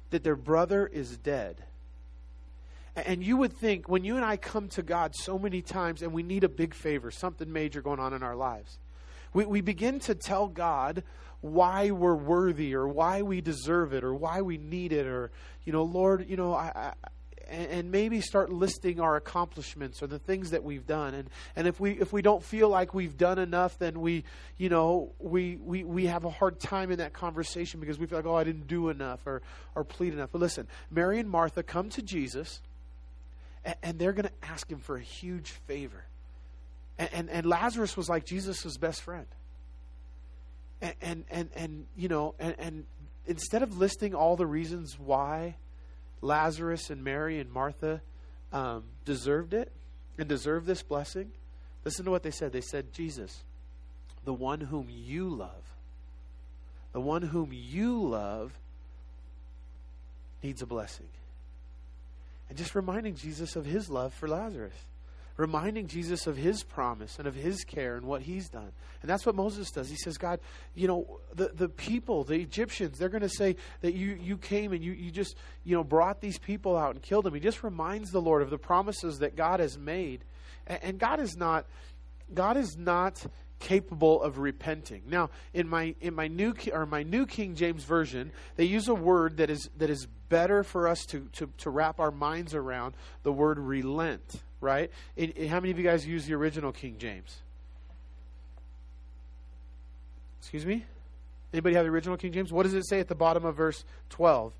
that 0.09 0.23
their 0.23 0.35
brother 0.35 0.85
is 0.85 1.17
dead. 1.17 1.63
And 2.95 3.23
you 3.23 3.37
would 3.37 3.53
think 3.53 3.89
when 3.89 4.03
you 4.03 4.15
and 4.15 4.25
I 4.25 4.37
come 4.37 4.67
to 4.69 4.83
God 4.83 5.15
so 5.15 5.39
many 5.39 5.61
times 5.61 6.01
and 6.01 6.13
we 6.13 6.21
need 6.21 6.43
a 6.43 6.49
big 6.49 6.73
favor, 6.75 7.09
something 7.09 7.51
major 7.51 7.81
going 7.81 7.99
on 7.99 8.13
in 8.13 8.21
our 8.21 8.35
lives, 8.35 8.77
we, 9.33 9.45
we 9.45 9.61
begin 9.61 9.99
to 10.01 10.13
tell 10.13 10.47
God 10.47 11.03
why 11.41 11.91
we're 11.91 12.15
worthy 12.15 12.75
or 12.75 12.87
why 12.87 13.21
we 13.23 13.41
deserve 13.41 13.93
it 13.93 14.03
or 14.03 14.13
why 14.13 14.41
we 14.41 14.57
need 14.57 14.93
it 14.93 15.07
or, 15.07 15.31
you 15.65 15.73
know, 15.73 15.83
Lord, 15.83 16.29
you 16.29 16.37
know, 16.37 16.53
I, 16.53 16.71
I 16.75 16.93
and, 17.49 17.91
maybe 17.91 18.21
start 18.21 18.51
listing 18.51 18.99
our 18.99 19.15
accomplishments 19.15 20.01
or 20.01 20.07
the 20.07 20.19
things 20.19 20.51
that 20.51 20.63
we've 20.63 20.85
done. 20.85 21.13
And, 21.13 21.29
and 21.55 21.67
if 21.67 21.79
we 21.79 21.91
if 21.91 22.13
we 22.13 22.21
don't 22.21 22.43
feel 22.43 22.69
like 22.69 22.93
we've 22.93 23.17
done 23.17 23.37
enough, 23.37 23.77
then 23.77 23.99
we 23.99 24.23
you 24.57 24.69
know 24.69 25.13
we, 25.19 25.57
we 25.57 25.83
we 25.83 26.05
have 26.07 26.25
a 26.25 26.29
hard 26.29 26.59
time 26.59 26.91
in 26.91 26.99
that 26.99 27.13
conversation 27.13 27.79
because 27.79 27.99
we 27.99 28.05
feel 28.05 28.19
like 28.19 28.25
oh 28.25 28.35
I 28.35 28.43
didn't 28.43 28.67
do 28.67 28.89
enough 28.89 29.25
or 29.25 29.41
or 29.75 29.83
plead 29.83 30.13
enough. 30.13 30.29
But 30.31 30.41
listen, 30.41 30.67
Mary 30.89 31.19
and 31.19 31.29
Martha 31.29 31.63
come 31.63 31.89
to 31.89 32.01
Jesus 32.01 32.61
and 33.81 33.97
they're 33.97 34.13
going 34.13 34.27
to 34.27 34.47
ask 34.49 34.69
him 34.69 34.79
for 34.79 34.97
a 34.97 35.01
huge 35.01 35.51
favor. 35.67 36.03
And, 36.97 37.09
and, 37.13 37.29
and 37.29 37.45
Lazarus 37.45 37.95
was 37.95 38.09
like 38.09 38.25
Jesus' 38.25 38.77
best 38.77 39.01
friend. 39.01 39.25
And, 40.81 40.95
and, 41.01 41.25
and, 41.29 41.49
and 41.55 41.85
you 41.95 42.09
know, 42.09 42.35
and, 42.39 42.55
and 42.59 42.83
instead 43.25 43.63
of 43.63 43.77
listing 43.77 44.13
all 44.13 44.35
the 44.35 44.45
reasons 44.45 44.99
why 44.99 45.55
Lazarus 46.21 46.89
and 46.89 47.03
Mary 47.03 47.39
and 47.39 47.51
Martha 47.51 48.01
um, 48.51 48.83
deserved 49.05 49.53
it 49.53 49.71
and 50.17 50.27
deserved 50.27 50.67
this 50.67 50.83
blessing, 50.83 51.31
listen 51.85 52.05
to 52.05 52.11
what 52.11 52.23
they 52.23 52.31
said. 52.31 52.51
They 52.51 52.61
said, 52.61 52.93
Jesus, 52.93 53.43
the 54.25 54.33
one 54.33 54.59
whom 54.61 54.87
you 54.89 55.29
love, 55.29 55.75
the 56.91 57.01
one 57.01 57.21
whom 57.21 57.49
you 57.51 58.01
love 58.01 58.51
needs 60.43 60.61
a 60.61 60.65
blessing. 60.65 61.07
And 62.53 62.57
just 62.59 62.75
reminding 62.75 63.15
Jesus 63.15 63.55
of 63.55 63.65
his 63.65 63.89
love 63.89 64.13
for 64.13 64.27
Lazarus. 64.27 64.75
Reminding 65.37 65.87
Jesus 65.87 66.27
of 66.27 66.37
his 66.37 66.61
promise 66.61 67.17
and 67.17 67.27
of 67.27 67.33
his 67.33 67.63
care 67.63 67.95
and 67.97 68.05
what 68.05 68.21
he's 68.21 68.47
done. 68.47 68.71
And 69.01 69.09
that's 69.09 69.25
what 69.25 69.33
Moses 69.33 69.71
does. 69.71 69.89
He 69.89 69.95
says, 69.95 70.19
God, 70.19 70.39
you 70.75 70.87
know, 70.87 71.19
the, 71.33 71.47
the 71.47 71.67
people, 71.67 72.23
the 72.23 72.35
Egyptians, 72.35 72.99
they're 72.99 73.09
going 73.09 73.23
to 73.23 73.27
say 73.27 73.55
that 73.81 73.95
you, 73.95 74.19
you 74.21 74.37
came 74.37 74.71
and 74.71 74.83
you, 74.83 74.91
you 74.91 75.09
just, 75.09 75.35
you 75.63 75.75
know, 75.75 75.83
brought 75.83 76.21
these 76.21 76.37
people 76.37 76.77
out 76.77 76.93
and 76.93 77.01
killed 77.01 77.25
them. 77.25 77.33
He 77.33 77.39
just 77.39 77.63
reminds 77.63 78.11
the 78.11 78.21
Lord 78.21 78.43
of 78.43 78.51
the 78.51 78.59
promises 78.59 79.17
that 79.17 79.35
God 79.35 79.59
has 79.59 79.75
made. 79.75 80.23
And, 80.67 80.83
and 80.83 80.99
God 80.99 81.19
is 81.19 81.35
not, 81.35 81.65
God 82.31 82.55
is 82.55 82.77
not 82.77 83.25
capable 83.63 84.21
of 84.21 84.39
repenting. 84.39 85.01
Now, 85.07 85.29
in 85.53 85.69
my 85.69 85.95
in 86.01 86.13
my 86.13 86.27
new 86.27 86.53
or 86.73 86.85
my 86.85 87.01
new 87.01 87.25
King 87.25 87.55
James 87.55 87.85
version, 87.85 88.31
they 88.57 88.65
use 88.65 88.89
a 88.89 88.93
word 88.93 89.37
that 89.37 89.49
is 89.49 89.69
that 89.77 89.89
is 89.89 90.05
better 90.27 90.63
for 90.63 90.87
us 90.87 91.05
to 91.05 91.29
to, 91.33 91.49
to 91.59 91.69
wrap 91.69 91.99
our 91.99 92.11
minds 92.11 92.53
around. 92.53 92.93
The 93.23 93.31
word 93.31 93.57
relent, 93.57 94.41
right? 94.59 94.91
How 95.17 95.61
many 95.61 95.71
of 95.71 95.77
you 95.79 95.83
guys 95.83 96.05
use 96.05 96.25
the 96.25 96.33
original 96.33 96.73
King 96.73 96.97
James? 96.99 97.41
Excuse 100.41 100.65
me. 100.65 100.85
Anybody 101.53 101.75
have 101.75 101.85
the 101.85 101.91
original 101.91 102.17
King 102.17 102.33
James? 102.33 102.51
What 102.51 102.63
does 102.63 102.73
it 102.73 102.85
say 102.85 102.99
at 102.99 103.07
the 103.07 103.15
bottom 103.15 103.45
of 103.45 103.55
verse 103.55 103.85
twelve? 104.09 104.53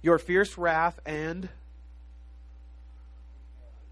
Your 0.00 0.18
fierce 0.18 0.56
wrath 0.56 1.00
and 1.04 1.48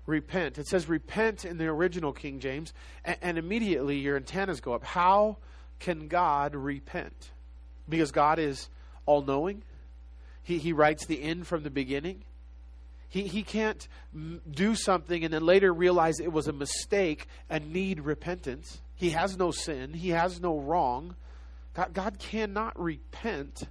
repent. 0.06 0.58
It 0.58 0.66
says 0.66 0.88
repent 0.88 1.44
in 1.44 1.58
the 1.58 1.66
original 1.66 2.12
King 2.12 2.40
James, 2.40 2.72
and, 3.04 3.16
and 3.22 3.38
immediately 3.38 3.98
your 3.98 4.16
antennas 4.16 4.60
go 4.60 4.74
up. 4.74 4.84
How 4.84 5.38
can 5.78 6.08
God 6.08 6.54
repent? 6.54 7.30
Because 7.88 8.12
God 8.12 8.38
is 8.38 8.68
all 9.06 9.22
knowing, 9.22 9.62
he, 10.42 10.58
he 10.58 10.72
writes 10.72 11.06
the 11.06 11.22
end 11.22 11.46
from 11.46 11.62
the 11.62 11.70
beginning. 11.70 12.24
He, 13.08 13.22
he 13.22 13.42
can't 13.42 13.86
do 14.50 14.74
something 14.74 15.24
and 15.24 15.32
then 15.32 15.46
later 15.46 15.72
realize 15.72 16.18
it 16.18 16.32
was 16.32 16.48
a 16.48 16.52
mistake 16.52 17.28
and 17.48 17.72
need 17.72 18.00
repentance. 18.00 18.80
He 18.96 19.10
has 19.10 19.38
no 19.38 19.50
sin, 19.52 19.94
he 19.94 20.10
has 20.10 20.40
no 20.40 20.58
wrong. 20.58 21.16
God, 21.74 21.92
God 21.92 22.18
cannot 22.18 22.80
repent 22.80 23.64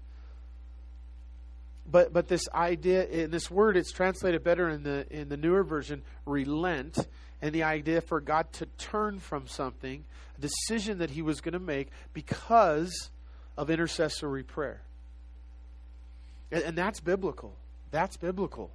but 1.89 2.13
but 2.13 2.27
this 2.27 2.47
idea 2.53 3.05
in 3.05 3.31
this 3.31 3.51
word 3.51 3.75
it's 3.75 3.91
translated 3.91 4.43
better 4.43 4.69
in 4.69 4.83
the 4.83 5.05
in 5.09 5.29
the 5.29 5.37
newer 5.37 5.63
version 5.63 6.01
relent 6.25 6.97
and 7.43 7.53
the 7.53 7.63
idea 7.63 7.99
for 7.99 8.21
God 8.21 8.51
to 8.53 8.65
turn 8.77 9.19
from 9.19 9.47
something 9.47 10.05
a 10.37 10.41
decision 10.41 10.99
that 10.99 11.09
he 11.09 11.21
was 11.21 11.41
going 11.41 11.53
to 11.53 11.59
make 11.59 11.89
because 12.13 13.09
of 13.57 13.69
intercessory 13.69 14.43
prayer. 14.43 14.81
And, 16.53 16.63
and 16.63 16.77
that's 16.77 17.01
biblical. 17.01 17.53
That's 17.91 18.15
biblical. 18.15 18.71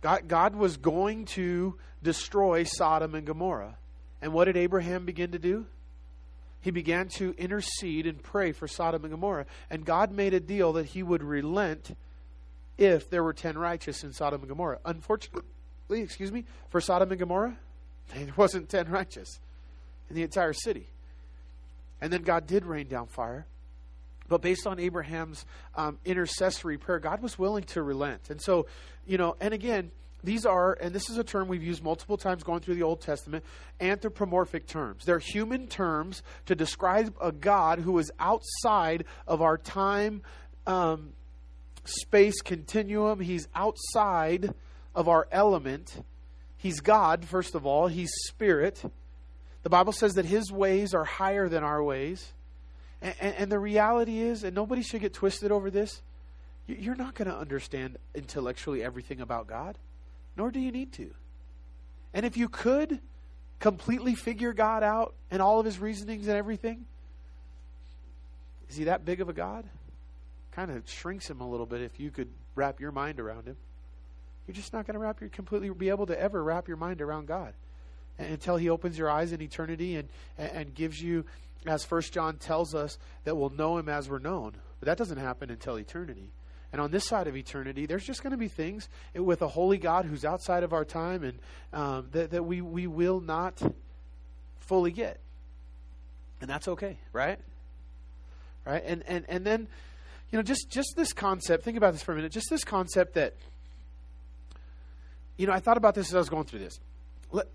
God, 0.00 0.26
God 0.26 0.56
was 0.56 0.78
going 0.78 1.26
to 1.26 1.74
destroy 2.02 2.64
Sodom 2.64 3.14
and 3.14 3.26
Gomorrah. 3.26 3.76
And 4.22 4.32
what 4.32 4.46
did 4.46 4.56
Abraham 4.56 5.04
begin 5.04 5.32
to 5.32 5.38
do? 5.38 5.66
He 6.60 6.70
began 6.70 7.08
to 7.16 7.34
intercede 7.36 8.06
and 8.06 8.22
pray 8.22 8.52
for 8.52 8.66
Sodom 8.66 9.04
and 9.04 9.12
Gomorrah. 9.12 9.46
And 9.70 9.84
God 9.84 10.12
made 10.12 10.34
a 10.34 10.40
deal 10.40 10.72
that 10.72 10.86
he 10.86 11.02
would 11.02 11.22
relent 11.22 11.96
if 12.78 13.10
there 13.10 13.22
were 13.24 13.32
10 13.32 13.58
righteous 13.58 14.04
in 14.04 14.12
Sodom 14.12 14.40
and 14.40 14.48
Gomorrah. 14.48 14.78
Unfortunately, 14.84 15.42
excuse 15.90 16.32
me, 16.32 16.44
for 16.70 16.80
Sodom 16.80 17.10
and 17.10 17.18
Gomorrah, 17.18 17.56
there 18.14 18.32
wasn't 18.36 18.68
10 18.68 18.88
righteous 18.88 19.40
in 20.08 20.16
the 20.16 20.22
entire 20.22 20.52
city. 20.52 20.86
And 22.00 22.12
then 22.12 22.22
God 22.22 22.46
did 22.46 22.64
rain 22.64 22.86
down 22.86 23.08
fire. 23.08 23.46
But 24.28 24.42
based 24.42 24.66
on 24.66 24.78
Abraham's 24.78 25.44
um, 25.74 25.98
intercessory 26.04 26.78
prayer, 26.78 27.00
God 27.00 27.22
was 27.22 27.38
willing 27.38 27.64
to 27.64 27.82
relent. 27.82 28.30
And 28.30 28.40
so, 28.40 28.66
you 29.06 29.18
know, 29.18 29.36
and 29.40 29.52
again, 29.52 29.90
these 30.22 30.44
are, 30.44 30.76
and 30.80 30.94
this 30.94 31.08
is 31.08 31.16
a 31.16 31.24
term 31.24 31.48
we've 31.48 31.62
used 31.62 31.82
multiple 31.82 32.16
times 32.16 32.42
going 32.42 32.60
through 32.60 32.74
the 32.74 32.82
Old 32.82 33.00
Testament, 33.00 33.44
anthropomorphic 33.80 34.66
terms. 34.66 35.04
They're 35.04 35.18
human 35.18 35.66
terms 35.66 36.22
to 36.46 36.54
describe 36.54 37.14
a 37.20 37.32
God 37.32 37.78
who 37.78 37.98
is 37.98 38.10
outside 38.18 39.04
of 39.26 39.40
our 39.40 39.56
time 39.56 40.22
um, 40.66 41.12
space 41.88 42.40
continuum. 42.40 43.20
He's 43.20 43.48
outside 43.54 44.54
of 44.94 45.08
our 45.08 45.28
element. 45.30 46.04
He's 46.56 46.80
God, 46.80 47.24
first 47.24 47.54
of 47.54 47.66
all, 47.66 47.88
He's 47.88 48.10
spirit. 48.26 48.82
The 49.62 49.70
Bible 49.70 49.92
says 49.92 50.14
that 50.14 50.24
His 50.24 50.50
ways 50.50 50.94
are 50.94 51.04
higher 51.04 51.48
than 51.48 51.64
our 51.64 51.82
ways. 51.82 52.32
And, 53.00 53.14
and, 53.20 53.34
and 53.36 53.52
the 53.52 53.58
reality 53.58 54.20
is, 54.20 54.44
and 54.44 54.54
nobody 54.54 54.82
should 54.82 55.00
get 55.00 55.14
twisted 55.14 55.52
over 55.52 55.70
this, 55.70 56.02
you're 56.66 56.96
not 56.96 57.14
going 57.14 57.28
to 57.28 57.36
understand 57.36 57.96
intellectually 58.14 58.82
everything 58.82 59.20
about 59.20 59.46
God 59.46 59.78
nor 60.38 60.50
do 60.52 60.60
you 60.60 60.72
need 60.72 60.92
to. 60.94 61.10
And 62.14 62.24
if 62.24 62.36
you 62.36 62.48
could 62.48 63.00
completely 63.58 64.14
figure 64.14 64.54
God 64.54 64.82
out 64.82 65.14
and 65.30 65.42
all 65.42 65.58
of 65.58 65.66
his 65.66 65.78
reasonings 65.78 66.28
and 66.28 66.36
everything, 66.36 66.86
is 68.70 68.76
he 68.76 68.84
that 68.84 69.04
big 69.04 69.20
of 69.20 69.28
a 69.28 69.32
God? 69.32 69.64
Kind 70.58 70.72
of 70.72 70.90
shrinks 70.90 71.30
him 71.30 71.40
a 71.40 71.48
little 71.48 71.66
bit 71.66 71.82
if 71.82 72.00
you 72.00 72.10
could 72.10 72.26
wrap 72.56 72.80
your 72.80 72.90
mind 72.90 73.20
around 73.20 73.46
him. 73.46 73.56
You're 74.44 74.56
just 74.56 74.72
not 74.72 74.88
going 74.88 74.94
to 74.94 74.98
wrap 74.98 75.20
your 75.20 75.30
completely 75.30 75.70
be 75.70 75.88
able 75.88 76.06
to 76.06 76.20
ever 76.20 76.42
wrap 76.42 76.66
your 76.66 76.76
mind 76.76 77.00
around 77.00 77.28
God 77.28 77.54
until 78.18 78.56
he 78.56 78.68
opens 78.68 78.98
your 78.98 79.08
eyes 79.08 79.30
in 79.30 79.40
eternity 79.40 79.94
and 79.94 80.08
and 80.36 80.74
gives 80.74 81.00
you 81.00 81.24
as 81.64 81.84
first 81.84 82.12
John 82.12 82.38
tells 82.38 82.74
us 82.74 82.98
that 83.22 83.36
we'll 83.36 83.50
know 83.50 83.78
him 83.78 83.88
as 83.88 84.10
we're 84.10 84.18
known. 84.18 84.54
But 84.80 84.86
that 84.86 84.98
doesn't 84.98 85.18
happen 85.18 85.48
until 85.48 85.78
eternity. 85.78 86.32
And 86.72 86.82
on 86.82 86.90
this 86.90 87.04
side 87.04 87.28
of 87.28 87.36
eternity, 87.36 87.86
there's 87.86 88.04
just 88.04 88.24
going 88.24 88.32
to 88.32 88.36
be 88.36 88.48
things 88.48 88.88
with 89.14 89.42
a 89.42 89.48
holy 89.48 89.78
God 89.78 90.06
who's 90.06 90.24
outside 90.24 90.64
of 90.64 90.72
our 90.72 90.84
time 90.84 91.22
and 91.22 91.38
um, 91.72 92.08
that, 92.10 92.32
that 92.32 92.44
we, 92.44 92.62
we 92.62 92.88
will 92.88 93.20
not 93.20 93.62
fully 94.58 94.90
get. 94.90 95.20
And 96.40 96.50
that's 96.50 96.66
okay, 96.66 96.98
right? 97.12 97.38
Right? 98.66 98.82
And, 98.84 99.04
and, 99.06 99.24
and 99.28 99.46
then, 99.46 99.68
you 100.30 100.38
know, 100.38 100.42
just, 100.42 100.70
just 100.70 100.94
this 100.96 101.12
concept, 101.12 101.64
think 101.64 101.76
about 101.76 101.92
this 101.92 102.02
for 102.02 102.12
a 102.12 102.16
minute, 102.16 102.32
just 102.32 102.50
this 102.50 102.64
concept 102.64 103.14
that, 103.14 103.34
you 105.36 105.46
know, 105.46 105.52
I 105.52 105.60
thought 105.60 105.76
about 105.76 105.94
this 105.94 106.08
as 106.08 106.14
I 106.14 106.18
was 106.18 106.28
going 106.28 106.44
through 106.44 106.60
this. 106.60 106.80
Let, 107.32 107.46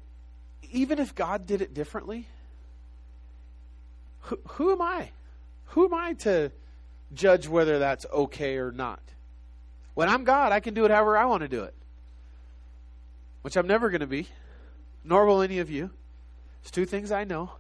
even 0.72 1.00
if 1.00 1.14
God 1.14 1.46
did 1.46 1.62
it 1.62 1.74
differently, 1.74 2.28
who, 4.22 4.40
who 4.50 4.72
am 4.72 4.82
I? 4.82 5.12
Who 5.68 5.86
am 5.86 5.94
I 5.94 6.14
to 6.14 6.52
judge 7.14 7.48
whether 7.48 7.80
that's 7.80 8.06
okay 8.12 8.58
or 8.58 8.72
not. 8.72 9.00
When 9.94 10.10
I'm 10.10 10.24
God, 10.24 10.52
I 10.52 10.60
can 10.60 10.74
do 10.74 10.86
it 10.86 10.92
however 10.92 11.18
I 11.18 11.26
want 11.26 11.42
to 11.42 11.48
do 11.48 11.64
it, 11.64 11.74
which 13.42 13.56
I'm 13.56 13.68
never 13.68 13.90
going 13.90 14.02
to 14.02 14.08
be, 14.08 14.28
nor 15.04 15.26
will 15.26 15.42
any 15.42 15.60
of 15.60 15.70
you. 15.70 15.92
It's 16.62 16.72
two 16.72 16.86
things 16.86 17.12
I 17.12 17.24
know 17.24 17.52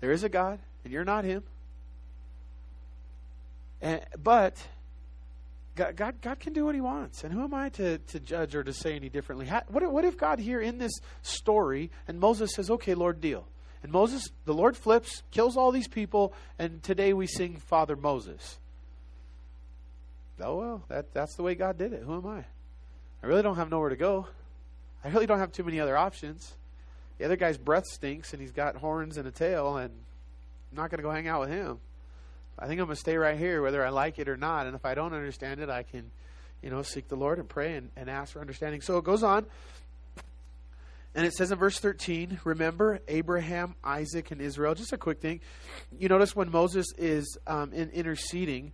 there 0.00 0.12
is 0.12 0.24
a 0.24 0.28
God, 0.28 0.58
and 0.84 0.92
you're 0.92 1.04
not 1.04 1.24
Him. 1.24 1.44
And, 3.82 4.00
but 4.22 4.56
God, 5.76 5.96
God, 5.96 6.14
God, 6.22 6.40
can 6.40 6.54
do 6.54 6.64
what 6.64 6.74
He 6.74 6.80
wants, 6.80 7.24
and 7.24 7.34
who 7.34 7.42
am 7.44 7.52
I 7.52 7.68
to, 7.70 7.98
to 7.98 8.20
judge 8.20 8.54
or 8.54 8.64
to 8.64 8.72
say 8.72 8.96
any 8.96 9.10
differently? 9.10 9.46
How, 9.46 9.62
what, 9.68 9.90
what 9.92 10.04
if 10.06 10.16
God 10.16 10.38
here 10.38 10.60
in 10.60 10.78
this 10.78 10.92
story, 11.20 11.90
and 12.08 12.18
Moses 12.18 12.54
says, 12.54 12.70
"Okay, 12.70 12.94
Lord, 12.94 13.20
deal." 13.20 13.46
And 13.82 13.90
Moses, 13.90 14.30
the 14.44 14.54
Lord 14.54 14.76
flips, 14.76 15.24
kills 15.32 15.56
all 15.56 15.72
these 15.72 15.88
people, 15.88 16.32
and 16.56 16.82
today 16.84 17.12
we 17.12 17.26
sing 17.26 17.56
Father 17.56 17.96
Moses 17.96 18.58
oh 20.42 20.56
well, 20.56 20.82
that 20.88 21.12
that's 21.14 21.34
the 21.36 21.42
way 21.42 21.54
God 21.54 21.78
did 21.78 21.92
it. 21.92 22.02
Who 22.04 22.14
am 22.14 22.26
I? 22.26 22.44
I 23.22 23.26
really 23.26 23.42
don't 23.42 23.56
have 23.56 23.70
nowhere 23.70 23.90
to 23.90 23.96
go. 23.96 24.26
I 25.04 25.08
really 25.08 25.26
don't 25.26 25.38
have 25.38 25.52
too 25.52 25.64
many 25.64 25.80
other 25.80 25.96
options. 25.96 26.54
The 27.18 27.24
other 27.24 27.36
guy's 27.36 27.58
breath 27.58 27.86
stinks 27.86 28.32
and 28.32 28.40
he's 28.40 28.52
got 28.52 28.76
horns 28.76 29.16
and 29.16 29.26
a 29.26 29.30
tail, 29.30 29.76
and 29.76 29.92
I'm 30.70 30.76
not 30.76 30.90
going 30.90 30.98
to 30.98 31.02
go 31.02 31.10
hang 31.10 31.28
out 31.28 31.40
with 31.40 31.50
him. 31.50 31.78
I 32.58 32.66
think 32.66 32.80
I'm 32.80 32.86
going 32.86 32.96
to 32.96 33.00
stay 33.00 33.16
right 33.16 33.38
here, 33.38 33.62
whether 33.62 33.84
I 33.84 33.90
like 33.90 34.18
it 34.18 34.28
or 34.28 34.36
not. 34.36 34.66
And 34.66 34.74
if 34.74 34.84
I 34.84 34.94
don't 34.94 35.14
understand 35.14 35.60
it, 35.60 35.68
I 35.70 35.82
can, 35.82 36.10
you 36.62 36.70
know, 36.70 36.82
seek 36.82 37.08
the 37.08 37.16
Lord 37.16 37.38
and 37.38 37.48
pray 37.48 37.74
and, 37.74 37.90
and 37.96 38.08
ask 38.08 38.32
for 38.32 38.40
understanding. 38.40 38.80
So 38.80 38.98
it 38.98 39.04
goes 39.04 39.22
on. 39.22 39.46
And 41.14 41.26
it 41.26 41.34
says 41.34 41.52
in 41.52 41.58
verse 41.58 41.78
13, 41.78 42.40
remember 42.44 43.00
Abraham, 43.06 43.74
Isaac, 43.84 44.30
and 44.30 44.40
Israel. 44.40 44.74
Just 44.74 44.92
a 44.92 44.98
quick 44.98 45.20
thing. 45.20 45.40
You 45.98 46.08
notice 46.08 46.34
when 46.34 46.50
Moses 46.50 46.86
is 46.96 47.36
um, 47.46 47.72
in 47.72 47.90
interceding, 47.90 48.72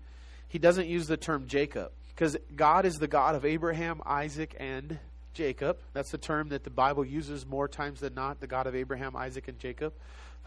he 0.49 0.59
doesn't 0.59 0.87
use 0.87 1.09
the 1.09 1.17
term 1.17 1.47
Jacob 1.49 1.91
because 2.15 2.37
God 2.55 2.85
is 2.87 2.95
the 2.95 3.09
God 3.09 3.35
of 3.35 3.45
Abraham, 3.45 4.01
Isaac, 4.07 4.55
and 4.59 4.99
Jacob. 5.35 5.79
That's 5.93 6.11
the 6.11 6.19
term 6.19 6.49
that 6.51 6.65
the 6.65 6.71
Bible 6.71 7.05
uses 7.05 7.45
more 7.47 7.69
times 7.69 8.01
than 8.01 8.15
not 8.15 8.41
the 8.41 8.47
God 8.47 8.67
of 8.67 8.75
Abraham, 8.75 9.17
Isaac, 9.17 9.49
and 9.49 9.59
Jacob. 9.59 9.93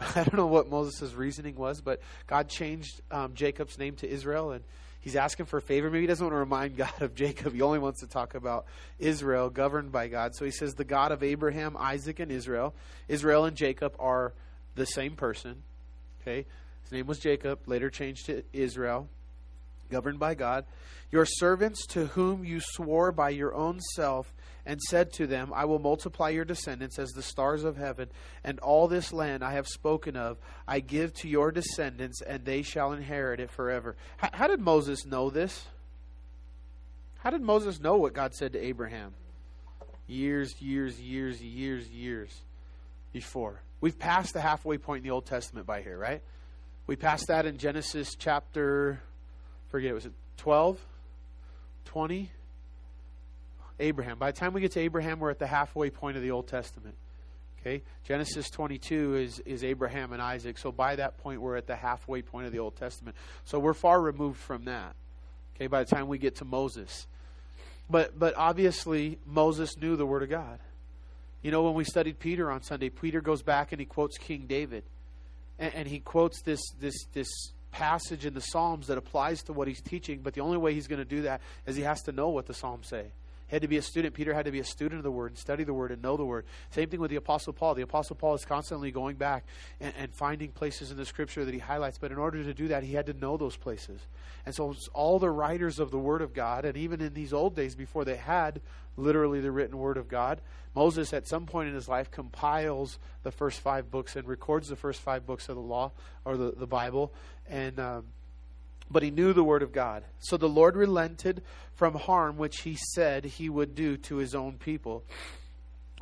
I 0.00 0.24
don't 0.24 0.36
know 0.36 0.46
what 0.46 0.68
Moses' 0.68 1.14
reasoning 1.14 1.56
was, 1.56 1.80
but 1.80 2.00
God 2.26 2.48
changed 2.48 3.00
um, 3.10 3.34
Jacob's 3.34 3.78
name 3.78 3.96
to 3.96 4.08
Israel, 4.08 4.52
and 4.52 4.64
he's 5.00 5.16
asking 5.16 5.46
for 5.46 5.58
a 5.58 5.62
favor. 5.62 5.90
Maybe 5.90 6.02
he 6.02 6.06
doesn't 6.06 6.24
want 6.24 6.34
to 6.34 6.38
remind 6.38 6.76
God 6.78 7.00
of 7.00 7.14
Jacob. 7.14 7.54
He 7.54 7.62
only 7.62 7.78
wants 7.78 8.00
to 8.00 8.06
talk 8.06 8.34
about 8.34 8.66
Israel, 8.98 9.50
governed 9.50 9.92
by 9.92 10.08
God. 10.08 10.34
So 10.34 10.44
he 10.44 10.50
says, 10.50 10.74
The 10.74 10.84
God 10.84 11.12
of 11.12 11.22
Abraham, 11.22 11.76
Isaac, 11.78 12.20
and 12.20 12.32
Israel. 12.32 12.74
Israel 13.08 13.44
and 13.44 13.56
Jacob 13.56 13.94
are 13.98 14.32
the 14.74 14.86
same 14.86 15.16
person. 15.16 15.62
Okay? 16.22 16.46
His 16.82 16.92
name 16.92 17.06
was 17.06 17.18
Jacob, 17.18 17.60
later 17.66 17.90
changed 17.90 18.26
to 18.26 18.42
Israel 18.52 19.08
governed 19.92 20.18
by 20.18 20.34
God, 20.34 20.64
your 21.12 21.26
servants 21.26 21.86
to 21.88 22.06
whom 22.06 22.44
you 22.44 22.58
swore 22.60 23.12
by 23.12 23.28
your 23.28 23.54
own 23.54 23.78
self 23.94 24.32
and 24.64 24.80
said 24.80 25.12
to 25.14 25.26
them, 25.26 25.52
I 25.54 25.64
will 25.64 25.78
multiply 25.78 26.28
your 26.30 26.44
descendants 26.44 26.98
as 26.98 27.10
the 27.10 27.22
stars 27.22 27.64
of 27.64 27.76
heaven, 27.76 28.08
and 28.44 28.58
all 28.60 28.88
this 28.88 29.12
land 29.12 29.42
I 29.42 29.52
have 29.52 29.66
spoken 29.66 30.16
of 30.16 30.38
I 30.66 30.80
give 30.80 31.12
to 31.14 31.28
your 31.28 31.50
descendants, 31.50 32.22
and 32.22 32.44
they 32.44 32.62
shall 32.62 32.92
inherit 32.92 33.40
it 33.40 33.50
forever. 33.50 33.96
How, 34.18 34.30
how 34.32 34.46
did 34.46 34.60
Moses 34.60 35.04
know 35.04 35.30
this? 35.30 35.66
How 37.18 37.30
did 37.30 37.42
Moses 37.42 37.80
know 37.80 37.96
what 37.96 38.14
God 38.14 38.34
said 38.34 38.52
to 38.52 38.64
Abraham? 38.64 39.14
Years, 40.06 40.60
years, 40.60 41.00
years, 41.00 41.40
years, 41.42 41.88
years 41.88 42.40
before. 43.12 43.62
We've 43.80 43.98
passed 43.98 44.32
the 44.32 44.40
halfway 44.40 44.78
point 44.78 44.98
in 44.98 45.04
the 45.04 45.14
Old 45.14 45.26
Testament 45.26 45.66
by 45.66 45.82
here, 45.82 45.98
right? 45.98 46.22
We 46.86 46.96
passed 46.96 47.28
that 47.28 47.46
in 47.46 47.58
Genesis 47.58 48.14
chapter 48.18 49.00
forget, 49.72 49.94
was 49.94 50.04
it 50.04 50.12
12, 50.36 50.78
20? 51.86 52.30
Abraham. 53.82 54.18
By 54.18 54.30
the 54.30 54.38
time 54.38 54.52
we 54.52 54.60
get 54.60 54.72
to 54.72 54.80
Abraham, 54.80 55.20
we're 55.20 55.30
at 55.30 55.38
the 55.38 55.46
halfway 55.46 55.90
point 55.90 56.16
of 56.16 56.22
the 56.22 56.30
Old 56.30 56.48
Testament. 56.48 56.94
Okay? 57.60 57.82
Genesis 58.04 58.50
22 58.50 59.16
is, 59.16 59.38
is 59.40 59.64
Abraham 59.64 60.12
and 60.12 60.22
Isaac. 60.22 60.58
So 60.58 60.72
by 60.72 60.96
that 60.96 61.18
point, 61.18 61.40
we're 61.40 61.56
at 61.56 61.66
the 61.66 61.76
halfway 61.76 62.22
point 62.22 62.46
of 62.46 62.52
the 62.52 62.58
Old 62.58 62.76
Testament. 62.76 63.16
So 63.44 63.58
we're 63.58 63.74
far 63.74 64.00
removed 64.00 64.38
from 64.38 64.64
that. 64.64 64.94
Okay? 65.56 65.66
By 65.66 65.84
the 65.84 65.94
time 65.94 66.08
we 66.08 66.18
get 66.18 66.36
to 66.36 66.44
Moses. 66.44 67.06
But, 67.90 68.18
but 68.18 68.34
obviously, 68.36 69.18
Moses 69.26 69.76
knew 69.76 69.96
the 69.96 70.06
Word 70.06 70.22
of 70.22 70.30
God. 70.30 70.58
You 71.42 71.50
know, 71.50 71.62
when 71.62 71.74
we 71.74 71.84
studied 71.84 72.18
Peter 72.18 72.50
on 72.50 72.62
Sunday, 72.62 72.88
Peter 72.88 73.20
goes 73.20 73.42
back 73.42 73.72
and 73.72 73.80
he 73.80 73.86
quotes 73.86 74.16
King 74.16 74.46
David. 74.48 74.84
And, 75.58 75.74
and 75.74 75.88
he 75.88 75.98
quotes 75.98 76.40
this, 76.42 76.60
this, 76.80 76.94
this 77.12 77.28
passage 77.72 78.24
in 78.24 78.34
the 78.34 78.40
Psalms 78.40 78.86
that 78.86 78.98
applies 78.98 79.42
to 79.44 79.52
what 79.52 79.66
he's 79.66 79.80
teaching, 79.80 80.20
but 80.22 80.34
the 80.34 80.40
only 80.40 80.58
way 80.58 80.74
he's 80.74 80.86
going 80.86 81.00
to 81.00 81.04
do 81.04 81.22
that 81.22 81.40
is 81.66 81.74
he 81.74 81.82
has 81.82 82.02
to 82.02 82.12
know 82.12 82.28
what 82.28 82.46
the 82.46 82.54
Psalms 82.54 82.86
say. 82.86 83.06
Had 83.52 83.60
to 83.60 83.68
be 83.68 83.76
a 83.76 83.82
student. 83.82 84.14
Peter 84.14 84.32
had 84.32 84.46
to 84.46 84.50
be 84.50 84.60
a 84.60 84.64
student 84.64 85.00
of 85.00 85.02
the 85.02 85.10
Word 85.10 85.32
and 85.32 85.38
study 85.38 85.62
the 85.62 85.74
Word 85.74 85.92
and 85.92 86.00
know 86.00 86.16
the 86.16 86.24
Word. 86.24 86.46
Same 86.70 86.88
thing 86.88 87.00
with 87.00 87.10
the 87.10 87.16
Apostle 87.16 87.52
Paul. 87.52 87.74
The 87.74 87.82
Apostle 87.82 88.16
Paul 88.16 88.34
is 88.34 88.46
constantly 88.46 88.90
going 88.90 89.16
back 89.16 89.44
and, 89.78 89.92
and 89.98 90.14
finding 90.14 90.52
places 90.52 90.90
in 90.90 90.96
the 90.96 91.04
Scripture 91.04 91.44
that 91.44 91.52
he 91.52 91.60
highlights, 91.60 91.98
but 91.98 92.10
in 92.10 92.16
order 92.16 92.42
to 92.42 92.54
do 92.54 92.68
that, 92.68 92.82
he 92.82 92.94
had 92.94 93.04
to 93.06 93.12
know 93.12 93.36
those 93.36 93.56
places. 93.56 94.00
And 94.46 94.54
so, 94.54 94.74
all 94.94 95.18
the 95.18 95.28
writers 95.28 95.78
of 95.78 95.90
the 95.90 95.98
Word 95.98 96.22
of 96.22 96.32
God, 96.32 96.64
and 96.64 96.78
even 96.78 97.02
in 97.02 97.12
these 97.12 97.34
old 97.34 97.54
days 97.54 97.74
before 97.74 98.06
they 98.06 98.16
had 98.16 98.62
literally 98.96 99.40
the 99.40 99.52
written 99.52 99.76
Word 99.76 99.98
of 99.98 100.08
God, 100.08 100.40
Moses, 100.74 101.12
at 101.12 101.28
some 101.28 101.44
point 101.44 101.68
in 101.68 101.74
his 101.74 101.88
life, 101.88 102.10
compiles 102.10 102.98
the 103.22 103.30
first 103.30 103.60
five 103.60 103.90
books 103.90 104.16
and 104.16 104.26
records 104.26 104.68
the 104.68 104.76
first 104.76 105.02
five 105.02 105.26
books 105.26 105.50
of 105.50 105.56
the 105.56 105.62
law 105.62 105.92
or 106.24 106.38
the, 106.38 106.52
the 106.56 106.66
Bible. 106.66 107.12
And. 107.46 107.78
Um, 107.78 108.04
but 108.92 109.02
he 109.02 109.10
knew 109.10 109.32
the 109.32 109.44
word 109.44 109.62
of 109.62 109.72
God. 109.72 110.04
So 110.18 110.36
the 110.36 110.48
Lord 110.48 110.76
relented 110.76 111.42
from 111.74 111.94
harm 111.94 112.36
which 112.36 112.60
he 112.60 112.76
said 112.76 113.24
he 113.24 113.48
would 113.48 113.74
do 113.74 113.96
to 113.96 114.16
his 114.16 114.34
own 114.34 114.58
people. 114.58 115.04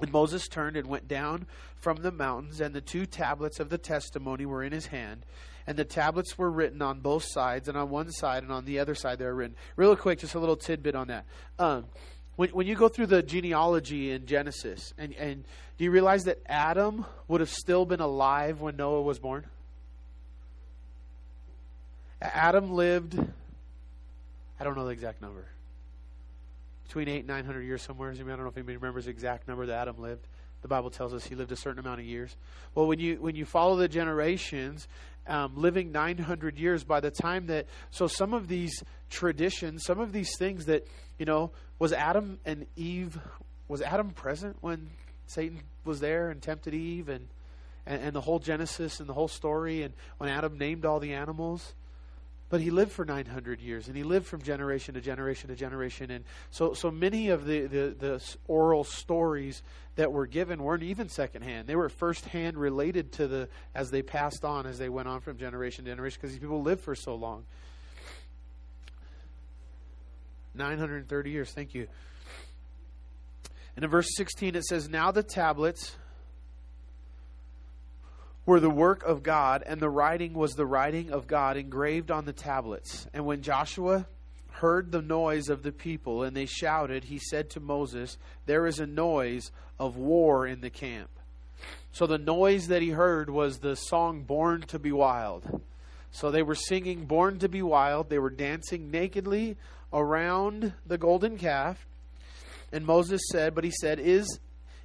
And 0.00 0.12
Moses 0.12 0.48
turned 0.48 0.76
and 0.76 0.88
went 0.88 1.08
down 1.08 1.46
from 1.76 1.98
the 1.98 2.10
mountains, 2.10 2.60
and 2.60 2.74
the 2.74 2.80
two 2.80 3.06
tablets 3.06 3.60
of 3.60 3.68
the 3.68 3.78
testimony 3.78 4.46
were 4.46 4.64
in 4.64 4.72
his 4.72 4.86
hand. 4.86 5.24
And 5.66 5.78
the 5.78 5.84
tablets 5.84 6.36
were 6.36 6.50
written 6.50 6.82
on 6.82 7.00
both 7.00 7.24
sides, 7.24 7.68
and 7.68 7.76
on 7.76 7.90
one 7.90 8.10
side 8.10 8.42
and 8.42 8.50
on 8.50 8.64
the 8.64 8.78
other 8.78 8.94
side 8.94 9.18
they 9.18 9.24
were 9.24 9.34
written. 9.34 9.56
Real 9.76 9.94
quick, 9.94 10.18
just 10.18 10.34
a 10.34 10.38
little 10.38 10.56
tidbit 10.56 10.94
on 10.94 11.08
that. 11.08 11.26
Um, 11.58 11.84
when, 12.36 12.50
when 12.50 12.66
you 12.66 12.74
go 12.74 12.88
through 12.88 13.06
the 13.06 13.22
genealogy 13.22 14.10
in 14.10 14.26
Genesis, 14.26 14.94
and, 14.96 15.14
and 15.14 15.44
do 15.76 15.84
you 15.84 15.90
realize 15.90 16.24
that 16.24 16.38
Adam 16.46 17.04
would 17.28 17.40
have 17.40 17.50
still 17.50 17.84
been 17.84 18.00
alive 18.00 18.60
when 18.60 18.76
Noah 18.76 19.02
was 19.02 19.18
born? 19.18 19.46
Adam 22.20 22.72
lived, 22.72 23.18
I 24.58 24.64
don't 24.64 24.76
know 24.76 24.84
the 24.84 24.90
exact 24.90 25.22
number, 25.22 25.46
between 26.86 27.08
eight 27.08 27.20
and 27.20 27.28
900 27.28 27.62
years 27.62 27.82
somewhere. 27.82 28.10
I 28.10 28.14
don't 28.14 28.26
know 28.26 28.46
if 28.46 28.56
anybody 28.56 28.76
remembers 28.76 29.04
the 29.04 29.10
exact 29.10 29.48
number 29.48 29.66
that 29.66 29.82
Adam 29.82 30.00
lived. 30.00 30.26
The 30.62 30.68
Bible 30.68 30.90
tells 30.90 31.14
us 31.14 31.24
he 31.24 31.34
lived 31.34 31.52
a 31.52 31.56
certain 31.56 31.78
amount 31.78 32.00
of 32.00 32.06
years. 32.06 32.36
Well, 32.74 32.86
when 32.86 32.98
you 32.98 33.16
when 33.16 33.34
you 33.34 33.46
follow 33.46 33.76
the 33.76 33.88
generations, 33.88 34.88
um, 35.26 35.52
living 35.56 35.90
900 35.92 36.58
years, 36.58 36.84
by 36.84 37.00
the 37.00 37.10
time 37.10 37.46
that 37.46 37.66
so 37.90 38.06
some 38.06 38.34
of 38.34 38.48
these 38.48 38.84
traditions, 39.08 39.84
some 39.84 40.00
of 40.00 40.12
these 40.12 40.36
things 40.36 40.66
that 40.66 40.86
you 41.20 41.26
know, 41.26 41.50
was 41.78 41.92
Adam 41.92 42.40
and 42.46 42.66
Eve, 42.76 43.18
was 43.68 43.82
Adam 43.82 44.10
present 44.10 44.56
when 44.62 44.88
Satan 45.26 45.60
was 45.84 46.00
there 46.00 46.30
and 46.30 46.40
tempted 46.40 46.74
Eve 46.74 47.08
and 47.08 47.28
and, 47.86 48.02
and 48.02 48.16
the 48.16 48.20
whole 48.20 48.38
Genesis 48.38 49.00
and 49.00 49.08
the 49.08 49.14
whole 49.14 49.28
story 49.28 49.82
and 49.82 49.94
when 50.18 50.28
Adam 50.28 50.58
named 50.58 50.84
all 50.84 50.98
the 50.98 51.12
animals? 51.12 51.74
But 52.50 52.60
he 52.60 52.70
lived 52.70 52.90
for 52.90 53.04
900 53.04 53.60
years, 53.60 53.86
and 53.86 53.96
he 53.96 54.02
lived 54.02 54.26
from 54.26 54.42
generation 54.42 54.94
to 54.94 55.00
generation 55.00 55.48
to 55.48 55.56
generation. 55.56 56.10
And 56.10 56.24
so, 56.50 56.74
so 56.74 56.90
many 56.90 57.28
of 57.28 57.46
the, 57.46 57.66
the, 57.66 57.94
the 57.96 58.36
oral 58.48 58.82
stories 58.82 59.62
that 59.94 60.12
were 60.12 60.26
given 60.26 60.62
weren't 60.62 60.82
even 60.82 61.08
secondhand. 61.08 61.68
They 61.68 61.76
were 61.76 61.88
firsthand 61.88 62.58
related 62.58 63.12
to 63.12 63.28
the, 63.28 63.48
as 63.72 63.90
they 63.90 64.02
passed 64.02 64.44
on, 64.44 64.66
as 64.66 64.78
they 64.78 64.88
went 64.88 65.06
on 65.06 65.20
from 65.20 65.38
generation 65.38 65.84
to 65.84 65.92
generation, 65.92 66.18
because 66.20 66.32
these 66.32 66.40
people 66.40 66.60
lived 66.60 66.82
for 66.82 66.96
so 66.96 67.14
long. 67.14 67.44
930 70.54 71.30
years, 71.30 71.52
thank 71.52 71.72
you. 71.72 71.86
And 73.76 73.84
in 73.84 73.90
verse 73.90 74.08
16 74.16 74.56
it 74.56 74.64
says, 74.64 74.88
Now 74.88 75.12
the 75.12 75.22
tablets 75.22 75.94
were 78.46 78.60
the 78.60 78.70
work 78.70 79.02
of 79.04 79.22
God, 79.22 79.62
and 79.66 79.80
the 79.80 79.90
writing 79.90 80.34
was 80.34 80.52
the 80.52 80.66
writing 80.66 81.10
of 81.10 81.26
God 81.26 81.56
engraved 81.56 82.10
on 82.10 82.24
the 82.24 82.32
tablets. 82.32 83.06
And 83.12 83.26
when 83.26 83.42
Joshua 83.42 84.06
heard 84.50 84.92
the 84.92 85.02
noise 85.02 85.48
of 85.48 85.62
the 85.62 85.72
people, 85.72 86.22
and 86.22 86.36
they 86.36 86.46
shouted, 86.46 87.04
he 87.04 87.18
said 87.18 87.50
to 87.50 87.60
Moses, 87.60 88.18
There 88.46 88.66
is 88.66 88.78
a 88.78 88.86
noise 88.86 89.50
of 89.78 89.96
war 89.96 90.46
in 90.46 90.60
the 90.60 90.70
camp. 90.70 91.10
So 91.92 92.06
the 92.06 92.18
noise 92.18 92.68
that 92.68 92.82
he 92.82 92.90
heard 92.90 93.30
was 93.30 93.58
the 93.58 93.74
song 93.74 94.22
Born 94.22 94.62
to 94.68 94.78
be 94.78 94.92
Wild. 94.92 95.60
So 96.12 96.30
they 96.30 96.42
were 96.42 96.54
singing 96.54 97.06
Born 97.06 97.38
to 97.38 97.48
be 97.48 97.62
Wild. 97.62 98.08
They 98.08 98.18
were 98.18 98.30
dancing 98.30 98.90
nakedly 98.90 99.56
around 99.92 100.72
the 100.86 100.98
golden 100.98 101.36
calf. 101.36 101.86
And 102.72 102.86
Moses 102.86 103.20
said, 103.30 103.54
But 103.54 103.64
he 103.64 103.72
said, 103.80 103.98
Is 103.98 104.38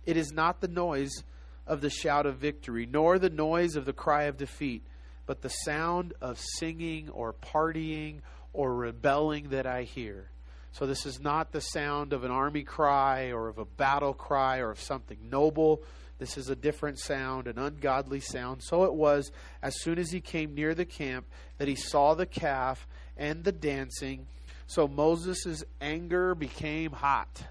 it 0.06 0.18
is 0.18 0.32
not 0.32 0.62
the 0.62 0.68
noise 0.68 1.24
of 1.68 1.82
the 1.82 1.90
shout 1.90 2.26
of 2.26 2.38
victory, 2.38 2.88
nor 2.90 3.20
the 3.20 3.30
noise 3.30 3.76
of 3.76 3.86
the 3.86 3.94
cry 3.94 4.24
of 4.24 4.38
defeat, 4.38 4.84
but 5.26 5.42
the 5.42 5.50
sound 5.50 6.14
of 6.22 6.40
singing 6.40 7.10
or 7.10 7.34
partying 7.34 8.20
or 8.54 8.74
rebelling 8.74 9.50
that 9.50 9.66
I 9.66 9.84
hear. 9.84 10.30
So 10.72 10.86
this 10.86 11.06
is 11.06 11.22
not 11.22 11.52
the 11.52 11.62
sound 11.62 12.14
of 12.14 12.24
an 12.24 12.32
army 12.32 12.64
cry 12.64 13.32
or 13.32 13.48
of 13.48 13.58
a 13.58 13.66
battle 13.66 14.14
cry 14.14 14.60
or 14.60 14.72
of 14.72 14.80
something 14.80 15.18
noble. 15.30 15.82
This 16.20 16.38
is 16.38 16.50
a 16.50 16.56
different 16.56 17.00
sound, 17.00 17.48
an 17.48 17.58
ungodly 17.58 18.20
sound. 18.20 18.62
So 18.64 18.84
it 18.84 18.94
was, 18.94 19.32
as 19.62 19.82
soon 19.82 19.98
as 19.98 20.12
he 20.12 20.22
came 20.22 20.54
near 20.54 20.74
the 20.74 20.86
camp, 20.86 21.28
that 21.58 21.68
he 21.68 21.76
saw 21.76 22.14
the 22.14 22.26
calf 22.26 22.88
and 23.18 23.44
the 23.44 23.52
dancing. 23.52 24.28
So 24.68 24.88
Moses' 24.88 25.64
anger 25.80 26.36
became 26.36 26.92
hot. 26.92 27.44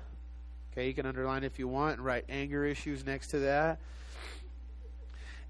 Okay, 0.73 0.89
you 0.89 0.95
can 0.95 1.07
underline 1.07 1.45
if 1.45 1.59
you 1.59 1.69
want 1.69 1.97
and 1.97 2.05
write 2.05 2.25
anger 2.29 2.65
issues 2.65 3.07
next 3.07 3.29
to 3.29 3.39
that. 3.41 3.79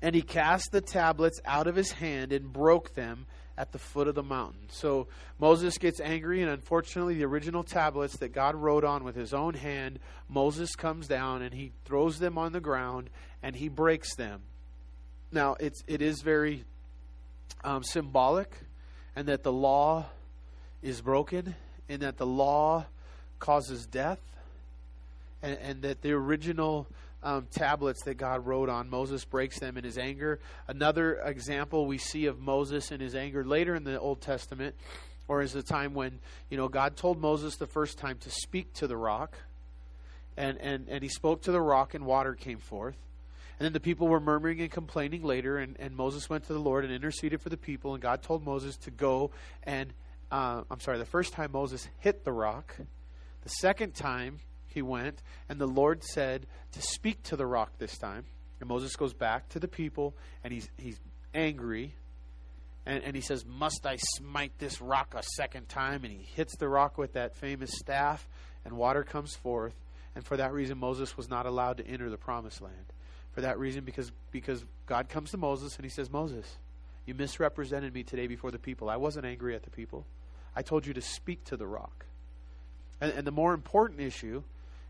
And 0.05 0.15
he 0.15 0.21
cast 0.21 0.71
the 0.71 0.83
tablets 0.83 1.41
out 1.47 1.67
of 1.67 1.77
his 1.77 1.91
hand 1.91 2.31
and 2.35 2.53
broke 2.53 2.93
them 2.95 3.25
at 3.57 3.73
the 3.73 3.79
foot 3.79 4.07
of 4.07 4.15
the 4.15 4.23
mountain. 4.23 4.69
So 4.69 5.07
Moses 5.39 5.79
gets 5.79 5.99
angry, 5.99 6.43
and 6.43 6.51
unfortunately, 6.51 7.15
the 7.15 7.25
original 7.25 7.63
tablets 7.63 8.19
that 8.19 8.35
God 8.35 8.55
wrote 8.55 8.85
on 8.85 9.03
with 9.03 9.17
his 9.17 9.33
own 9.33 9.55
hand, 9.55 9.99
Moses 10.29 10.77
comes 10.77 11.09
down 11.09 11.41
and 11.41 11.55
he 11.55 11.73
throws 11.87 12.19
them 12.19 12.37
on 12.37 12.53
the 12.53 12.61
ground 12.61 13.09
and 13.43 13.57
he 13.57 13.71
breaks 13.71 14.15
them. 14.15 14.43
Now, 15.33 15.57
it's, 15.59 15.83
it 15.87 16.03
is 16.03 16.21
very 16.21 16.65
um, 17.65 17.83
symbolic, 17.83 18.55
and 19.17 19.27
that 19.29 19.43
the 19.43 19.53
law 19.53 20.05
is 20.83 21.01
broken, 21.01 21.55
and 21.89 22.03
that 22.03 22.19
the 22.19 22.27
law 22.27 22.85
causes 23.39 23.87
death, 23.87 24.21
and, 25.43 25.59
and 25.63 25.83
that 25.83 26.03
the 26.03 26.13
original 26.13 26.87
um, 27.25 27.49
tablets 27.51 28.05
that 28.05 28.15
God 28.15 28.47
wrote 28.47 28.69
on. 28.69 28.89
Moses 28.89 29.25
breaks 29.25 29.59
them 29.59 29.77
in 29.77 29.83
his 29.83 29.99
anger. 29.99 30.39
Another 30.69 31.17
example 31.17 31.87
we 31.87 31.99
see 31.99 32.27
of 32.27 32.39
Moses 32.39 32.93
in 32.93 33.01
his 33.01 33.15
anger 33.15 33.45
later 33.45 33.75
in 33.75 33.83
the 33.83 33.99
Old 33.99 34.21
Testament, 34.21 34.77
or 35.27 35.43
is 35.43 35.53
the 35.53 35.63
time 35.63 35.95
when 35.95 36.21
you 36.51 36.57
know 36.57 36.69
God 36.69 36.97
told 36.97 37.19
Moses 37.19 37.57
the 37.57 37.67
first 37.67 37.99
time 37.99 38.19
to 38.19 38.31
speak 38.31 38.75
to 38.75 38.87
the 38.87 38.97
rock, 38.97 39.37
and 40.37 40.59
and 40.59 40.89
and 40.89 41.03
he 41.03 41.09
spoke 41.09 41.43
to 41.43 41.53
the 41.53 41.61
rock, 41.61 41.95
and 41.95 42.05
water 42.05 42.35
came 42.35 42.59
forth. 42.59 42.97
And 43.59 43.65
then 43.65 43.73
the 43.73 43.81
people 43.81 44.09
were 44.09 44.21
murmuring 44.21 44.61
and 44.61 44.71
complaining 44.71 45.23
later, 45.23 45.59
and, 45.59 45.77
and 45.79 45.95
Moses 45.95 46.29
went 46.29 46.45
to 46.49 46.53
the 46.53 46.59
Lord 46.59 46.85
and 46.85 46.93
interceded 46.93 47.41
for 47.41 47.51
the 47.51 47.57
people, 47.57 47.95
and 47.95 48.03
God 48.03 48.21
told 48.21 48.45
Moses 48.45 48.77
to 48.79 48.91
go 48.91 49.31
and, 49.63 49.93
uh, 50.33 50.63
I'm 50.69 50.81
sorry, 50.81 50.99
the 50.99 51.05
first 51.05 51.33
time 51.35 51.53
Moses 51.53 51.89
hit 52.01 52.25
the 52.25 52.33
rock. 52.33 52.77
The 53.45 53.49
second 53.49 53.95
time 53.95 54.41
he 54.75 54.83
went, 54.83 55.23
and 55.49 55.61
the 55.61 55.67
Lord 55.67 56.03
said 56.03 56.47
to 56.73 56.83
speak 56.83 57.23
to 57.25 57.37
the 57.37 57.47
rock 57.47 57.79
this 57.79 57.97
time. 57.97 58.25
And 58.61 58.69
Moses 58.69 58.97
goes 58.97 59.15
back 59.15 59.49
to 59.51 59.61
the 59.61 59.69
people, 59.69 60.15
and 60.43 60.53
he's, 60.53 60.69
he's 60.77 61.01
angry. 61.33 61.95
And, 62.85 63.03
and 63.03 63.15
he 63.15 63.23
says, 63.23 63.45
Must 63.47 63.87
I 63.87 63.97
smite 64.17 64.53
this 64.59 64.81
rock 64.81 65.15
a 65.17 65.23
second 65.23 65.69
time? 65.69 66.05
And 66.05 66.13
he 66.13 66.27
hits 66.35 66.57
the 66.57 66.69
rock 66.69 66.99
with 66.99 67.15
that 67.15 67.37
famous 67.37 67.71
staff, 67.73 68.29
and 68.65 68.77
water 68.77 69.05
comes 69.05 69.35
forth. 69.35 69.75
And 70.15 70.25
for 70.25 70.37
that 70.37 70.53
reason, 70.53 70.79
Moses 70.79 71.17
was 71.17 71.29
not 71.29 71.47
allowed 71.47 71.79
to 71.79 71.87
enter 71.87 72.11
the 72.11 72.17
promised 72.17 72.61
land. 72.61 72.93
For 73.33 73.41
that 73.41 73.59
reason, 73.59 73.85
because, 73.85 74.13
because 74.31 74.65
God 74.87 75.09
comes 75.09 75.33
to 75.33 75.37
Moses 75.37 75.75
and 75.77 75.85
he 75.85 75.91
says, 75.91 76.09
Moses, 76.09 76.47
you 77.05 77.15
misrepresented 77.15 77.93
me 77.93 78.05
today 78.05 78.29
before 78.29 78.53
the 78.53 78.59
people. 78.59 78.89
I 78.89 78.97
wasn't 78.97 79.27
angry 79.27 79.57
at 79.57 79.65
the 79.65 79.71
people. 79.71 80.07
I 80.55 80.63
told 80.63 80.87
you 80.87 80.95
to 80.95 81.01
speak 81.01 81.45
to 81.47 81.57
the 81.57 81.67
rock. 81.67 82.07
And, 83.01 83.13
and 83.13 83.27
the 83.27 83.33
more 83.33 83.53
important 83.53 84.01
issue 84.01 84.45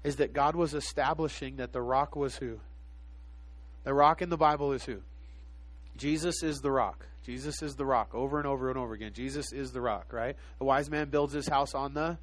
is 0.04 0.16
that 0.16 0.34
God 0.34 0.54
was 0.54 0.74
establishing 0.74 1.56
that 1.56 1.72
the 1.72 1.80
rock 1.80 2.14
was 2.14 2.36
who? 2.36 2.60
The 3.84 3.94
rock 3.94 4.22
in 4.22 4.28
the 4.28 4.36
Bible 4.36 4.72
is 4.72 4.84
who? 4.84 5.00
Jesus 5.96 6.42
is 6.42 6.60
the 6.60 6.70
rock. 6.70 7.06
Jesus 7.24 7.62
is 7.62 7.74
the 7.74 7.86
rock 7.86 8.14
over 8.14 8.38
and 8.38 8.46
over 8.46 8.68
and 8.68 8.78
over 8.78 8.92
again. 8.92 9.12
Jesus 9.14 9.52
is 9.52 9.72
the 9.72 9.80
rock, 9.80 10.12
right? 10.12 10.36
The 10.58 10.64
wise 10.64 10.90
man 10.90 11.08
builds 11.08 11.32
his 11.32 11.48
house 11.48 11.74
on 11.74 11.94
the 11.94 12.18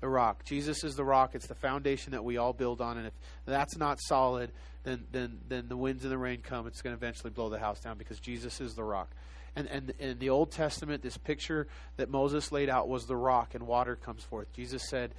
the 0.00 0.08
rock. 0.08 0.44
Jesus 0.44 0.84
is 0.84 0.94
the 0.94 1.02
rock. 1.02 1.34
It's 1.34 1.48
the 1.48 1.56
foundation 1.56 2.12
that 2.12 2.22
we 2.22 2.36
all 2.36 2.52
build 2.52 2.80
on. 2.80 2.98
And 2.98 3.08
if 3.08 3.12
that's 3.46 3.76
not 3.76 3.98
solid, 4.00 4.52
then 4.84 5.04
then 5.10 5.40
then 5.48 5.68
the 5.68 5.76
winds 5.76 6.04
and 6.04 6.12
the 6.12 6.18
rain 6.18 6.40
come. 6.40 6.68
It's 6.68 6.82
going 6.82 6.96
to 6.96 6.98
eventually 6.98 7.30
blow 7.30 7.48
the 7.48 7.58
house 7.58 7.80
down 7.80 7.98
because 7.98 8.20
Jesus 8.20 8.60
is 8.60 8.74
the 8.74 8.84
rock. 8.84 9.10
And 9.56 9.66
and 9.68 9.92
in 9.98 10.18
the 10.20 10.30
Old 10.30 10.52
Testament, 10.52 11.02
this 11.02 11.16
picture 11.16 11.66
that 11.96 12.10
Moses 12.10 12.52
laid 12.52 12.68
out 12.68 12.88
was 12.88 13.06
the 13.06 13.16
rock, 13.16 13.56
and 13.56 13.66
water 13.66 13.96
comes 13.96 14.22
forth. 14.22 14.52
Jesus 14.52 14.88
said. 14.88 15.12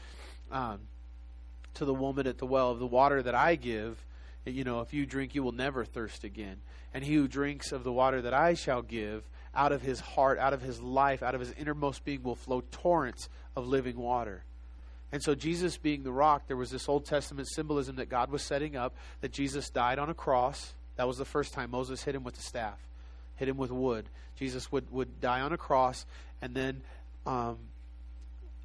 Um, 0.52 0.80
to 1.80 1.86
the 1.86 1.94
woman 1.94 2.28
at 2.28 2.38
the 2.38 2.46
well 2.46 2.72
of 2.72 2.80
the 2.80 2.88
water 2.88 3.22
that 3.24 3.36
I 3.36 3.56
give, 3.56 4.06
you 4.46 4.64
know, 4.64 4.82
if 4.82 4.94
you 4.94 5.06
drink, 5.06 5.36
you 5.36 5.44
will 5.44 5.52
never 5.52 5.84
thirst 5.84 6.24
again. 6.24 6.58
And 6.94 7.04
he 7.04 7.16
who 7.16 7.28
drinks 7.28 7.72
of 7.72 7.84
the 7.84 7.92
water 7.92 8.22
that 8.22 8.34
I 8.34 8.54
shall 8.54 8.82
give, 8.82 9.24
out 9.56 9.72
of 9.72 9.82
his 9.82 10.00
heart, 10.00 10.40
out 10.40 10.54
of 10.54 10.62
his 10.62 10.82
life, 10.82 11.24
out 11.24 11.36
of 11.36 11.42
his 11.42 11.52
innermost 11.54 12.06
being 12.06 12.24
will 12.24 12.36
flow 12.36 12.64
torrents 12.72 13.30
of 13.56 13.68
living 13.68 13.98
water. 13.98 14.44
And 15.12 15.24
so, 15.24 15.34
Jesus 15.34 15.78
being 15.78 16.04
the 16.04 16.12
rock, 16.12 16.44
there 16.48 16.58
was 16.58 16.70
this 16.70 16.88
Old 16.88 17.06
Testament 17.06 17.48
symbolism 17.50 17.96
that 17.96 18.10
God 18.10 18.30
was 18.30 18.44
setting 18.44 18.76
up 18.76 18.96
that 19.22 19.32
Jesus 19.32 19.70
died 19.70 19.98
on 19.98 20.10
a 20.10 20.14
cross. 20.14 20.74
That 20.98 21.08
was 21.08 21.18
the 21.18 21.26
first 21.26 21.54
time 21.54 21.72
Moses 21.72 22.04
hit 22.04 22.14
him 22.14 22.24
with 22.24 22.36
the 22.36 22.44
staff, 22.44 22.78
hit 23.38 23.50
him 23.50 23.58
with 23.58 23.72
wood. 23.72 24.06
Jesus 24.38 24.72
would, 24.72 24.92
would 24.92 25.20
die 25.20 25.42
on 25.42 25.52
a 25.52 25.58
cross, 25.58 26.06
and 26.42 26.54
then 26.54 26.82
um, 27.26 27.58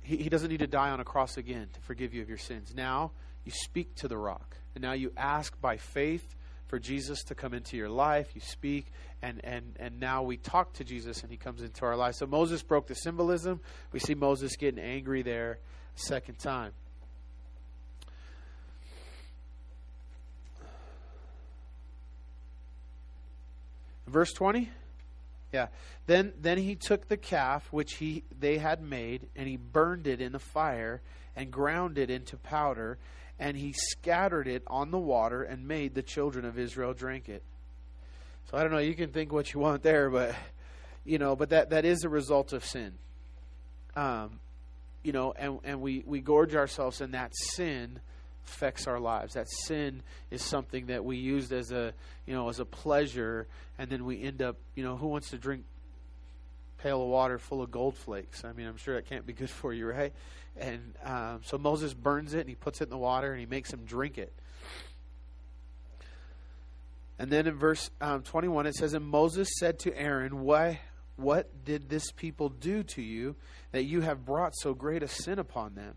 he, 0.05 0.19
he 0.19 0.29
doesn't 0.29 0.51
need 0.51 0.61
to 0.61 0.67
die 0.67 0.91
on 0.91 1.01
a 1.01 1.05
cross 1.05 1.37
again 1.37 1.69
to 1.73 1.81
forgive 1.81 2.15
you 2.15 2.23
of 2.23 2.29
your 2.29 2.39
sins. 2.39 2.73
Now 2.75 3.11
you 3.45 3.53
speak 3.53 3.95
to 3.97 4.09
the 4.09 4.17
rock. 4.17 4.57
And 4.75 4.83
now 4.83 4.93
you 4.93 5.13
ask 5.17 5.59
by 5.61 5.77
faith 5.77 6.35
for 6.67 6.79
Jesus 6.79 7.23
to 7.25 7.35
come 7.35 7.55
into 7.55 7.77
your 7.77 7.89
life. 7.89 8.31
You 8.35 8.41
speak, 8.41 8.87
and, 9.23 9.41
and, 9.45 9.77
and 9.79 10.01
now 10.01 10.23
we 10.23 10.37
talk 10.37 10.75
to 10.75 10.85
Jesus, 10.85 11.23
and 11.23 11.31
he 11.31 11.37
comes 11.37 11.63
into 11.63 11.85
our 11.85 11.97
life. 11.97 12.17
So 12.17 12.27
Moses 12.27 12.63
broke 12.63 12.87
the 12.87 12.95
symbolism. 12.95 13.61
We 13.93 14.01
see 14.01 14.15
Moses 14.15 14.57
getting 14.57 14.83
angry 14.83 15.23
there 15.23 15.59
a 15.97 15.99
second 15.99 16.39
time. 16.39 16.73
Verse 24.07 24.33
20. 24.33 24.71
Yeah. 25.55 25.69
Then 26.07 26.33
then 26.41 26.59
he 26.59 26.75
took 26.75 27.07
the 27.07 27.17
calf 27.17 27.73
which 27.73 27.95
he 27.95 28.25
they 28.37 28.59
had 28.59 28.83
made 28.83 29.29
and 29.37 29.47
he 29.47 29.57
burned 29.57 30.09
it 30.09 30.21
in 30.21 30.33
the 30.33 30.41
fire 30.41 31.01
and 31.37 31.49
ground 31.49 31.97
it 31.97 32.11
into 32.11 32.37
powder 32.37 32.99
and 33.39 33.57
he 33.57 33.73
scattered 33.73 34.49
it 34.49 34.65
on 34.67 34.91
the 34.91 34.99
water 34.99 35.45
and 35.45 35.69
made 35.69 35.95
the 35.95 36.03
children 36.03 36.45
of 36.45 36.59
Israel 36.59 36.93
drink 36.93 37.29
it. 37.29 37.45
So 38.51 38.59
I 38.59 38.63
don't 38.63 38.73
know, 38.73 38.79
you 38.79 38.97
can 38.97 39.11
think 39.11 39.33
what 39.33 39.55
you 39.55 39.61
want 39.61 39.85
there, 39.85 40.11
but 40.11 40.35
you 41.05 41.19
know, 41.19 41.37
but 41.37 41.51
that 41.51 41.71
that 41.71 41.85
is 41.85 42.03
a 42.03 42.09
result 42.09 42.53
of 42.53 42.65
sin. 42.65 42.95
Um, 43.95 44.41
you 45.05 45.13
know, 45.13 45.35
and 45.39 45.61
and 45.63 45.81
we 45.81 46.03
we 46.05 46.21
gorge 46.21 46.57
ourselves, 46.57 47.01
in 47.01 47.13
that 47.13 47.31
sin 47.33 48.01
affects 48.47 48.87
our 48.87 49.01
lives. 49.01 49.35
That 49.35 49.49
sin 49.49 50.03
is 50.31 50.43
something 50.43 50.87
that 50.87 51.05
we 51.05 51.17
used 51.17 51.53
as 51.53 51.71
a 51.71 51.93
you 52.27 52.35
know 52.35 52.49
as 52.49 52.61
a 52.61 52.65
pleasure, 52.65 53.47
and 53.79 53.91
then 53.91 54.05
we 54.05 54.23
end 54.23 54.43
up 54.43 54.57
you 54.75 54.85
know 54.85 54.97
who 54.97 55.09
wants 55.09 55.31
to 55.31 55.39
drink 55.39 55.65
pail 56.85 57.03
of 57.03 57.09
water 57.09 57.39
full 57.39 57.63
of 57.63 57.71
gold 57.71 57.97
flakes? 57.97 58.45
I 58.45 58.53
mean, 58.53 58.67
I'm 58.67 58.77
sure 58.77 58.95
that 58.95 59.07
can't 59.07 59.27
be 59.27 59.33
good 59.33 59.49
for 59.51 59.73
you, 59.73 59.89
right? 59.89 60.13
And 60.57 60.95
um, 61.03 61.41
so 61.43 61.57
Moses 61.57 61.95
burns 61.95 62.35
it 62.35 62.41
and 62.41 62.49
he 62.49 62.55
puts 62.55 62.81
it 62.81 62.85
in 62.85 62.91
the 62.91 62.99
water 62.99 63.33
and 63.33 63.41
he 63.41 63.47
makes 63.47 63.73
him 63.73 63.85
drink 63.87 64.19
it. 64.19 64.33
And 67.19 67.31
then 67.31 67.47
in 67.47 67.55
verse 67.55 67.91
um, 68.01 68.23
21 68.23 68.67
it 68.67 68.75
says, 68.75 68.93
And 68.93 69.05
Moses 69.05 69.49
said 69.59 69.79
to 69.81 69.99
Aaron, 69.99 70.43
Why, 70.43 70.81
What 71.17 71.65
did 71.65 71.89
this 71.89 72.13
people 72.13 72.51
do 72.51 72.83
to 72.83 73.03
you 73.03 73.37
that 73.73 73.85
you 73.85 74.03
have 74.03 74.27
brought 74.27 74.55
so 74.55 74.75
great 74.75 75.03
a 75.03 75.09
sin 75.09 75.39
upon 75.39 75.75
them? 75.75 75.95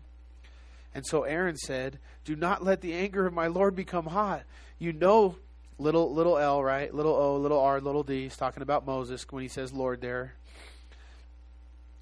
And 0.98 1.06
so 1.06 1.22
Aaron 1.22 1.56
said, 1.56 2.00
Do 2.24 2.34
not 2.34 2.64
let 2.64 2.80
the 2.80 2.92
anger 2.92 3.24
of 3.24 3.32
my 3.32 3.46
Lord 3.46 3.76
become 3.76 4.06
hot. 4.06 4.42
You 4.80 4.92
know, 4.92 5.36
little 5.78 6.12
little 6.12 6.36
L, 6.36 6.60
right? 6.60 6.92
Little 6.92 7.14
O, 7.14 7.36
little 7.36 7.60
R, 7.60 7.80
little 7.80 8.02
D. 8.02 8.24
He's 8.24 8.36
talking 8.36 8.64
about 8.64 8.84
Moses 8.84 9.24
when 9.30 9.44
he 9.44 9.48
says 9.48 9.72
Lord 9.72 10.00
there. 10.00 10.34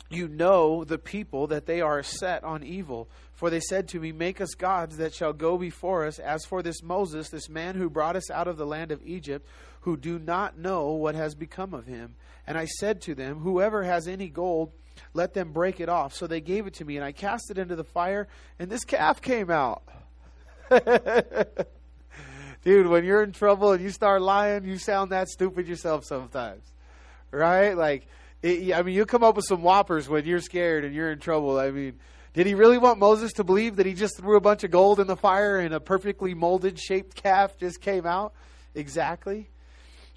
You 0.08 0.28
know 0.28 0.82
the 0.82 0.96
people 0.96 1.48
that 1.48 1.66
they 1.66 1.82
are 1.82 2.02
set 2.02 2.42
on 2.42 2.64
evil. 2.64 3.10
For 3.34 3.50
they 3.50 3.60
said 3.60 3.86
to 3.88 4.00
me, 4.00 4.12
Make 4.12 4.40
us 4.40 4.54
gods 4.54 4.96
that 4.96 5.12
shall 5.12 5.34
go 5.34 5.58
before 5.58 6.06
us. 6.06 6.18
As 6.18 6.46
for 6.46 6.62
this 6.62 6.82
Moses, 6.82 7.28
this 7.28 7.50
man 7.50 7.74
who 7.74 7.90
brought 7.90 8.16
us 8.16 8.30
out 8.30 8.48
of 8.48 8.56
the 8.56 8.64
land 8.64 8.92
of 8.92 9.02
Egypt, 9.04 9.46
who 9.82 9.98
do 9.98 10.18
not 10.18 10.56
know 10.56 10.92
what 10.92 11.14
has 11.14 11.34
become 11.34 11.74
of 11.74 11.84
him. 11.84 12.14
And 12.46 12.56
I 12.56 12.64
said 12.64 13.02
to 13.02 13.14
them, 13.14 13.40
Whoever 13.40 13.82
has 13.82 14.08
any 14.08 14.30
gold, 14.30 14.72
let 15.14 15.34
them 15.34 15.52
break 15.52 15.80
it 15.80 15.88
off. 15.88 16.14
So 16.14 16.26
they 16.26 16.40
gave 16.40 16.66
it 16.66 16.74
to 16.74 16.84
me, 16.84 16.96
and 16.96 17.04
I 17.04 17.12
cast 17.12 17.50
it 17.50 17.58
into 17.58 17.76
the 17.76 17.84
fire, 17.84 18.28
and 18.58 18.70
this 18.70 18.84
calf 18.84 19.20
came 19.20 19.50
out. 19.50 19.82
Dude, 22.64 22.88
when 22.88 23.04
you're 23.04 23.22
in 23.22 23.32
trouble 23.32 23.72
and 23.72 23.82
you 23.82 23.90
start 23.90 24.22
lying, 24.22 24.64
you 24.64 24.78
sound 24.78 25.12
that 25.12 25.28
stupid 25.28 25.68
yourself 25.68 26.04
sometimes. 26.04 26.64
Right? 27.30 27.76
Like, 27.76 28.08
it, 28.42 28.74
I 28.74 28.82
mean, 28.82 28.94
you 28.94 29.06
come 29.06 29.22
up 29.22 29.36
with 29.36 29.44
some 29.44 29.62
whoppers 29.62 30.08
when 30.08 30.24
you're 30.24 30.40
scared 30.40 30.84
and 30.84 30.94
you're 30.94 31.12
in 31.12 31.18
trouble. 31.18 31.58
I 31.58 31.70
mean, 31.70 31.98
did 32.34 32.46
he 32.46 32.54
really 32.54 32.78
want 32.78 32.98
Moses 32.98 33.32
to 33.34 33.44
believe 33.44 33.76
that 33.76 33.86
he 33.86 33.94
just 33.94 34.18
threw 34.18 34.36
a 34.36 34.40
bunch 34.40 34.64
of 34.64 34.70
gold 34.70 35.00
in 35.00 35.06
the 35.06 35.16
fire 35.16 35.58
and 35.58 35.72
a 35.72 35.80
perfectly 35.80 36.34
molded, 36.34 36.78
shaped 36.78 37.14
calf 37.14 37.56
just 37.58 37.80
came 37.80 38.04
out? 38.04 38.34
Exactly. 38.74 39.48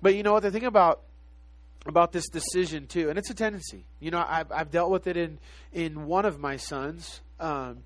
But 0.02 0.16
you 0.16 0.24
know 0.24 0.34
what? 0.34 0.44
The 0.44 0.52
thing 0.52 0.66
about 0.66 1.02
about 1.86 2.12
this 2.12 2.28
decision 2.30 2.88
too, 2.88 3.10
and 3.10 3.18
it's 3.18 3.30
a 3.30 3.34
tendency. 3.34 3.86
You 4.00 4.12
know, 4.12 4.24
I've, 4.28 4.52
I've 4.52 4.72
dealt 4.72 4.92
with 4.92 5.08
it 5.08 5.18
in 5.18 5.40
in 5.72 6.06
one 6.06 6.26
of 6.26 6.40
my 6.40 6.58
sons. 6.58 7.22
Um, 7.40 7.84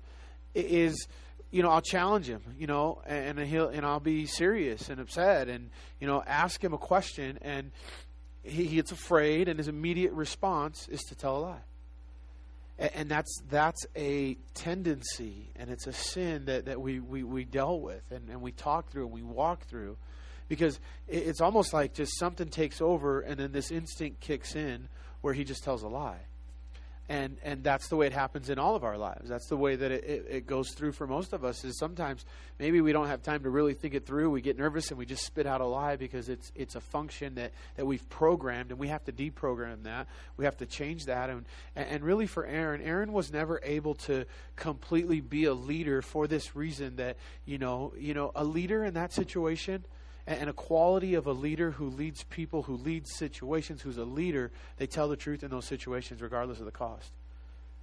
is 0.54 1.06
you 1.50 1.62
know 1.62 1.70
I'll 1.70 1.80
challenge 1.80 2.28
him, 2.28 2.42
you 2.58 2.66
know, 2.66 3.02
and 3.06 3.38
he'll 3.38 3.68
and 3.68 3.84
I'll 3.84 4.00
be 4.00 4.26
serious 4.26 4.88
and 4.88 5.00
upset, 5.00 5.48
and 5.48 5.70
you 6.00 6.06
know 6.06 6.22
ask 6.26 6.62
him 6.62 6.74
a 6.74 6.78
question, 6.78 7.38
and 7.42 7.70
he, 8.42 8.64
he 8.64 8.76
gets 8.76 8.92
afraid, 8.92 9.48
and 9.48 9.58
his 9.58 9.68
immediate 9.68 10.12
response 10.12 10.88
is 10.88 11.02
to 11.04 11.14
tell 11.14 11.36
a 11.36 11.38
lie. 11.38 11.64
And, 12.78 12.90
and 12.94 13.08
that's 13.08 13.40
that's 13.50 13.86
a 13.96 14.36
tendency, 14.54 15.50
and 15.56 15.70
it's 15.70 15.86
a 15.86 15.92
sin 15.92 16.44
that, 16.46 16.66
that 16.66 16.80
we, 16.80 17.00
we, 17.00 17.22
we 17.22 17.44
dealt 17.44 17.82
with, 17.82 18.02
and, 18.10 18.28
and 18.28 18.40
we 18.40 18.52
talk 18.52 18.90
through, 18.90 19.06
and 19.06 19.12
we 19.12 19.22
walk 19.22 19.66
through, 19.66 19.96
because 20.48 20.78
it's 21.08 21.40
almost 21.40 21.72
like 21.72 21.94
just 21.94 22.18
something 22.18 22.48
takes 22.48 22.80
over, 22.80 23.20
and 23.20 23.38
then 23.38 23.52
this 23.52 23.70
instinct 23.70 24.20
kicks 24.20 24.54
in 24.54 24.88
where 25.20 25.34
he 25.34 25.44
just 25.44 25.64
tells 25.64 25.82
a 25.82 25.88
lie. 25.88 26.20
And 27.06 27.36
and 27.42 27.62
that's 27.62 27.88
the 27.88 27.96
way 27.96 28.06
it 28.06 28.14
happens 28.14 28.48
in 28.48 28.58
all 28.58 28.76
of 28.76 28.82
our 28.82 28.96
lives. 28.96 29.28
That's 29.28 29.46
the 29.48 29.58
way 29.58 29.76
that 29.76 29.90
it, 29.90 30.04
it, 30.04 30.26
it, 30.30 30.46
goes 30.46 30.70
through 30.70 30.92
for 30.92 31.06
most 31.06 31.34
of 31.34 31.44
us 31.44 31.62
is 31.62 31.78
sometimes 31.78 32.24
maybe 32.58 32.80
we 32.80 32.92
don't 32.92 33.08
have 33.08 33.22
time 33.22 33.42
to 33.42 33.50
really 33.50 33.74
think 33.74 33.92
it 33.92 34.06
through. 34.06 34.30
We 34.30 34.40
get 34.40 34.56
nervous 34.56 34.88
and 34.88 34.96
we 34.96 35.04
just 35.04 35.22
spit 35.22 35.46
out 35.46 35.60
a 35.60 35.66
lie 35.66 35.96
because 35.96 36.30
it's 36.30 36.50
it's 36.54 36.76
a 36.76 36.80
function 36.80 37.34
that 37.34 37.52
that 37.76 37.84
we've 37.84 38.08
programmed 38.08 38.70
and 38.70 38.78
we 38.78 38.88
have 38.88 39.04
to 39.04 39.12
deprogram 39.12 39.82
that. 39.82 40.06
We 40.38 40.46
have 40.46 40.56
to 40.58 40.66
change 40.66 41.04
that. 41.04 41.28
And 41.28 41.44
and 41.76 42.02
really 42.02 42.26
for 42.26 42.46
aaron 42.46 42.80
aaron 42.80 43.12
was 43.12 43.30
never 43.30 43.60
able 43.62 43.96
to 44.06 44.24
completely 44.56 45.20
be 45.20 45.44
a 45.44 45.52
leader 45.52 46.00
for 46.00 46.26
this 46.26 46.56
reason 46.56 46.96
that 46.96 47.18
you 47.44 47.58
know 47.58 47.92
you 47.98 48.14
know 48.14 48.32
a 48.34 48.44
leader 48.44 48.82
in 48.82 48.94
that 48.94 49.12
situation 49.12 49.84
and 50.26 50.48
a 50.48 50.52
quality 50.52 51.14
of 51.14 51.26
a 51.26 51.32
leader 51.32 51.72
who 51.72 51.88
leads 51.88 52.24
people, 52.24 52.62
who 52.62 52.76
leads 52.76 53.14
situations, 53.14 53.82
who's 53.82 53.98
a 53.98 54.04
leader, 54.04 54.50
they 54.78 54.86
tell 54.86 55.08
the 55.08 55.16
truth 55.16 55.42
in 55.42 55.50
those 55.50 55.66
situations 55.66 56.22
regardless 56.22 56.60
of 56.60 56.64
the 56.64 56.72
cost. 56.72 57.10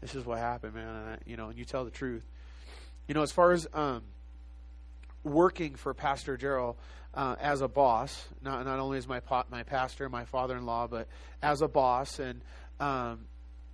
This 0.02 0.16
is 0.16 0.26
what 0.26 0.40
happened, 0.40 0.74
man. 0.74 0.88
And 0.88 1.10
I, 1.10 1.18
you 1.26 1.38
know, 1.38 1.50
and 1.50 1.60
you 1.60 1.66
tell 1.66 1.86
the 1.86 1.92
truth. 1.92 2.26
You 3.08 3.14
know, 3.14 3.22
as 3.22 3.32
far 3.32 3.52
as 3.52 3.68
um, 3.74 4.02
working 5.24 5.76
for 5.76 5.94
Pastor 5.94 6.38
Gerald 6.38 6.78
uh, 7.14 7.36
as 7.40 7.62
a 7.62 7.68
boss, 7.68 8.28
not 8.42 8.66
not 8.66 8.80
only 8.80 8.98
as 8.98 9.08
my 9.08 9.20
pa- 9.20 9.46
my 9.52 9.64
pastor, 9.64 10.10
my 10.10 10.26
father-in-law, 10.26 10.88
but 10.88 11.08
as 11.44 11.62
a 11.62 11.68
boss, 11.68 12.20
and 12.20 12.42
um, 12.80 13.26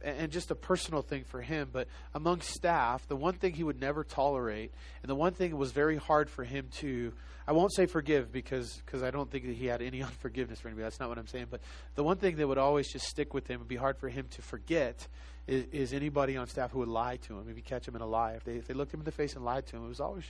and 0.01 0.31
just 0.31 0.51
a 0.51 0.55
personal 0.55 1.01
thing 1.01 1.23
for 1.23 1.41
him, 1.41 1.69
but 1.71 1.87
among 2.13 2.41
staff, 2.41 3.07
the 3.07 3.15
one 3.15 3.33
thing 3.33 3.53
he 3.53 3.63
would 3.63 3.79
never 3.79 4.03
tolerate, 4.03 4.71
and 5.01 5.09
the 5.09 5.15
one 5.15 5.33
thing 5.33 5.57
was 5.57 5.71
very 5.71 5.97
hard 5.97 6.29
for 6.29 6.43
him 6.43 6.67
to, 6.77 7.13
I 7.47 7.53
won't 7.53 7.73
say 7.73 7.85
forgive 7.85 8.31
because 8.31 8.81
because 8.85 9.03
I 9.03 9.11
don't 9.11 9.29
think 9.29 9.45
that 9.45 9.55
he 9.55 9.65
had 9.65 9.81
any 9.81 10.03
unforgiveness 10.03 10.59
for 10.59 10.67
anybody. 10.67 10.83
That's 10.83 10.99
not 10.99 11.09
what 11.09 11.17
I'm 11.17 11.27
saying. 11.27 11.47
But 11.49 11.61
the 11.95 12.03
one 12.03 12.17
thing 12.17 12.35
that 12.37 12.47
would 12.47 12.57
always 12.57 12.91
just 12.91 13.05
stick 13.07 13.33
with 13.33 13.47
him 13.47 13.61
and 13.61 13.67
be 13.67 13.75
hard 13.75 13.97
for 13.97 14.09
him 14.09 14.27
to 14.31 14.41
forget 14.41 15.07
is, 15.47 15.65
is 15.71 15.93
anybody 15.93 16.37
on 16.37 16.47
staff 16.47 16.71
who 16.71 16.79
would 16.79 16.89
lie 16.89 17.17
to 17.17 17.37
him. 17.37 17.47
If 17.49 17.55
you 17.55 17.63
catch 17.63 17.87
him 17.87 17.95
in 17.95 18.01
a 18.01 18.07
lie, 18.07 18.33
if 18.33 18.43
they 18.43 18.53
if 18.53 18.67
they 18.67 18.73
looked 18.73 18.93
him 18.93 18.99
in 18.99 19.05
the 19.05 19.11
face 19.11 19.35
and 19.35 19.43
lied 19.43 19.65
to 19.67 19.77
him, 19.77 19.85
it 19.85 19.87
was 19.87 19.99
always, 19.99 20.25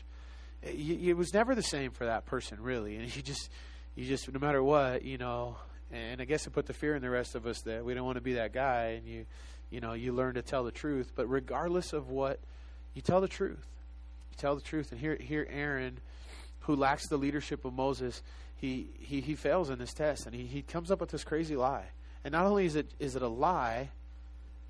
it, 0.61 0.75
it 0.75 1.13
was 1.15 1.33
never 1.33 1.55
the 1.55 1.63
same 1.63 1.91
for 1.91 2.05
that 2.05 2.25
person 2.25 2.61
really. 2.61 2.95
And 2.95 3.15
you 3.15 3.21
just 3.21 3.49
you 3.95 4.05
just 4.05 4.31
no 4.31 4.39
matter 4.39 4.63
what, 4.63 5.03
you 5.03 5.17
know. 5.17 5.57
And 5.89 6.19
I 6.21 6.25
guess 6.25 6.45
it 6.45 6.49
put 6.49 6.65
the 6.65 6.73
fear 6.73 6.95
in 6.95 7.01
the 7.01 7.09
rest 7.09 7.33
of 7.33 7.47
us 7.47 7.61
that 7.61 7.85
we 7.85 7.93
don't 7.93 8.03
want 8.03 8.17
to 8.17 8.21
be 8.21 8.33
that 8.33 8.51
guy, 8.51 8.97
and 8.97 9.07
you 9.07 9.25
you 9.69 9.81
know, 9.81 9.93
you 9.93 10.13
learn 10.13 10.35
to 10.35 10.41
tell 10.41 10.63
the 10.63 10.71
truth. 10.71 11.11
But 11.15 11.27
regardless 11.27 11.93
of 11.93 12.09
what, 12.09 12.39
you 12.93 13.01
tell 13.01 13.21
the 13.21 13.27
truth. 13.27 13.65
You 14.31 14.37
tell 14.37 14.55
the 14.55 14.61
truth. 14.61 14.91
And 14.91 14.99
here, 14.99 15.17
here 15.19 15.47
Aaron, 15.49 15.99
who 16.61 16.75
lacks 16.75 17.07
the 17.07 17.17
leadership 17.17 17.65
of 17.65 17.73
Moses, 17.73 18.21
he, 18.55 18.87
he, 18.99 19.21
he 19.21 19.35
fails 19.35 19.69
in 19.69 19.79
this 19.79 19.93
test. 19.93 20.25
And 20.25 20.35
he, 20.35 20.45
he 20.45 20.61
comes 20.61 20.91
up 20.91 20.99
with 20.99 21.09
this 21.09 21.23
crazy 21.23 21.55
lie. 21.55 21.85
And 22.23 22.31
not 22.31 22.45
only 22.45 22.65
is 22.65 22.75
it, 22.75 22.89
is 22.99 23.15
it 23.15 23.21
a 23.21 23.27
lie, 23.27 23.89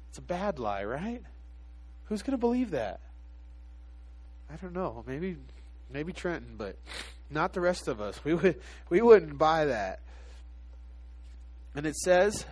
it's 0.10 0.18
a 0.18 0.22
bad 0.22 0.60
lie, 0.60 0.84
right? 0.84 1.22
Who's 2.06 2.22
going 2.22 2.32
to 2.32 2.38
believe 2.38 2.72
that? 2.72 3.00
I 4.52 4.56
don't 4.56 4.74
know. 4.74 5.04
Maybe 5.06 5.38
maybe 5.92 6.14
Trenton, 6.14 6.56
but 6.58 6.76
not 7.30 7.54
the 7.54 7.62
rest 7.62 7.88
of 7.88 8.02
us. 8.02 8.20
We 8.24 8.34
would 8.34 8.62
we 8.90 9.02
wouldn't 9.02 9.38
buy 9.38 9.66
that. 9.66 10.00
And 11.76 11.86
it 11.86 11.96
says 11.96 12.46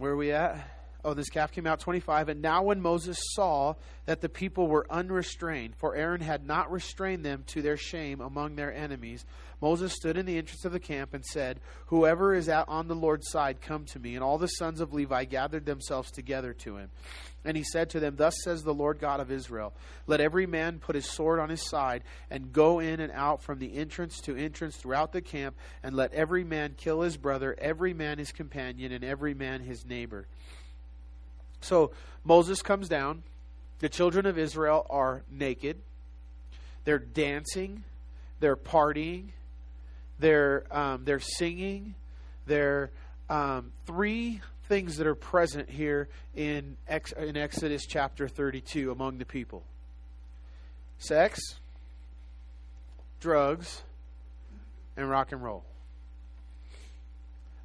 where 0.00 0.12
are 0.12 0.16
we 0.16 0.32
at? 0.32 0.56
Oh, 1.04 1.12
this 1.12 1.28
calf 1.28 1.52
came 1.52 1.66
out 1.66 1.78
25. 1.80 2.30
And 2.30 2.40
now, 2.40 2.62
when 2.62 2.80
Moses 2.80 3.18
saw 3.34 3.74
that 4.06 4.22
the 4.22 4.30
people 4.30 4.66
were 4.66 4.86
unrestrained, 4.90 5.76
for 5.76 5.94
Aaron 5.94 6.22
had 6.22 6.46
not 6.46 6.72
restrained 6.72 7.22
them 7.22 7.44
to 7.48 7.60
their 7.60 7.76
shame 7.76 8.22
among 8.22 8.56
their 8.56 8.72
enemies, 8.72 9.26
Moses 9.60 9.92
stood 9.92 10.16
in 10.16 10.26
the 10.26 10.38
entrance 10.38 10.64
of 10.64 10.72
the 10.72 10.80
camp 10.80 11.12
and 11.12 11.24
said, 11.24 11.60
Whoever 11.86 12.34
is 12.34 12.48
out 12.48 12.68
on 12.68 12.88
the 12.88 12.94
Lord's 12.94 13.28
side, 13.28 13.60
come 13.60 13.84
to 13.86 13.98
me. 13.98 14.14
And 14.14 14.24
all 14.24 14.38
the 14.38 14.46
sons 14.46 14.80
of 14.80 14.94
Levi 14.94 15.24
gathered 15.24 15.66
themselves 15.66 16.10
together 16.10 16.54
to 16.54 16.76
him. 16.76 16.90
And 17.44 17.56
he 17.56 17.62
said 17.62 17.90
to 17.90 18.00
them, 18.00 18.16
Thus 18.16 18.34
says 18.42 18.62
the 18.62 18.74
Lord 18.74 18.98
God 18.98 19.20
of 19.20 19.30
Israel 19.30 19.72
Let 20.06 20.20
every 20.20 20.46
man 20.46 20.78
put 20.78 20.94
his 20.94 21.06
sword 21.06 21.38
on 21.38 21.48
his 21.48 21.68
side, 21.68 22.02
and 22.30 22.52
go 22.52 22.78
in 22.78 23.00
and 23.00 23.12
out 23.12 23.42
from 23.42 23.58
the 23.58 23.76
entrance 23.76 24.20
to 24.22 24.36
entrance 24.36 24.76
throughout 24.76 25.12
the 25.12 25.22
camp, 25.22 25.56
and 25.82 25.94
let 25.94 26.12
every 26.12 26.44
man 26.44 26.74
kill 26.76 27.02
his 27.02 27.16
brother, 27.16 27.54
every 27.58 27.92
man 27.94 28.18
his 28.18 28.32
companion, 28.32 28.92
and 28.92 29.04
every 29.04 29.34
man 29.34 29.62
his 29.62 29.84
neighbor. 29.84 30.26
So 31.60 31.92
Moses 32.24 32.62
comes 32.62 32.88
down. 32.88 33.22
The 33.80 33.88
children 33.88 34.26
of 34.26 34.38
Israel 34.38 34.86
are 34.90 35.22
naked. 35.30 35.78
They're 36.84 36.98
dancing. 36.98 37.84
They're 38.40 38.56
partying. 38.56 39.28
They're, 40.20 40.64
um, 40.70 41.04
they're 41.04 41.20
singing. 41.20 41.94
They're 42.46 42.90
um, 43.28 43.72
three 43.86 44.40
things 44.68 44.98
that 44.98 45.06
are 45.06 45.14
present 45.14 45.68
here 45.68 46.08
in, 46.36 46.76
Ex- 46.86 47.12
in 47.12 47.36
Exodus 47.36 47.86
chapter 47.86 48.28
32 48.28 48.92
among 48.92 49.18
the 49.18 49.24
people 49.24 49.64
sex, 50.98 51.40
drugs, 53.20 53.82
and 54.96 55.08
rock 55.08 55.32
and 55.32 55.42
roll. 55.42 55.64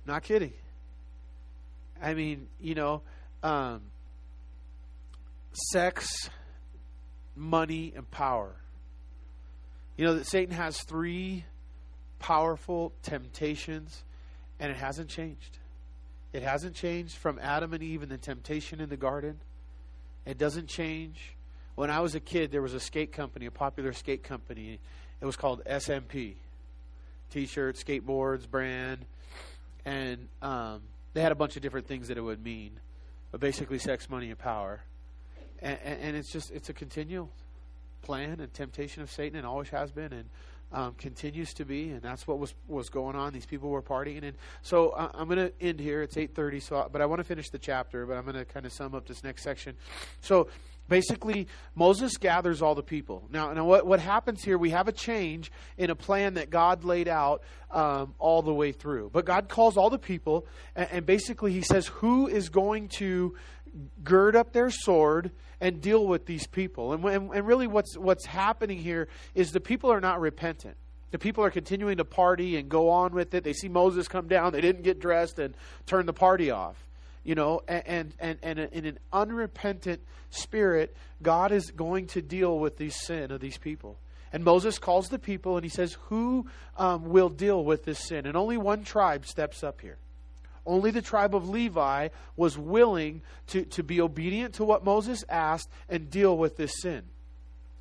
Not 0.05 0.23
kidding. 0.23 0.53
I 2.01 2.13
mean, 2.13 2.47
you 2.61 2.75
know, 2.75 3.01
um, 3.43 3.81
sex, 5.71 6.29
money, 7.35 7.93
and 7.95 8.09
power. 8.09 8.55
You 9.97 10.05
know 10.05 10.15
that 10.15 10.27
Satan 10.27 10.55
has 10.55 10.81
three 10.83 11.45
powerful 12.19 12.93
temptations 13.03 14.03
And 14.59 14.71
it 14.71 14.77
hasn't 14.77 15.09
changed. 15.09 15.57
It 16.33 16.43
hasn't 16.43 16.75
changed 16.75 17.15
from 17.15 17.39
Adam 17.41 17.73
and 17.73 17.81
Eve 17.81 18.03
and 18.03 18.11
the 18.11 18.17
temptation 18.17 18.81
in 18.81 18.89
the 18.89 18.97
garden. 18.97 19.39
It 20.25 20.37
doesn't 20.37 20.67
change. 20.67 21.35
When 21.75 21.89
I 21.89 21.99
was 21.99 22.15
a 22.15 22.19
kid, 22.19 22.51
there 22.51 22.61
was 22.61 22.73
a 22.73 22.79
skate 22.79 23.11
company, 23.11 23.45
a 23.45 23.51
popular 23.51 23.93
skate 23.93 24.23
company. 24.23 24.79
It 25.21 25.25
was 25.25 25.35
called 25.35 25.63
SMP. 25.65 26.35
T 27.31 27.45
shirts, 27.45 27.83
skateboards, 27.83 28.49
brand. 28.49 29.05
And 29.85 30.27
um, 30.41 30.81
they 31.13 31.21
had 31.21 31.31
a 31.31 31.35
bunch 31.35 31.55
of 31.55 31.61
different 31.61 31.87
things 31.87 32.07
that 32.07 32.17
it 32.17 32.21
would 32.21 32.43
mean. 32.43 32.71
But 33.31 33.39
basically, 33.39 33.79
sex, 33.79 34.09
money, 34.09 34.29
and 34.29 34.37
power. 34.37 34.81
And, 35.61 35.77
and, 35.83 36.01
and 36.01 36.17
it's 36.17 36.31
just, 36.31 36.51
it's 36.51 36.69
a 36.69 36.73
continual 36.73 37.29
plan 38.01 38.39
and 38.39 38.53
temptation 38.53 39.01
of 39.03 39.11
Satan 39.11 39.37
and 39.37 39.45
always 39.45 39.69
has 39.69 39.91
been. 39.91 40.13
And 40.13 40.29
um, 40.75 40.93
continues 40.95 41.53
to 41.53 41.65
be, 41.65 41.91
and 41.91 42.01
that's 42.01 42.27
what 42.27 42.37
was 42.37 42.53
was 42.67 42.89
going 42.89 43.15
on. 43.15 43.31
These 43.31 43.45
people 43.45 43.69
were 43.69 43.81
partying, 43.81 44.23
and 44.23 44.35
so 44.61 44.89
uh, 44.89 45.09
I'm 45.13 45.27
going 45.29 45.37
to 45.37 45.53
end 45.61 45.79
here. 45.79 46.01
It's 46.01 46.15
8:30, 46.15 46.61
so 46.61 46.89
but 46.91 47.01
I 47.01 47.05
want 47.05 47.19
to 47.19 47.23
finish 47.23 47.49
the 47.49 47.57
chapter. 47.57 48.05
But 48.05 48.17
I'm 48.17 48.23
going 48.23 48.35
to 48.35 48.43
kind 48.43 48.65
of 48.65 48.73
sum 48.73 48.93
up 48.93 49.07
this 49.07 49.23
next 49.23 49.43
section. 49.43 49.77
So 50.19 50.49
basically, 50.89 51.47
Moses 51.75 52.17
gathers 52.17 52.61
all 52.61 52.75
the 52.75 52.83
people. 52.83 53.25
Now, 53.31 53.53
now 53.53 53.63
what 53.63 53.87
what 53.87 54.01
happens 54.01 54.43
here? 54.43 54.57
We 54.57 54.71
have 54.71 54.89
a 54.89 54.91
change 54.91 55.49
in 55.77 55.89
a 55.89 55.95
plan 55.95 56.33
that 56.33 56.49
God 56.49 56.83
laid 56.83 57.07
out 57.07 57.43
um, 57.71 58.13
all 58.19 58.41
the 58.41 58.53
way 58.53 58.73
through. 58.73 59.11
But 59.13 59.23
God 59.23 59.47
calls 59.47 59.77
all 59.77 59.89
the 59.89 59.97
people, 59.97 60.45
and, 60.75 60.89
and 60.91 61.05
basically 61.05 61.53
He 61.53 61.61
says, 61.61 61.87
"Who 61.87 62.27
is 62.27 62.49
going 62.49 62.89
to?" 62.97 63.37
Gird 64.03 64.35
up 64.35 64.53
their 64.53 64.69
sword 64.69 65.31
and 65.61 65.81
deal 65.81 66.05
with 66.05 66.25
these 66.25 66.47
people. 66.47 66.93
And, 66.93 67.03
and, 67.05 67.31
and 67.33 67.47
really, 67.47 67.67
what's, 67.67 67.97
what's 67.97 68.25
happening 68.25 68.77
here 68.77 69.07
is 69.33 69.51
the 69.51 69.59
people 69.59 69.91
are 69.91 70.01
not 70.01 70.19
repentant. 70.19 70.75
The 71.11 71.19
people 71.19 71.43
are 71.43 71.49
continuing 71.49 71.97
to 71.97 72.05
party 72.05 72.57
and 72.57 72.67
go 72.67 72.89
on 72.89 73.13
with 73.13 73.33
it. 73.33 73.43
They 73.43 73.53
see 73.53 73.69
Moses 73.69 74.07
come 74.07 74.27
down, 74.27 74.51
they 74.51 74.61
didn't 74.61 74.83
get 74.83 74.99
dressed 74.99 75.39
and 75.39 75.55
turn 75.85 76.05
the 76.05 76.13
party 76.13 76.51
off. 76.51 76.75
You 77.23 77.33
know, 77.33 77.61
and, 77.67 78.13
and, 78.19 78.37
and, 78.43 78.59
in 78.59 78.85
an 78.85 78.99
unrepentant 79.11 80.01
spirit, 80.29 80.95
God 81.23 81.51
is 81.51 81.71
going 81.71 82.05
to 82.07 82.21
deal 82.21 82.59
with 82.59 82.77
the 82.77 82.91
sin 82.91 83.31
of 83.31 83.41
these 83.41 83.57
people. 83.57 83.97
And 84.31 84.43
Moses 84.43 84.77
calls 84.77 85.09
the 85.09 85.17
people 85.17 85.55
and 85.55 85.63
he 85.63 85.69
says, 85.69 85.97
Who 86.09 86.45
um, 86.77 87.09
will 87.09 87.29
deal 87.29 87.63
with 87.63 87.85
this 87.85 87.99
sin? 87.99 88.27
And 88.27 88.35
only 88.35 88.57
one 88.57 88.83
tribe 88.83 89.25
steps 89.25 89.63
up 89.63 89.81
here. 89.81 89.97
Only 90.65 90.91
the 90.91 91.01
tribe 91.01 91.35
of 91.35 91.47
Levi 91.47 92.09
was 92.35 92.57
willing 92.57 93.21
to, 93.47 93.65
to 93.65 93.83
be 93.83 94.01
obedient 94.01 94.55
to 94.55 94.65
what 94.65 94.83
Moses 94.83 95.23
asked 95.29 95.69
and 95.87 96.09
deal 96.09 96.37
with 96.37 96.57
this 96.57 96.81
sin. 96.81 97.03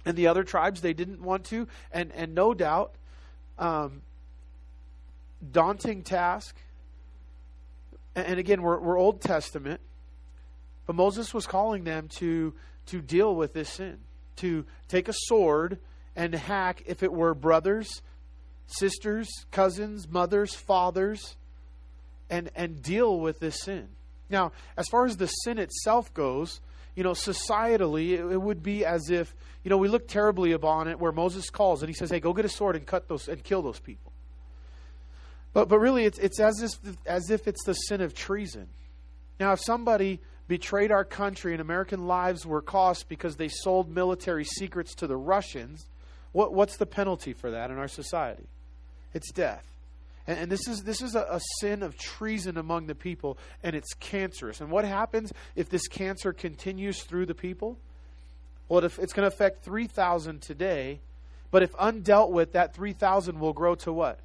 And 0.05 0.17
the 0.17 0.27
other 0.27 0.45
tribes, 0.45 0.83
they 0.83 0.93
didn't 0.93 1.23
want 1.23 1.45
to. 1.47 1.67
And, 1.91 2.13
and 2.13 2.35
no 2.35 2.53
doubt, 2.53 2.95
um, 3.59 4.03
daunting 5.51 6.03
task. 6.03 6.57
And, 8.15 8.27
and 8.27 8.39
again, 8.39 8.61
we're, 8.61 8.79
we're 8.79 8.99
Old 8.99 9.23
Testament. 9.23 9.81
But 10.87 10.95
Moses 10.97 11.33
was 11.33 11.47
calling 11.47 11.85
them 11.85 12.09
to, 12.19 12.53
to 12.87 13.01
deal 13.01 13.35
with 13.35 13.55
this 13.55 13.71
sin, 13.71 13.99
to 14.37 14.67
take 14.89 15.09
a 15.09 15.15
sword 15.15 15.79
and 16.15 16.35
hack, 16.35 16.83
if 16.85 17.03
it 17.03 17.13
were 17.13 17.35
brothers, 17.35 18.03
sisters, 18.67 19.29
cousins, 19.51 20.07
mothers, 20.07 20.55
fathers 20.55 21.37
and, 22.31 22.51
and 22.55 22.83
deal 22.83 23.19
with 23.19 23.41
this 23.41 23.63
sin. 23.63 23.89
Now, 24.31 24.53
as 24.77 24.89
far 24.89 25.07
as 25.07 25.17
the 25.17 25.27
sin 25.27 25.59
itself 25.59 26.13
goes, 26.15 26.61
you 26.95 27.03
know, 27.03 27.13
societally, 27.13 28.13
it, 28.13 28.33
it, 28.33 28.41
would 28.41 28.63
be 28.63 28.85
as 28.85 29.11
if, 29.11 29.35
you 29.63 29.69
know, 29.69 29.77
we 29.77 29.89
look 29.89 30.09
terribly 30.09 30.53
upon 30.53 30.89
it 30.89 30.99
where 30.99 31.13
Moses 31.13 31.51
calls 31.51 31.83
and 31.83 31.89
he 31.89 31.95
says, 31.95 32.11
hey, 32.11 32.21
go 32.21 32.33
get 32.33 32.45
a 32.45 32.49
sword 32.49 32.77
and 32.77 32.87
cut 32.87 33.09
those 33.09 33.29
and 33.29 33.43
kill 33.43 33.63
those 33.63 33.81
people. 33.81 34.13
But, 35.53 35.69
but 35.69 35.79
really, 35.79 36.05
it's, 36.05 36.19
it's 36.19 36.41
as, 36.41 36.63
if, 36.63 36.97
as 37.07 37.31
if 37.31 37.47
it's 37.47 37.65
the 37.65 37.75
sin 37.75 38.01
of 38.01 38.15
treason. 38.15 38.69
Now, 39.39 39.53
if 39.53 39.61
somebody 39.61 40.21
betrayed 40.47 40.93
our 40.93 41.05
country 41.05 41.53
and 41.53 41.61
American 41.61 42.07
lives 42.07 42.47
were 42.47 42.63
cost 42.63 43.09
because 43.09 43.37
they 43.37 43.49
sold 43.49 43.91
military 43.91 44.45
secrets 44.45 44.95
to 44.97 45.07
the 45.07 45.17
Russians, 45.17 45.87
what, 46.33 46.53
what's 46.53 46.77
the 46.77 46.87
penalty 46.87 47.33
for 47.33 47.51
that 47.53 47.71
in 47.71 47.79
our 47.79 47.89
society? 47.89 48.47
It's 49.13 49.31
death. 49.33 49.65
And, 50.27 50.39
and 50.39 50.53
this 50.53 50.69
is, 50.69 50.83
this 50.83 51.03
is 51.03 51.15
a, 51.15 51.27
a 51.31 51.41
sin 51.61 51.83
of 51.83 51.97
treason 51.97 52.57
among 52.57 52.87
the 52.87 52.95
people, 52.95 53.39
and 53.63 53.75
it's 53.75 53.95
cancerous. 53.95 54.61
And 54.61 54.71
what 54.71 54.85
happens 54.85 55.33
if 55.57 55.69
this 55.69 55.89
cancer 55.89 56.33
continues 56.33 57.03
through 57.03 57.27
the 57.27 57.35
people? 57.35 57.79
Well, 58.69 58.85
it's 58.85 59.13
going 59.13 59.29
to 59.29 59.35
affect 59.35 59.65
3,000 59.65 60.41
today, 60.41 61.01
but 61.51 61.63
if 61.63 61.73
undealt 61.73 62.31
with, 62.31 62.53
that 62.53 62.75
3,000 62.75 63.39
will 63.39 63.53
grow 63.53 63.75
to 63.77 63.93
what? 63.93 64.21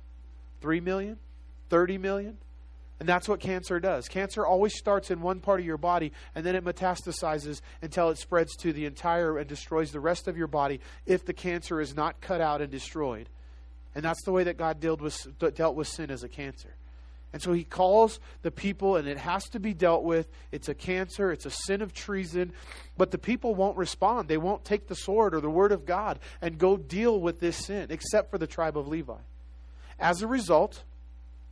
3 0.61 0.79
million? 0.79 1.17
30 1.69 1.97
million? 1.97 2.37
And 2.99 3.07
that's 3.07 3.29
what 3.29 3.39
cancer 3.39 3.79
does. 3.79 4.09
Cancer 4.09 4.45
always 4.45 4.75
starts 4.75 5.09
in 5.09 5.21
one 5.21 5.39
part 5.39 5.61
of 5.61 5.65
your 5.65 5.77
body 5.77 6.11
and 6.35 6.45
then 6.45 6.55
it 6.55 6.65
metastasizes 6.65 7.61
until 7.81 8.09
it 8.09 8.17
spreads 8.17 8.55
to 8.57 8.73
the 8.73 8.85
entire 8.85 9.37
and 9.37 9.47
destroys 9.47 9.91
the 9.91 10.01
rest 10.01 10.27
of 10.27 10.35
your 10.35 10.47
body 10.47 10.81
if 11.05 11.23
the 11.23 11.33
cancer 11.33 11.79
is 11.79 11.95
not 11.95 12.19
cut 12.19 12.41
out 12.41 12.61
and 12.61 12.69
destroyed. 12.69 13.29
And 13.99 14.05
that's 14.05 14.23
the 14.23 14.31
way 14.31 14.45
that 14.45 14.55
God 14.55 14.79
dealt 14.79 15.01
with, 15.01 15.27
dealt 15.55 15.75
with 15.75 15.89
sin 15.89 16.09
as 16.09 16.23
a 16.23 16.29
cancer. 16.29 16.73
And 17.33 17.41
so 17.41 17.51
he 17.51 17.65
calls 17.65 18.21
the 18.43 18.49
people, 18.49 18.95
and 18.95 19.09
it 19.09 19.17
has 19.17 19.49
to 19.49 19.59
be 19.59 19.73
dealt 19.73 20.05
with. 20.05 20.29
It's 20.53 20.69
a 20.69 20.73
cancer, 20.73 21.33
it's 21.33 21.45
a 21.45 21.51
sin 21.51 21.81
of 21.81 21.93
treason. 21.93 22.53
But 22.95 23.11
the 23.11 23.17
people 23.17 23.55
won't 23.55 23.75
respond. 23.75 24.29
They 24.29 24.37
won't 24.37 24.63
take 24.63 24.87
the 24.87 24.95
sword 24.95 25.35
or 25.35 25.41
the 25.41 25.49
word 25.49 25.73
of 25.73 25.85
God 25.85 26.19
and 26.41 26.57
go 26.57 26.77
deal 26.77 27.19
with 27.19 27.41
this 27.41 27.57
sin, 27.57 27.87
except 27.89 28.31
for 28.31 28.37
the 28.37 28.47
tribe 28.47 28.77
of 28.77 28.87
Levi. 28.87 29.17
As 29.99 30.21
a 30.21 30.27
result, 30.27 30.81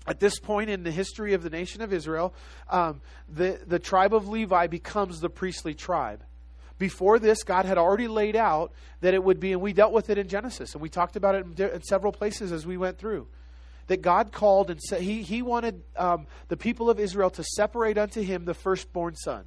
at 0.07 0.21
this 0.21 0.39
point 0.39 0.69
in 0.69 0.83
the 0.83 0.91
history 0.91 1.33
of 1.33 1.43
the 1.43 1.49
nation 1.49 1.81
of 1.81 1.91
Israel, 1.91 2.33
um, 2.69 3.01
the, 3.27 3.59
the 3.67 3.77
tribe 3.77 4.13
of 4.13 4.29
Levi 4.29 4.67
becomes 4.67 5.19
the 5.19 5.29
priestly 5.29 5.73
tribe. 5.73 6.23
Before 6.77 7.19
this, 7.19 7.43
God 7.43 7.65
had 7.65 7.77
already 7.77 8.07
laid 8.07 8.35
out 8.35 8.71
that 9.01 9.13
it 9.13 9.23
would 9.23 9.39
be, 9.39 9.51
and 9.51 9.61
we 9.61 9.73
dealt 9.73 9.93
with 9.93 10.09
it 10.09 10.17
in 10.17 10.27
Genesis, 10.27 10.73
and 10.73 10.81
we 10.81 10.89
talked 10.89 11.15
about 11.15 11.35
it 11.35 11.45
in, 11.45 11.69
in 11.69 11.81
several 11.83 12.11
places 12.11 12.51
as 12.51 12.65
we 12.65 12.77
went 12.77 12.97
through. 12.97 13.27
That 13.87 14.01
God 14.01 14.31
called 14.31 14.69
and 14.69 14.81
said 14.81 15.01
He, 15.01 15.23
he 15.23 15.41
wanted 15.41 15.81
um, 15.95 16.27
the 16.49 16.57
people 16.57 16.89
of 16.89 16.99
Israel 16.99 17.29
to 17.31 17.43
separate 17.43 17.97
unto 17.97 18.21
Him 18.21 18.45
the 18.45 18.53
firstborn 18.53 19.15
son 19.15 19.45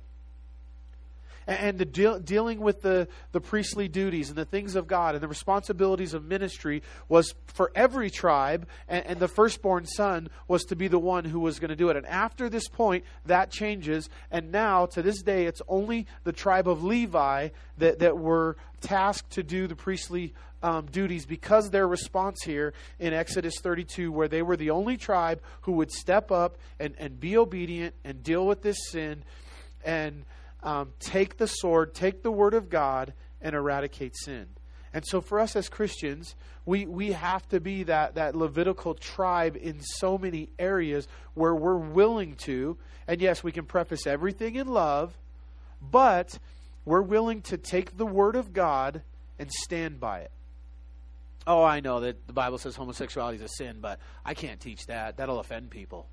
and 1.46 1.78
the 1.78 1.84
deal, 1.84 2.18
dealing 2.18 2.60
with 2.60 2.82
the, 2.82 3.08
the 3.32 3.40
priestly 3.40 3.88
duties 3.88 4.28
and 4.28 4.38
the 4.38 4.44
things 4.44 4.76
of 4.76 4.86
God 4.86 5.14
and 5.14 5.22
the 5.22 5.28
responsibilities 5.28 6.14
of 6.14 6.24
ministry 6.24 6.82
was 7.08 7.34
for 7.46 7.72
every 7.74 8.10
tribe, 8.10 8.66
and, 8.88 9.06
and 9.06 9.20
the 9.20 9.28
firstborn 9.28 9.86
son 9.86 10.28
was 10.48 10.64
to 10.64 10.76
be 10.76 10.88
the 10.88 10.98
one 10.98 11.24
who 11.24 11.40
was 11.40 11.58
going 11.58 11.70
to 11.70 11.76
do 11.76 11.88
it. 11.88 11.96
And 11.96 12.06
after 12.06 12.48
this 12.48 12.68
point, 12.68 13.04
that 13.26 13.50
changes, 13.50 14.08
and 14.30 14.52
now 14.52 14.86
to 14.86 15.02
this 15.02 15.22
day, 15.22 15.46
it's 15.46 15.62
only 15.68 16.06
the 16.24 16.32
tribe 16.32 16.68
of 16.68 16.84
Levi 16.84 17.48
that, 17.78 17.98
that 18.00 18.18
were 18.18 18.56
tasked 18.80 19.30
to 19.32 19.42
do 19.42 19.66
the 19.66 19.76
priestly 19.76 20.34
um, 20.62 20.86
duties 20.86 21.26
because 21.26 21.70
their 21.70 21.88
response 21.88 22.42
here 22.42 22.74
in 22.98 23.12
Exodus 23.12 23.54
32, 23.60 24.12
where 24.12 24.28
they 24.28 24.42
were 24.42 24.56
the 24.56 24.70
only 24.70 24.96
tribe 24.96 25.40
who 25.62 25.72
would 25.72 25.90
step 25.90 26.30
up 26.30 26.58
and, 26.78 26.94
and 26.98 27.18
be 27.18 27.36
obedient 27.36 27.94
and 28.04 28.22
deal 28.22 28.46
with 28.46 28.62
this 28.62 28.76
sin 28.90 29.24
and 29.84 30.24
um, 30.62 30.92
take 30.98 31.36
the 31.36 31.46
sword, 31.46 31.94
take 31.94 32.22
the 32.22 32.30
word 32.30 32.54
of 32.54 32.68
God, 32.68 33.14
and 33.40 33.54
eradicate 33.54 34.16
sin. 34.16 34.46
And 34.92 35.06
so 35.06 35.20
for 35.20 35.38
us 35.38 35.54
as 35.54 35.68
Christians, 35.68 36.34
we, 36.66 36.86
we 36.86 37.12
have 37.12 37.48
to 37.50 37.60
be 37.60 37.84
that, 37.84 38.16
that 38.16 38.34
Levitical 38.34 38.94
tribe 38.94 39.56
in 39.60 39.80
so 39.80 40.18
many 40.18 40.50
areas 40.58 41.06
where 41.34 41.54
we're 41.54 41.76
willing 41.76 42.34
to, 42.36 42.76
and 43.06 43.20
yes, 43.20 43.44
we 43.44 43.52
can 43.52 43.66
preface 43.66 44.06
everything 44.06 44.56
in 44.56 44.66
love, 44.66 45.16
but 45.80 46.38
we're 46.84 47.02
willing 47.02 47.42
to 47.42 47.56
take 47.56 47.96
the 47.96 48.06
word 48.06 48.34
of 48.34 48.52
God 48.52 49.02
and 49.38 49.50
stand 49.50 50.00
by 50.00 50.20
it. 50.20 50.32
Oh, 51.46 51.62
I 51.62 51.80
know 51.80 52.00
that 52.00 52.26
the 52.26 52.32
Bible 52.32 52.58
says 52.58 52.76
homosexuality 52.76 53.36
is 53.36 53.42
a 53.42 53.48
sin, 53.48 53.78
but 53.80 53.98
I 54.24 54.34
can't 54.34 54.60
teach 54.60 54.86
that. 54.86 55.16
That'll 55.16 55.40
offend 55.40 55.70
people. 55.70 56.08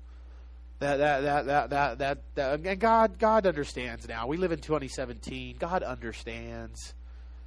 That, 0.80 0.96
that, 0.98 1.20
that, 1.22 1.46
that, 1.46 1.70
that, 1.70 1.98
that, 1.98 2.18
that, 2.36 2.60
and 2.60 2.80
God, 2.80 3.18
God 3.18 3.46
understands 3.46 4.06
now. 4.06 4.28
We 4.28 4.36
live 4.36 4.52
in 4.52 4.60
2017. 4.60 5.56
God 5.58 5.82
understands. 5.82 6.94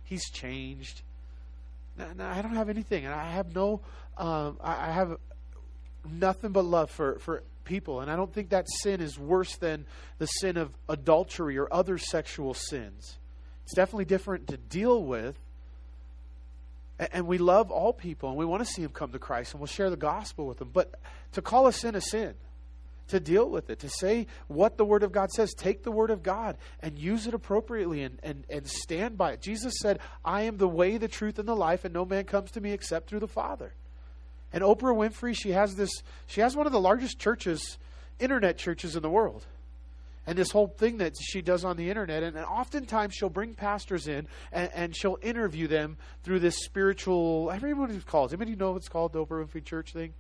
He's 0.04 0.30
changed. 0.30 1.02
I 1.98 2.42
don't 2.42 2.56
have 2.56 2.70
anything, 2.70 3.06
and 3.06 3.14
I 3.14 3.32
have 3.32 3.56
no, 3.56 3.82
um, 4.18 4.58
I 4.62 4.92
have 4.92 5.18
nothing 6.10 6.52
but 6.52 6.66
love 6.66 6.90
for, 6.90 7.20
for 7.20 7.44
people, 7.64 8.02
and 8.02 8.10
I 8.10 8.16
don't 8.16 8.34
think 8.34 8.50
that 8.50 8.66
sin 8.82 9.02
is 9.02 9.18
worse 9.18 9.56
than 9.58 9.86
the 10.18 10.26
sin 10.26 10.58
of 10.58 10.72
adultery 10.90 11.58
or 11.58 11.72
other 11.72 11.98
sexual 11.98 12.54
sins. 12.54 13.18
It's 13.64 13.74
definitely 13.74 14.06
different 14.06 14.48
to 14.48 14.58
deal 14.58 15.04
with, 15.04 15.38
and 17.00 17.28
we 17.28 17.38
love 17.38 17.72
all 17.72 17.94
people, 17.94 18.30
and 18.30 18.38
we 18.38 18.46
want 18.46 18.66
to 18.66 18.72
see 18.72 18.82
them 18.82 18.92
come 18.92 19.12
to 19.12 19.20
Christ, 19.20 19.54
and 19.54 19.62
we'll 19.62 19.68
share 19.68 19.90
the 19.90 19.96
gospel 19.96 20.48
with 20.48 20.60
them. 20.60 20.72
But 20.74 20.94
to 21.34 21.42
call 21.42 21.68
a 21.68 21.74
sin 21.74 21.96
a 21.96 22.02
sin, 22.02 22.34
to 23.12 23.20
deal 23.20 23.49
with 23.49 23.70
it, 23.70 23.80
to 23.80 23.89
say 23.89 24.28
what 24.47 24.78
the 24.78 24.86
Word 24.86 25.03
of 25.03 25.12
God 25.12 25.32
says. 25.32 25.53
Take 25.53 25.84
the 25.84 25.91
Word 25.91 26.09
of 26.09 26.24
God 26.24 26.57
and 26.82 26.97
use 26.97 27.28
it 27.28 27.34
appropriately 27.34 28.03
and, 28.03 28.20
and, 28.24 28.45
and 28.49 28.68
stand 28.68 29.18
by 29.18 29.34
it. 29.34 29.41
Jesus 29.41 29.76
said, 29.80 29.99
I 30.26 30.43
am 30.43 30.57
the 30.57 30.68
way, 30.68 30.97
the 30.97 31.07
truth, 31.07 31.39
and 31.39 31.47
the 31.47 31.55
life, 31.55 31.86
and 31.86 31.93
no 31.93 32.05
man 32.05 32.26
comes 32.26 32.51
to 32.51 32.62
me 32.62 32.72
except 32.72 33.09
through 33.09 33.20
the 33.20 33.28
Father. 33.28 33.74
And 34.51 34.64
Oprah 34.64 34.95
Winfrey, 34.95 35.36
she 35.36 35.51
has 35.51 35.76
this, 35.76 35.91
she 36.28 36.41
has 36.41 36.55
one 36.55 36.66
of 36.66 36.74
the 36.74 36.80
largest 36.80 37.20
churches, 37.20 37.78
internet 38.20 38.57
churches 38.57 38.95
in 38.95 39.01
the 39.01 39.09
world. 39.09 39.45
And 40.28 40.38
this 40.38 40.51
whole 40.51 40.68
thing 40.68 40.97
that 40.97 41.16
she 41.20 41.41
does 41.41 41.66
on 41.66 41.78
the 41.78 41.89
internet, 41.89 42.22
and, 42.22 42.38
and 42.38 42.45
oftentimes 42.45 43.16
she'll 43.16 43.30
bring 43.30 43.55
pastors 43.55 44.07
in 44.07 44.28
and, 44.51 44.70
and, 44.74 44.95
she'll 44.95 45.18
interview 45.24 45.68
them 45.68 45.97
through 46.24 46.39
this 46.39 46.57
spiritual. 46.64 47.49
Everybody 47.51 47.99
calls. 48.01 48.32
Anybody 48.32 48.55
know 48.55 48.74
what's 48.74 48.88
called 48.88 49.14
the 49.14 49.26
Oprah 49.26 49.45
Winfrey 49.45 49.66
Church 49.66 49.93
thing? 49.93 50.14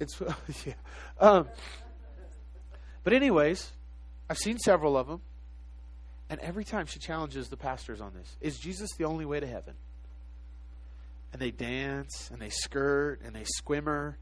It's 0.00 0.20
yeah. 0.66 0.74
Um, 1.20 1.48
but 3.04 3.12
anyways, 3.12 3.72
I've 4.28 4.38
seen 4.38 4.58
several 4.58 4.96
of 4.96 5.06
them, 5.06 5.20
and 6.30 6.40
every 6.40 6.64
time 6.64 6.86
she 6.86 6.98
challenges 6.98 7.48
the 7.48 7.56
pastors 7.56 8.00
on 8.00 8.12
this: 8.14 8.36
Is 8.40 8.58
Jesus 8.58 8.90
the 8.98 9.04
only 9.04 9.24
way 9.24 9.40
to 9.40 9.46
heaven? 9.46 9.74
and 11.32 11.42
they 11.42 11.50
dance 11.50 12.30
and 12.32 12.40
they 12.40 12.48
skirt 12.48 13.20
and 13.24 13.34
they 13.34 13.44
squimmer 13.44 14.18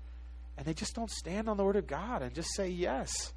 and 0.56 0.66
they 0.66 0.74
just 0.74 0.94
don't 0.94 1.10
stand 1.10 1.48
on 1.48 1.56
the 1.56 1.64
word 1.64 1.76
of 1.76 1.86
God 1.86 2.22
and 2.22 2.34
just 2.34 2.54
say, 2.54 2.68
Yes, 2.68 3.34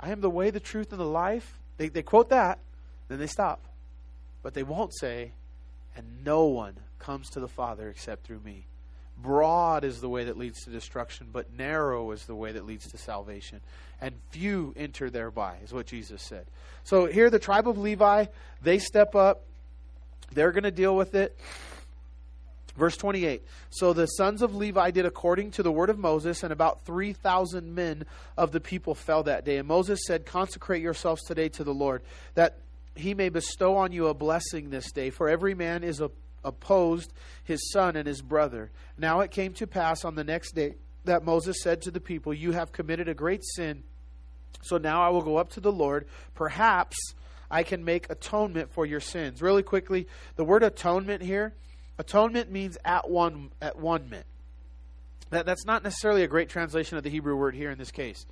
I 0.00 0.10
am 0.10 0.20
the 0.20 0.30
way, 0.30 0.50
the 0.50 0.60
truth, 0.60 0.92
and 0.92 1.00
the 1.00 1.04
life. 1.04 1.60
They, 1.76 1.88
they 1.88 2.02
quote 2.02 2.30
that, 2.30 2.58
then 3.08 3.18
they 3.18 3.26
stop. 3.26 3.62
But 4.42 4.54
they 4.54 4.62
won't 4.62 4.94
say, 4.98 5.32
And 5.94 6.24
no 6.24 6.46
one 6.46 6.78
comes 6.98 7.28
to 7.30 7.40
the 7.40 7.48
Father 7.48 7.88
except 7.88 8.26
through 8.26 8.40
me. 8.40 8.66
Broad 9.24 9.84
is 9.84 10.02
the 10.02 10.08
way 10.08 10.24
that 10.24 10.36
leads 10.36 10.64
to 10.64 10.70
destruction, 10.70 11.28
but 11.32 11.46
narrow 11.56 12.10
is 12.10 12.26
the 12.26 12.34
way 12.34 12.52
that 12.52 12.66
leads 12.66 12.90
to 12.90 12.98
salvation. 12.98 13.60
And 14.00 14.14
few 14.28 14.74
enter 14.76 15.08
thereby, 15.08 15.56
is 15.64 15.72
what 15.72 15.86
Jesus 15.86 16.22
said. 16.22 16.44
So 16.84 17.06
here, 17.06 17.30
the 17.30 17.38
tribe 17.38 17.66
of 17.66 17.78
Levi, 17.78 18.26
they 18.62 18.78
step 18.78 19.14
up. 19.14 19.44
They're 20.32 20.52
going 20.52 20.64
to 20.64 20.70
deal 20.70 20.94
with 20.94 21.14
it. 21.14 21.36
Verse 22.76 22.96
28 22.98 23.42
So 23.70 23.94
the 23.94 24.06
sons 24.06 24.42
of 24.42 24.54
Levi 24.54 24.90
did 24.90 25.06
according 25.06 25.52
to 25.52 25.62
the 25.62 25.72
word 25.72 25.88
of 25.88 25.98
Moses, 25.98 26.42
and 26.42 26.52
about 26.52 26.84
3,000 26.84 27.74
men 27.74 28.04
of 28.36 28.52
the 28.52 28.60
people 28.60 28.94
fell 28.94 29.22
that 29.22 29.46
day. 29.46 29.56
And 29.56 29.66
Moses 29.66 30.00
said, 30.06 30.26
Consecrate 30.26 30.82
yourselves 30.82 31.22
today 31.22 31.48
to 31.50 31.64
the 31.64 31.74
Lord, 31.74 32.02
that 32.34 32.58
he 32.94 33.14
may 33.14 33.28
bestow 33.28 33.76
on 33.76 33.92
you 33.92 34.06
a 34.06 34.14
blessing 34.14 34.70
this 34.70 34.92
day. 34.92 35.10
For 35.10 35.28
every 35.28 35.54
man 35.54 35.84
is 35.84 36.02
opposed 36.44 37.12
his 37.42 37.70
son 37.72 37.96
and 37.96 38.06
his 38.06 38.22
brother. 38.22 38.70
Now 38.98 39.20
it 39.20 39.30
came 39.30 39.52
to 39.54 39.66
pass 39.66 40.04
on 40.04 40.14
the 40.14 40.24
next 40.24 40.54
day 40.54 40.74
that 41.04 41.24
Moses 41.24 41.60
said 41.62 41.82
to 41.82 41.90
the 41.90 42.00
people, 42.00 42.32
You 42.32 42.52
have 42.52 42.72
committed 42.72 43.08
a 43.08 43.14
great 43.14 43.44
sin. 43.44 43.82
So 44.62 44.78
now 44.78 45.02
I 45.02 45.10
will 45.10 45.22
go 45.22 45.36
up 45.36 45.50
to 45.50 45.60
the 45.60 45.72
Lord. 45.72 46.06
Perhaps 46.34 46.96
I 47.50 47.62
can 47.62 47.84
make 47.84 48.08
atonement 48.08 48.72
for 48.72 48.86
your 48.86 49.00
sins. 49.00 49.42
Really 49.42 49.62
quickly, 49.62 50.06
the 50.36 50.44
word 50.44 50.62
atonement 50.62 51.22
here 51.22 51.54
Atonement 51.98 52.50
means 52.50 52.76
at 52.84 53.08
one 53.08 53.50
at 53.60 53.78
one 53.78 54.10
mint. 54.10 54.26
That, 55.30 55.46
that's 55.46 55.64
not 55.64 55.82
necessarily 55.82 56.22
a 56.22 56.28
great 56.28 56.48
translation 56.48 56.96
of 56.96 57.04
the 57.04 57.10
Hebrew 57.10 57.36
word 57.36 57.54
here 57.54 57.70
in 57.70 57.78
this 57.78 57.90
case, 57.90 58.26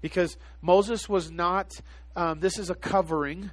because 0.00 0.36
Moses 0.60 1.08
was 1.08 1.30
not. 1.30 1.72
Um, 2.14 2.40
this 2.40 2.58
is 2.58 2.70
a 2.70 2.74
covering. 2.74 3.50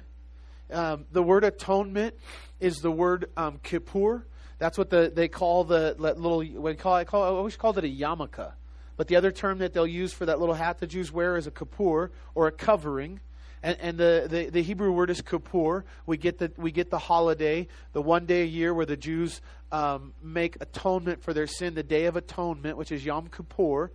Um, 0.70 1.06
the 1.12 1.22
word 1.22 1.44
atonement 1.44 2.14
is 2.60 2.76
the 2.78 2.90
word 2.90 3.30
um, 3.36 3.60
kippur. 3.62 4.24
That's 4.58 4.78
what 4.78 4.90
the, 4.90 5.12
they 5.14 5.28
call 5.28 5.64
the 5.64 5.94
little. 5.98 6.42
What 6.42 6.78
call 6.78 6.94
I 6.94 7.04
call 7.04 7.22
I 7.24 7.26
always 7.28 7.56
called 7.56 7.78
it 7.78 7.84
a 7.84 7.88
yarmulke, 7.88 8.52
but 8.96 9.08
the 9.08 9.16
other 9.16 9.30
term 9.30 9.58
that 9.58 9.72
they'll 9.72 9.86
use 9.86 10.12
for 10.12 10.26
that 10.26 10.40
little 10.40 10.54
hat 10.54 10.78
the 10.78 10.86
Jews 10.86 11.12
wear 11.12 11.36
is 11.36 11.46
a 11.46 11.50
kippur 11.50 12.10
or 12.34 12.46
a 12.46 12.52
covering. 12.52 13.20
And, 13.62 13.78
and 13.80 13.98
the, 13.98 14.26
the, 14.28 14.50
the, 14.50 14.62
Hebrew 14.62 14.92
word 14.92 15.08
is 15.08 15.22
Kippur. 15.22 15.86
We 16.04 16.18
get 16.18 16.36
the, 16.36 16.52
we 16.58 16.70
get 16.70 16.90
the 16.90 16.98
holiday, 16.98 17.66
the 17.94 18.02
one 18.02 18.26
day 18.26 18.42
a 18.42 18.46
year 18.46 18.74
where 18.74 18.84
the 18.84 18.96
Jews 18.96 19.40
um, 19.72 20.12
make 20.22 20.58
atonement 20.60 21.22
for 21.22 21.32
their 21.32 21.46
sin, 21.46 21.72
the 21.72 21.82
Day 21.82 22.04
of 22.04 22.14
Atonement, 22.14 22.76
which 22.76 22.92
is 22.92 23.06
Yom 23.06 23.28
Kippur. 23.28 23.90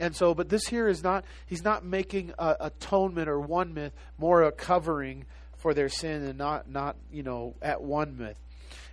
And 0.00 0.16
so, 0.16 0.34
but 0.34 0.48
this 0.48 0.66
here 0.66 0.88
is 0.88 1.02
not, 1.02 1.26
he's 1.44 1.62
not 1.62 1.84
making 1.84 2.32
atonement 2.38 3.28
or 3.28 3.38
one 3.38 3.74
myth, 3.74 3.92
more 4.16 4.42
a 4.42 4.50
covering 4.50 5.26
for 5.62 5.72
their 5.72 5.88
sin 5.88 6.24
and 6.24 6.36
not, 6.36 6.68
not, 6.68 6.96
you 7.10 7.22
know, 7.22 7.54
at 7.62 7.80
one 7.80 8.18
myth. 8.18 8.38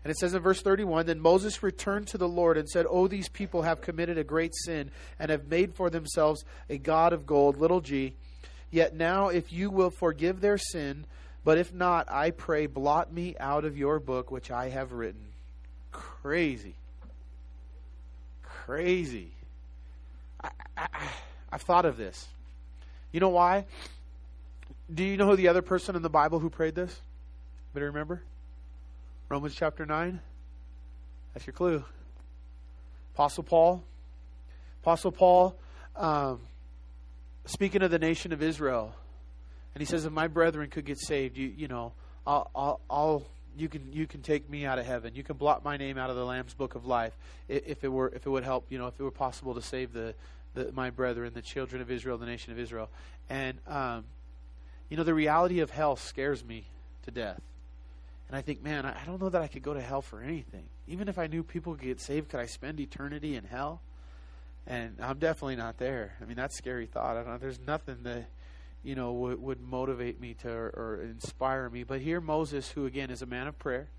And 0.04 0.12
it 0.12 0.18
says 0.18 0.34
in 0.34 0.42
verse 0.42 0.62
31 0.62 1.08
Then 1.08 1.20
Moses 1.20 1.62
returned 1.62 2.08
to 2.08 2.18
the 2.18 2.28
Lord 2.28 2.58
and 2.58 2.70
said, 2.70 2.86
Oh, 2.90 3.08
these 3.08 3.28
people 3.28 3.64
have 3.64 3.82
committed 3.82 4.18
a 4.18 4.24
great 4.24 4.54
sin 4.56 4.92
and 5.18 5.30
have 5.30 5.48
made 5.48 5.74
for 5.74 5.90
themselves 5.90 6.46
a 6.70 6.78
God 6.78 7.12
of 7.12 7.26
gold, 7.26 7.58
little 7.58 7.82
g 7.82 8.14
Yet 8.72 8.96
now, 8.96 9.30
if 9.30 9.52
you 9.52 9.72
will 9.72 9.90
forgive 9.90 10.42
their 10.42 10.60
sin, 10.60 11.06
but 11.44 11.58
if 11.58 11.74
not, 11.74 12.12
I 12.12 12.32
pray, 12.32 12.68
blot 12.68 13.12
me 13.12 13.36
out 13.40 13.66
of 13.66 13.78
your 13.78 14.00
book 14.00 14.30
which 14.30 14.52
I 14.52 14.70
have 14.70 14.92
written. 14.92 15.26
Crazy. 15.92 16.76
Crazy. 18.44 19.32
I, 20.44 20.50
I, 20.78 20.88
I've 21.52 21.64
thought 21.64 21.86
of 21.86 21.98
this. 21.98 22.28
You 23.12 23.20
know 23.20 23.30
why? 23.30 23.66
Do 24.94 25.04
you 25.04 25.18
know 25.18 25.28
who 25.28 25.36
the 25.36 25.48
other 25.48 25.62
person 25.62 25.96
in 25.96 26.02
the 26.02 26.10
Bible 26.10 26.40
who 26.40 26.50
prayed 26.50 26.76
this? 26.76 27.02
Better 27.74 27.88
remember? 27.88 28.24
Romans 29.30 29.54
chapter 29.56 29.86
9. 29.86 30.20
That's 31.34 31.46
your 31.46 31.54
clue. 31.54 31.84
Apostle 33.14 33.44
Paul. 33.44 33.84
Apostle 34.82 35.12
Paul 35.12 35.56
um, 36.00 36.40
speaking 37.46 37.82
of 37.82 37.92
the 37.92 38.00
nation 38.00 38.32
of 38.32 38.42
Israel, 38.42 38.96
and 39.76 39.82
he 39.82 39.86
says, 39.86 40.06
"If 40.06 40.14
my 40.14 40.28
brethren 40.28 40.70
could 40.70 40.86
get 40.86 40.98
saved, 40.98 41.38
you 41.38 41.48
you 41.48 41.68
know, 41.68 41.92
I'll, 42.26 42.50
I'll, 42.56 42.82
I'll 42.90 43.28
you 43.58 43.68
can 43.68 43.92
you 43.92 44.08
can 44.08 44.22
take 44.22 44.50
me 44.50 44.66
out 44.66 44.80
of 44.80 44.86
heaven. 44.86 45.14
You 45.14 45.24
can 45.24 45.36
blot 45.36 45.64
my 45.64 45.76
name 45.76 45.98
out 45.98 46.10
of 46.10 46.16
the 46.16 46.26
Lamb's 46.26 46.54
book 46.54 46.76
of 46.76 46.86
life, 46.86 47.14
if 47.50 47.84
it 47.84 47.90
were 47.90 48.10
if 48.16 48.26
it 48.26 48.30
would 48.30 48.44
help. 48.44 48.66
You 48.70 48.78
know, 48.78 48.88
if 48.88 49.00
it 49.00 49.04
were 49.04 49.12
possible 49.12 49.54
to 49.56 49.62
save 49.62 49.92
the, 49.92 50.16
the 50.54 50.72
my 50.72 50.90
brethren, 50.90 51.34
the 51.34 51.42
children 51.42 51.82
of 51.82 51.92
Israel, 51.92 52.18
the 52.18 52.26
nation 52.26 52.54
of 52.54 52.60
Israel. 52.60 52.90
And 53.30 53.58
um, 53.68 54.06
you 54.90 54.98
know, 54.98 55.04
the 55.04 55.14
reality 55.14 55.60
of 55.60 55.70
hell 55.72 55.96
scares 55.96 56.44
me 56.44 56.66
to 57.04 57.12
death. 57.12 57.42
And 58.28 58.38
I 58.38 58.42
think, 58.42 58.64
man, 58.64 58.86
I 58.86 59.06
don't 59.06 59.22
know 59.22 59.30
that 59.30 59.42
I 59.42 59.48
could 59.48 59.64
go 59.64 59.74
to 59.74 59.82
hell 59.82 60.02
for 60.02 60.22
anything. 60.22 60.66
Even 60.88 61.08
if 61.08 61.18
I 61.18 61.28
knew 61.28 61.44
people 61.44 61.74
could 61.74 61.84
get 61.84 62.00
saved, 62.00 62.30
could 62.30 62.40
I 62.40 62.46
spend 62.46 62.80
eternity 62.80 63.36
in 63.36 63.46
hell? 63.46 63.82
and 64.70 64.96
I'm 65.02 65.18
definitely 65.18 65.56
not 65.56 65.78
there. 65.78 66.16
I 66.22 66.26
mean, 66.26 66.38
that's 66.38 66.56
scary 66.56 66.86
thought. 66.86 67.18
I 67.18 67.24
don't 67.24 67.32
know. 67.34 67.38
There's 67.38 67.60
nothing 67.66 67.98
that 68.04 68.30
you 68.84 68.96
know 68.96 69.12
would, 69.12 69.42
would 69.42 69.62
motivate 69.62 70.22
me 70.22 70.36
to 70.36 70.50
or, 70.50 70.68
or 70.68 71.02
inspire 71.04 71.70
me. 71.70 71.84
But 71.84 72.02
here, 72.02 72.22
Moses, 72.22 72.70
who 72.72 72.86
again 72.86 73.10
is 73.10 73.22
a 73.22 73.26
man 73.26 73.48
of 73.48 73.58
prayer, 73.58 73.90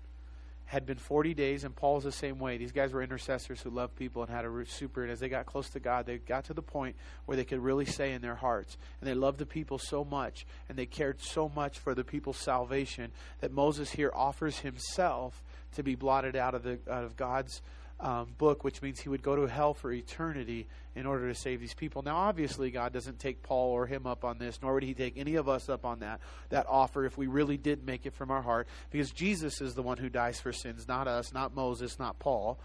had 0.71 0.85
been 0.85 0.97
40 0.97 1.33
days, 1.33 1.65
and 1.65 1.75
Paul's 1.75 2.05
the 2.05 2.13
same 2.13 2.39
way. 2.39 2.55
These 2.55 2.71
guys 2.71 2.93
were 2.93 3.03
intercessors 3.03 3.59
who 3.59 3.69
loved 3.69 3.93
people 3.97 4.21
and 4.21 4.31
had 4.31 4.45
a 4.45 4.49
root 4.49 4.69
super. 4.69 5.03
And 5.03 5.11
as 5.11 5.19
they 5.19 5.27
got 5.27 5.45
close 5.45 5.69
to 5.71 5.81
God, 5.81 6.05
they 6.05 6.17
got 6.17 6.45
to 6.45 6.53
the 6.53 6.61
point 6.61 6.95
where 7.25 7.35
they 7.35 7.43
could 7.43 7.59
really 7.59 7.83
say 7.83 8.13
in 8.13 8.21
their 8.21 8.35
hearts, 8.35 8.77
and 9.01 9.09
they 9.09 9.13
loved 9.13 9.37
the 9.37 9.45
people 9.45 9.77
so 9.77 10.05
much, 10.05 10.45
and 10.69 10.77
they 10.77 10.85
cared 10.85 11.21
so 11.21 11.51
much 11.53 11.77
for 11.77 11.93
the 11.93 12.05
people's 12.05 12.37
salvation 12.37 13.11
that 13.41 13.51
Moses 13.51 13.91
here 13.91 14.13
offers 14.15 14.59
himself 14.59 15.43
to 15.73 15.83
be 15.83 15.95
blotted 15.95 16.37
out 16.37 16.55
of 16.55 16.63
the 16.63 16.79
out 16.89 17.03
of 17.03 17.17
God's 17.17 17.61
um, 18.01 18.33
book, 18.37 18.63
which 18.63 18.81
means 18.81 18.99
he 18.99 19.09
would 19.09 19.21
go 19.21 19.35
to 19.35 19.45
hell 19.45 19.73
for 19.73 19.91
eternity 19.91 20.67
in 20.95 21.05
order 21.05 21.27
to 21.31 21.35
save 21.35 21.59
these 21.59 21.73
people. 21.73 22.01
Now, 22.01 22.17
obviously, 22.17 22.71
God 22.71 22.91
doesn't 22.91 23.19
take 23.19 23.43
Paul 23.43 23.71
or 23.71 23.85
him 23.85 24.07
up 24.07 24.25
on 24.25 24.39
this, 24.39 24.59
nor 24.61 24.73
would 24.73 24.83
he 24.83 24.93
take 24.93 25.17
any 25.17 25.35
of 25.35 25.47
us 25.47 25.69
up 25.69 25.85
on 25.85 25.99
that 25.99 26.19
that 26.49 26.65
offer 26.67 27.05
if 27.05 27.17
we 27.17 27.27
really 27.27 27.57
did 27.57 27.85
make 27.85 28.05
it 28.05 28.13
from 28.13 28.31
our 28.31 28.41
heart, 28.41 28.67
because 28.89 29.11
Jesus 29.11 29.61
is 29.61 29.75
the 29.75 29.83
one 29.83 29.97
who 29.97 30.09
dies 30.09 30.39
for 30.39 30.51
sins, 30.51 30.87
not 30.87 31.07
us, 31.07 31.31
not 31.31 31.55
Moses, 31.55 31.99
not 31.99 32.17
Paul. 32.19 32.59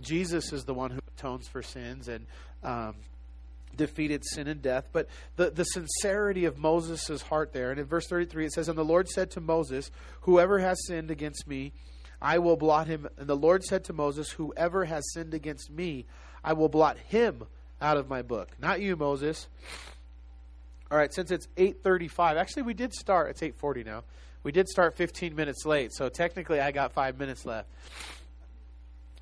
Jesus 0.00 0.52
is 0.52 0.64
the 0.64 0.74
one 0.74 0.90
who 0.90 1.00
atones 1.16 1.48
for 1.48 1.62
sins 1.62 2.08
and 2.08 2.26
um, 2.62 2.96
defeated 3.76 4.22
sin 4.24 4.48
and 4.48 4.60
death. 4.60 4.88
But 4.92 5.08
the, 5.36 5.50
the 5.50 5.64
sincerity 5.64 6.44
of 6.44 6.58
Moses' 6.58 7.22
heart 7.22 7.52
there, 7.52 7.70
and 7.70 7.80
in 7.80 7.86
verse 7.86 8.06
33 8.06 8.46
it 8.46 8.52
says, 8.52 8.68
And 8.68 8.76
the 8.76 8.84
Lord 8.84 9.08
said 9.08 9.30
to 9.32 9.40
Moses, 9.40 9.90
Whoever 10.22 10.58
has 10.58 10.76
sinned 10.86 11.10
against 11.10 11.46
me, 11.46 11.72
I 12.24 12.38
will 12.38 12.56
blot 12.56 12.86
him. 12.86 13.06
And 13.18 13.28
the 13.28 13.36
Lord 13.36 13.62
said 13.64 13.84
to 13.84 13.92
Moses, 13.92 14.30
Whoever 14.30 14.86
has 14.86 15.04
sinned 15.12 15.34
against 15.34 15.70
me, 15.70 16.06
I 16.42 16.54
will 16.54 16.70
blot 16.70 16.96
him 16.96 17.44
out 17.82 17.98
of 17.98 18.08
my 18.08 18.22
book. 18.22 18.48
Not 18.58 18.80
you, 18.80 18.96
Moses. 18.96 19.46
All 20.90 20.96
right, 20.96 21.12
since 21.12 21.30
it's 21.30 21.46
8:35. 21.58 22.38
Actually, 22.38 22.62
we 22.62 22.72
did 22.72 22.94
start. 22.94 23.28
It's 23.30 23.42
8:40 23.42 23.84
now. 23.84 24.04
We 24.42 24.52
did 24.52 24.68
start 24.68 24.96
15 24.96 25.34
minutes 25.34 25.66
late, 25.66 25.92
so 25.92 26.08
technically 26.08 26.60
I 26.60 26.70
got 26.70 26.92
5 26.92 27.18
minutes 27.18 27.44
left. 27.44 27.68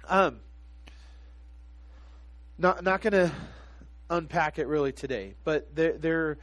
Um 0.08 0.40
not 2.58 2.84
not 2.84 3.00
going 3.00 3.12
to 3.12 3.32
unpack 4.10 4.58
it 4.58 4.66
really 4.66 4.92
today, 4.92 5.34
but 5.44 5.74
there 5.74 5.98
there 5.98 6.38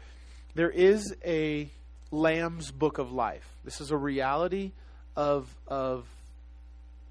there 0.56 0.70
is 0.70 1.16
a 1.26 1.70
lamb's 2.12 2.72
book 2.72 2.98
of 2.98 3.12
life. 3.12 3.48
This 3.64 3.80
is 3.80 3.92
a 3.92 3.98
reality 3.98 4.72
of 5.16 5.54
of 5.68 6.06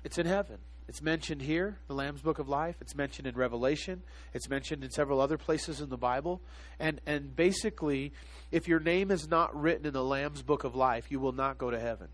it's 0.05 0.19
in 0.19 0.27
heaven. 0.27 0.59
It's 0.89 1.03
mentioned 1.03 1.43
here, 1.43 1.79
the 1.87 1.95
Lamb's 1.95 2.23
Book 2.23 2.39
of 2.39 2.49
Life. 2.49 2.77
It's 2.81 2.95
mentioned 2.95 3.27
in 3.27 3.35
Revelation. 3.35 4.03
It's 4.33 4.49
mentioned 4.49 4.83
in 4.83 4.91
several 4.91 5.21
other 5.21 5.37
places 5.37 5.83
in 5.83 5.91
the 5.91 5.99
Bible. 5.99 6.41
And 6.79 7.01
and 7.05 7.37
basically, 7.37 8.13
if 8.51 8.67
your 8.67 8.81
name 8.81 9.11
is 9.11 9.29
not 9.29 9.55
written 9.55 9.85
in 9.85 9.93
the 9.93 10.03
Lamb's 10.03 10.43
Book 10.43 10.65
of 10.65 10.75
Life, 10.75 11.11
you 11.11 11.21
will 11.21 11.33
not 11.33 11.59
go 11.59 11.71
to 11.71 11.79
heaven. 11.79 12.09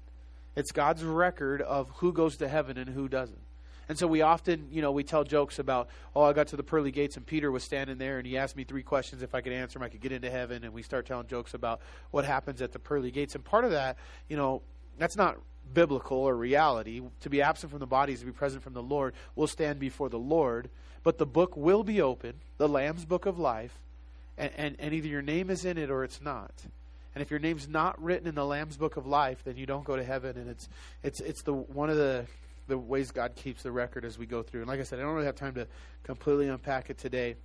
It's 0.57 0.72
God's 0.72 1.05
record 1.05 1.62
of 1.62 1.89
who 1.97 2.12
goes 2.12 2.37
to 2.39 2.49
heaven 2.49 2.76
and 2.76 2.91
who 2.91 3.09
doesn't. 3.09 3.41
And 3.89 3.99
so 3.99 4.07
we 4.07 4.22
often, 4.22 4.68
you 4.70 4.82
know, 4.82 4.93
we 4.93 5.05
tell 5.05 5.24
jokes 5.24 5.59
about, 5.59 5.89
oh, 6.16 6.22
I 6.22 6.32
got 6.32 6.49
to 6.49 6.57
the 6.57 6.62
pearly 6.62 6.91
gates 6.91 7.16
and 7.16 7.26
Peter 7.26 7.53
was 7.53 7.62
standing 7.62 7.99
there 7.99 8.18
and 8.18 8.26
he 8.26 8.39
asked 8.39 8.57
me 8.57 8.64
three 8.64 8.82
questions. 8.82 9.22
If 9.22 9.35
I 9.35 9.41
could 9.41 9.53
answer 9.53 9.78
them, 9.78 9.85
I 9.85 9.89
could 9.89 10.01
get 10.01 10.11
into 10.11 10.30
heaven. 10.30 10.64
And 10.64 10.72
we 10.72 10.82
start 10.82 11.07
telling 11.07 11.26
jokes 11.26 11.55
about 11.55 11.80
what 12.11 12.24
happens 12.24 12.62
at 12.62 12.72
the 12.72 12.78
pearly 12.78 13.11
gates. 13.11 13.35
And 13.35 13.45
part 13.45 13.64
of 13.64 13.72
that, 13.72 13.99
you 14.28 14.37
know, 14.37 14.62
that's 14.99 15.16
not 15.16 15.39
biblical 15.72 16.18
or 16.18 16.36
reality. 16.36 17.02
To 17.20 17.30
be 17.30 17.42
absent 17.42 17.70
from 17.70 17.80
the 17.80 17.86
body 17.86 18.12
is 18.12 18.20
to 18.20 18.26
be 18.26 18.32
present 18.32 18.62
from 18.62 18.74
the 18.74 18.82
Lord. 18.82 19.14
We'll 19.34 19.46
stand 19.46 19.78
before 19.78 20.08
the 20.08 20.18
Lord. 20.18 20.68
But 21.02 21.18
the 21.18 21.26
book 21.26 21.56
will 21.56 21.84
be 21.84 22.00
open, 22.00 22.34
the 22.56 22.68
Lamb's 22.68 23.04
book 23.04 23.26
of 23.26 23.38
life, 23.38 23.78
and, 24.38 24.50
and, 24.56 24.76
and 24.78 24.94
either 24.94 25.08
your 25.08 25.22
name 25.22 25.50
is 25.50 25.64
in 25.64 25.76
it 25.76 25.90
or 25.90 26.02
it's 26.02 26.20
not. 26.20 26.52
And 27.14 27.22
if 27.22 27.30
your 27.30 27.38
name's 27.38 27.68
not 27.68 28.02
written 28.02 28.26
in 28.26 28.34
the 28.34 28.44
Lamb's 28.44 28.76
book 28.76 28.96
of 28.96 29.06
life, 29.06 29.44
then 29.44 29.56
you 29.56 29.66
don't 29.66 29.84
go 29.84 29.96
to 29.96 30.02
heaven. 30.02 30.36
And 30.36 30.50
it's 30.50 30.68
it's 31.02 31.20
it's 31.20 31.42
the 31.42 31.52
one 31.52 31.88
of 31.88 31.96
the 31.96 32.26
the 32.66 32.76
ways 32.76 33.10
God 33.10 33.36
keeps 33.36 33.62
the 33.62 33.70
record 33.70 34.04
as 34.04 34.18
we 34.18 34.26
go 34.26 34.42
through. 34.42 34.62
And 34.62 34.68
like 34.68 34.80
I 34.80 34.82
said, 34.82 34.98
I 34.98 35.02
don't 35.02 35.12
really 35.12 35.26
have 35.26 35.36
time 35.36 35.54
to 35.54 35.66
completely 36.02 36.48
unpack 36.48 36.90
it 36.90 36.98
today. 36.98 37.36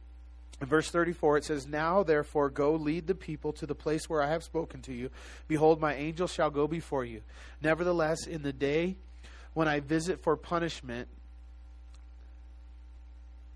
In 0.62 0.68
verse 0.68 0.90
34, 0.90 1.38
it 1.38 1.46
says, 1.46 1.68
Now 1.68 2.04
therefore 2.04 2.50
go 2.50 2.74
lead 2.74 3.08
the 3.08 3.16
people 3.16 3.54
to 3.54 3.66
the 3.66 3.76
place 3.76 4.10
where 4.10 4.22
I 4.22 4.28
have 4.28 4.44
spoken 4.44 4.82
to 4.84 4.94
you. 4.94 5.10
Behold, 5.48 5.80
my 5.80 5.96
angel 5.96 6.28
shall 6.28 6.50
go 6.50 6.68
before 6.68 7.06
you. 7.06 7.22
Nevertheless, 7.62 8.28
in 8.28 8.44
the 8.44 8.54
day 8.54 8.98
when 9.54 9.68
I 9.68 9.80
visit 9.80 10.22
for 10.22 10.36
punishment, 10.36 11.08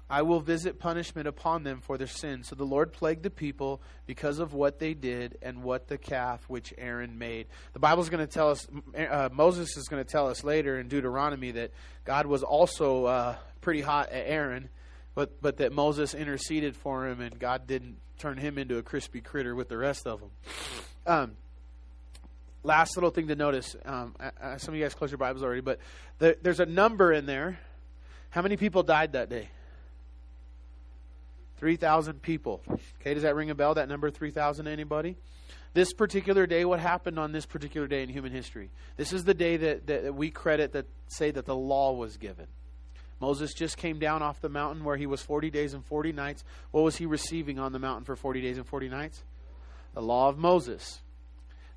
I 0.09 0.21
will 0.21 0.41
visit 0.41 0.79
punishment 0.79 1.27
upon 1.27 1.63
them 1.63 1.81
for 1.81 1.97
their 1.97 2.07
sin. 2.07 2.43
So 2.43 2.55
the 2.55 2.65
Lord 2.65 2.93
plagued 2.93 3.23
the 3.23 3.31
people 3.31 3.81
because 4.05 4.37
of 4.39 4.53
what 4.53 4.77
they 4.77 4.93
did 4.93 5.37
and 5.41 5.63
what 5.63 5.87
the 5.87 5.97
calf 5.97 6.43
which 6.47 6.73
Aaron 6.77 7.17
made. 7.17 7.47
The 7.73 7.79
Bible 7.79 8.03
is 8.03 8.09
going 8.09 8.25
to 8.25 8.31
tell 8.31 8.51
us, 8.51 8.67
uh, 8.95 9.29
Moses 9.31 9.75
is 9.75 9.87
going 9.87 10.03
to 10.03 10.09
tell 10.09 10.27
us 10.27 10.43
later 10.43 10.77
in 10.79 10.87
Deuteronomy 10.87 11.51
that 11.51 11.71
God 12.05 12.27
was 12.27 12.43
also 12.43 13.05
uh, 13.05 13.35
pretty 13.61 13.81
hot 13.81 14.09
at 14.09 14.27
Aaron, 14.27 14.69
but, 15.15 15.41
but 15.41 15.57
that 15.57 15.71
Moses 15.71 16.13
interceded 16.13 16.75
for 16.75 17.07
him 17.07 17.21
and 17.21 17.37
God 17.39 17.67
didn't 17.67 17.97
turn 18.17 18.37
him 18.37 18.57
into 18.57 18.77
a 18.77 18.83
crispy 18.83 19.21
critter 19.21 19.55
with 19.55 19.69
the 19.69 19.77
rest 19.77 20.07
of 20.07 20.19
them. 20.19 20.29
Um, 21.05 21.31
last 22.63 22.95
little 22.95 23.09
thing 23.09 23.27
to 23.27 23.35
notice 23.35 23.75
um, 23.85 24.15
some 24.57 24.73
of 24.73 24.79
you 24.79 24.83
guys 24.83 24.93
closed 24.93 25.11
your 25.11 25.17
Bibles 25.17 25.43
already, 25.43 25.61
but 25.61 25.79
there, 26.19 26.35
there's 26.41 26.59
a 26.59 26.65
number 26.65 27.11
in 27.11 27.25
there. 27.25 27.59
How 28.29 28.41
many 28.41 28.57
people 28.57 28.83
died 28.83 29.13
that 29.13 29.29
day? 29.29 29.49
3,000 31.57 32.21
people. 32.21 32.61
Okay, 32.99 33.13
does 33.13 33.23
that 33.23 33.35
ring 33.35 33.49
a 33.49 33.55
bell, 33.55 33.75
that 33.75 33.87
number 33.87 34.09
3,000 34.09 34.67
anybody? 34.67 35.15
This 35.73 35.93
particular 35.93 36.45
day, 36.45 36.65
what 36.65 36.79
happened 36.79 37.17
on 37.17 37.31
this 37.31 37.45
particular 37.45 37.87
day 37.87 38.03
in 38.03 38.09
human 38.09 38.31
history? 38.31 38.69
This 38.95 39.13
is 39.13 39.23
the 39.23 39.33
day 39.33 39.57
that, 39.57 39.87
that 39.87 40.13
we 40.13 40.29
credit 40.29 40.73
that 40.73 40.85
say 41.07 41.31
that 41.31 41.45
the 41.45 41.55
law 41.55 41.93
was 41.93 42.17
given. 42.17 42.47
Moses 43.23 43.53
just 43.53 43.77
came 43.77 43.99
down 43.99 44.21
off 44.21 44.41
the 44.41 44.49
mountain 44.49 44.83
where 44.83 44.97
he 44.97 45.05
was 45.05 45.21
40 45.21 45.49
days 45.49 45.73
and 45.73 45.85
40 45.85 46.11
nights. 46.11 46.43
What 46.71 46.83
was 46.83 46.97
he 46.97 47.05
receiving 47.05 47.57
on 47.57 47.71
the 47.71 47.79
mountain 47.79 48.03
for 48.03 48.17
40 48.17 48.41
days 48.41 48.57
and 48.57 48.67
40 48.67 48.89
nights? 48.89 49.23
The 49.93 50.01
law 50.01 50.27
of 50.27 50.37
Moses. 50.37 50.99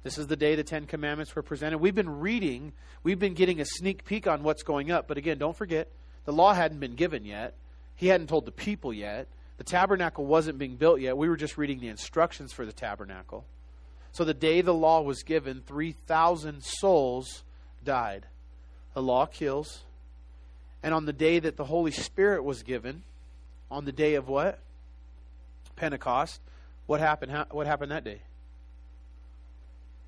This 0.02 0.18
is 0.18 0.26
the 0.26 0.34
day 0.34 0.56
the 0.56 0.64
Ten 0.64 0.86
Commandments 0.86 1.36
were 1.36 1.44
presented. 1.44 1.78
We've 1.78 1.94
been 1.94 2.18
reading, 2.18 2.72
we've 3.04 3.20
been 3.20 3.34
getting 3.34 3.60
a 3.60 3.64
sneak 3.64 4.04
peek 4.04 4.26
on 4.26 4.42
what's 4.42 4.64
going 4.64 4.90
up. 4.90 5.06
But 5.06 5.18
again, 5.18 5.38
don't 5.38 5.56
forget, 5.56 5.88
the 6.24 6.32
law 6.32 6.52
hadn't 6.52 6.80
been 6.80 6.96
given 6.96 7.24
yet. 7.24 7.54
He 7.94 8.08
hadn't 8.08 8.26
told 8.26 8.44
the 8.44 8.50
people 8.50 8.92
yet. 8.92 9.28
The 9.58 9.62
tabernacle 9.62 10.26
wasn't 10.26 10.58
being 10.58 10.74
built 10.74 11.00
yet. 11.00 11.16
We 11.16 11.28
were 11.28 11.36
just 11.36 11.56
reading 11.56 11.78
the 11.78 11.86
instructions 11.86 12.52
for 12.52 12.66
the 12.66 12.72
tabernacle. 12.72 13.46
So 14.10 14.24
the 14.24 14.34
day 14.34 14.62
the 14.62 14.74
law 14.74 15.00
was 15.00 15.22
given, 15.22 15.62
3,000 15.64 16.64
souls 16.64 17.44
died. 17.84 18.26
The 18.94 19.02
law 19.02 19.26
kills. 19.26 19.84
And 20.86 20.94
on 20.94 21.04
the 21.04 21.12
day 21.12 21.40
that 21.40 21.56
the 21.56 21.64
Holy 21.64 21.90
Spirit 21.90 22.44
was 22.44 22.62
given, 22.62 23.02
on 23.72 23.86
the 23.86 23.90
day 23.90 24.14
of 24.14 24.28
what? 24.28 24.60
Pentecost, 25.74 26.40
what 26.86 27.00
happened? 27.00 27.32
What 27.50 27.66
happened 27.66 27.90
that 27.90 28.04
day? 28.04 28.20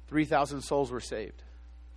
3,000 0.06 0.62
souls 0.62 0.92
were 0.92 1.00
saved. 1.00 1.42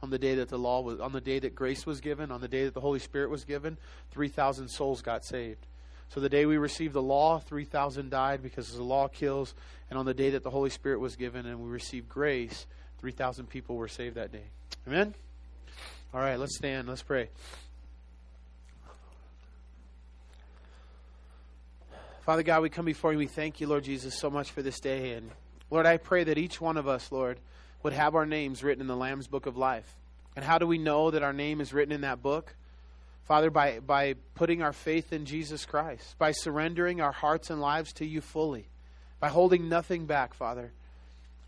On 0.02 0.10
the 0.10 0.18
day 0.18 0.34
that 0.34 0.50
the 0.50 0.58
law 0.58 0.82
was, 0.82 1.00
on 1.00 1.12
the 1.12 1.22
day 1.22 1.38
that 1.38 1.54
grace 1.54 1.86
was 1.86 2.02
given, 2.02 2.32
on 2.32 2.42
the 2.42 2.48
day 2.48 2.66
that 2.66 2.74
the 2.74 2.82
Holy 2.82 2.98
Spirit 2.98 3.30
was 3.30 3.46
given, 3.46 3.78
3,000 4.14 4.68
souls 4.68 5.04
got 5.04 5.24
saved. 5.24 5.68
So 6.10 6.20
the 6.20 6.28
day 6.28 6.48
we 6.48 6.58
received 6.58 6.96
the 6.96 7.04
law, 7.04 7.38
3,000 7.38 8.10
died 8.10 8.42
because 8.42 8.74
the 8.74 8.82
law 8.82 9.08
kills. 9.08 9.54
And 9.92 10.00
on 10.00 10.08
the 10.08 10.16
day 10.16 10.32
that 10.32 10.42
the 10.42 10.50
Holy 10.50 10.72
Spirit 10.72 11.00
was 11.00 11.16
given 11.16 11.46
and 11.46 11.60
we 11.60 11.70
received 11.70 12.10
grace, 12.10 12.66
3,000 12.98 13.48
people 13.48 13.76
were 13.76 13.88
saved 13.88 14.16
that 14.16 14.32
day. 14.32 14.46
Amen? 14.88 15.14
All 16.16 16.20
right, 16.20 16.40
let's 16.40 16.58
stand. 16.58 16.88
Let's 16.88 17.04
pray. 17.04 17.30
Father 22.22 22.44
God, 22.44 22.62
we 22.62 22.70
come 22.70 22.86
before 22.86 23.12
you. 23.12 23.18
We 23.18 23.26
thank 23.26 23.60
you, 23.60 23.68
Lord 23.68 23.84
Jesus, 23.84 24.16
so 24.16 24.30
much 24.30 24.52
for 24.52 24.62
this 24.62 24.80
day. 24.80 25.14
And 25.14 25.32
Lord, 25.72 25.88
I 25.88 25.98
pray 25.98 26.24
that 26.24 26.38
each 26.38 26.62
one 26.62 26.78
of 26.78 26.88
us, 26.88 27.12
Lord, 27.12 27.40
would 27.82 27.94
have 27.94 28.14
our 28.14 28.28
names 28.28 28.64
written 28.64 28.82
in 28.82 28.88
the 28.88 28.96
Lamb's 28.96 29.28
book 29.28 29.48
of 29.48 29.58
life. 29.58 29.96
And 30.36 30.46
how 30.46 30.60
do 30.60 30.68
we 30.68 30.78
know 30.78 31.10
that 31.10 31.24
our 31.24 31.34
name 31.34 31.62
is 31.62 31.74
written 31.74 31.92
in 31.92 32.02
that 32.02 32.22
book? 32.22 32.56
Father, 33.26 33.50
by, 33.50 33.80
by 33.80 34.16
putting 34.36 34.62
our 34.62 34.72
faith 34.72 35.12
in 35.12 35.26
Jesus 35.26 35.66
Christ, 35.66 36.16
by 36.20 36.32
surrendering 36.32 37.02
our 37.02 37.12
hearts 37.12 37.50
and 37.50 37.60
lives 37.60 37.92
to 37.94 38.06
you 38.06 38.22
fully, 38.22 38.68
by 39.20 39.30
holding 39.30 39.68
nothing 39.68 40.06
back, 40.06 40.36
Father, 40.36 40.72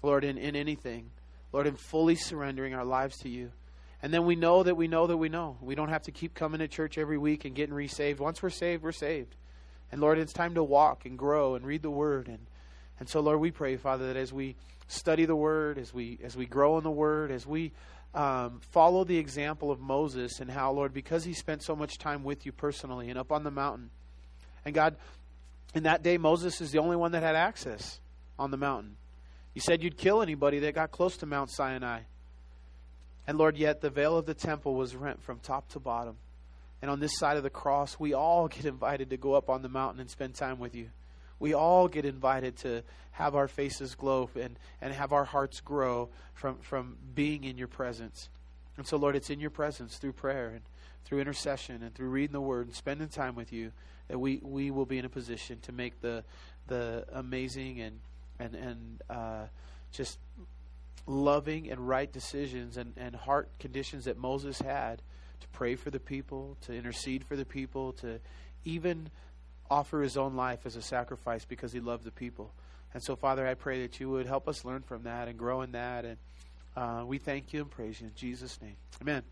Lord, 0.01 0.23
in, 0.23 0.39
in 0.39 0.55
anything, 0.55 1.11
Lord, 1.51 1.67
in 1.67 1.75
fully 1.75 2.15
surrendering 2.15 2.73
our 2.73 2.85
lives 2.85 3.17
to 3.19 3.29
you. 3.29 3.51
And 4.01 4.11
then 4.11 4.25
we 4.25 4.35
know 4.35 4.63
that 4.63 4.75
we 4.75 4.87
know 4.87 5.05
that 5.05 5.17
we 5.17 5.29
know. 5.29 5.55
We 5.61 5.75
don't 5.75 5.89
have 5.89 6.03
to 6.03 6.11
keep 6.11 6.33
coming 6.33 6.59
to 6.59 6.67
church 6.67 6.97
every 6.97 7.19
week 7.19 7.45
and 7.45 7.55
getting 7.55 7.75
resaved. 7.75 8.19
Once 8.19 8.41
we're 8.41 8.49
saved, 8.49 8.81
we're 8.81 8.91
saved. 8.91 9.35
And 9.93 10.01
Lord, 10.01 10.17
it's 10.17 10.33
time 10.33 10.55
to 10.55 10.63
walk 10.63 11.05
and 11.05 11.19
grow 11.19 11.53
and 11.53 11.63
read 11.63 11.83
the 11.83 11.91
Word. 11.91 12.27
And, 12.27 12.39
and 12.99 13.07
so, 13.07 13.19
Lord, 13.19 13.39
we 13.39 13.51
pray, 13.51 13.77
Father, 13.77 14.07
that 14.07 14.17
as 14.17 14.33
we 14.33 14.55
study 14.87 15.25
the 15.25 15.35
Word, 15.35 15.77
as 15.77 15.93
we 15.93 16.17
as 16.23 16.35
we 16.35 16.47
grow 16.47 16.79
in 16.79 16.83
the 16.83 16.89
Word, 16.89 17.29
as 17.29 17.45
we 17.45 17.73
um, 18.15 18.59
follow 18.71 19.03
the 19.03 19.19
example 19.19 19.69
of 19.69 19.79
Moses 19.79 20.39
and 20.39 20.49
how, 20.49 20.71
Lord, 20.71 20.95
because 20.95 21.25
he 21.25 21.33
spent 21.33 21.61
so 21.61 21.75
much 21.75 21.99
time 21.99 22.23
with 22.23 22.43
you 22.43 22.51
personally 22.51 23.11
and 23.11 23.19
up 23.19 23.31
on 23.31 23.43
the 23.43 23.51
mountain. 23.51 23.91
And 24.65 24.73
God, 24.73 24.95
in 25.75 25.83
that 25.83 26.01
day, 26.01 26.17
Moses 26.17 26.59
is 26.59 26.71
the 26.71 26.79
only 26.79 26.95
one 26.95 27.11
that 27.11 27.21
had 27.21 27.35
access 27.35 27.99
on 28.39 28.49
the 28.49 28.57
mountain. 28.57 28.95
You 29.53 29.61
said 29.61 29.83
you'd 29.83 29.97
kill 29.97 30.23
anybody 30.23 30.57
that 30.61 30.73
got 30.73 30.89
close 30.89 31.17
to 31.17 31.27
Mount 31.27 31.51
Sinai. 31.51 31.99
And 33.27 33.37
Lord, 33.37 33.57
yet 33.57 33.81
the 33.81 33.91
veil 33.91 34.17
of 34.17 34.25
the 34.25 34.33
temple 34.33 34.73
was 34.73 34.95
rent 34.95 35.21
from 35.21 35.37
top 35.37 35.69
to 35.73 35.79
bottom. 35.79 36.17
And 36.83 36.91
on 36.91 36.99
this 36.99 37.17
side 37.17 37.37
of 37.37 37.43
the 37.43 37.49
cross, 37.49 37.97
we 37.97 38.13
all 38.13 38.49
get 38.49 38.65
invited 38.65 39.11
to 39.11 39.17
go 39.17 39.35
up 39.35 39.49
on 39.49 39.61
the 39.61 39.69
mountain 39.69 40.01
and 40.01 40.09
spend 40.09 40.35
time 40.35 40.59
with 40.59 40.75
you. 40.75 40.89
We 41.39 41.53
all 41.53 41.87
get 41.87 42.03
invited 42.03 42.57
to 42.57 42.83
have 43.11 43.35
our 43.35 43.47
faces 43.47 43.95
glow 43.95 44.29
and, 44.35 44.59
and 44.81 44.93
have 44.93 45.13
our 45.13 45.23
hearts 45.23 45.61
grow 45.61 46.09
from, 46.33 46.57
from 46.57 46.97
being 47.15 47.45
in 47.45 47.57
your 47.57 47.69
presence. 47.69 48.27
And 48.75 48.85
so, 48.85 48.97
Lord, 48.97 49.15
it's 49.15 49.29
in 49.29 49.39
your 49.39 49.49
presence 49.49 49.95
through 49.95 50.11
prayer 50.11 50.49
and 50.49 50.59
through 51.05 51.21
intercession 51.21 51.83
and 51.83 51.95
through 51.95 52.09
reading 52.09 52.33
the 52.33 52.41
word 52.41 52.67
and 52.67 52.75
spending 52.75 53.07
time 53.07 53.35
with 53.35 53.53
you 53.53 53.71
that 54.09 54.19
we, 54.19 54.41
we 54.43 54.69
will 54.69 54.85
be 54.85 54.97
in 54.97 55.05
a 55.05 55.09
position 55.09 55.59
to 55.61 55.71
make 55.71 56.01
the 56.01 56.25
the 56.67 57.05
amazing 57.13 57.79
and 57.79 57.99
and 58.39 58.55
and 58.55 59.01
uh, 59.09 59.45
just 59.93 60.19
loving 61.07 61.71
and 61.71 61.87
right 61.87 62.11
decisions 62.11 62.75
and, 62.75 62.91
and 62.97 63.15
heart 63.15 63.49
conditions 63.59 64.03
that 64.03 64.17
Moses 64.17 64.59
had 64.59 65.01
to 65.43 65.49
pray 65.49 65.75
for 65.75 65.89
the 65.89 65.99
people, 65.99 66.57
to 66.61 66.73
intercede 66.73 67.23
for 67.23 67.35
the 67.35 67.45
people, 67.45 67.93
to 67.93 68.19
even 68.65 69.09
offer 69.69 70.01
his 70.01 70.17
own 70.17 70.35
life 70.35 70.65
as 70.65 70.75
a 70.75 70.81
sacrifice 70.81 71.45
because 71.45 71.71
he 71.71 71.79
loved 71.79 72.03
the 72.03 72.11
people. 72.11 72.51
And 72.93 73.03
so, 73.03 73.15
Father, 73.15 73.45
I 73.45 73.53
pray 73.53 73.81
that 73.81 73.99
you 73.99 74.09
would 74.09 74.25
help 74.25 74.47
us 74.47 74.63
learn 74.63 74.81
from 74.81 75.03
that 75.03 75.27
and 75.27 75.37
grow 75.37 75.61
in 75.61 75.71
that. 75.71 76.05
And 76.05 76.17
uh, 76.75 77.03
we 77.05 77.17
thank 77.17 77.53
you 77.53 77.61
and 77.61 77.71
praise 77.71 77.99
you 77.99 78.07
in 78.07 78.13
Jesus' 78.15 78.61
name. 78.61 78.75
Amen. 79.01 79.23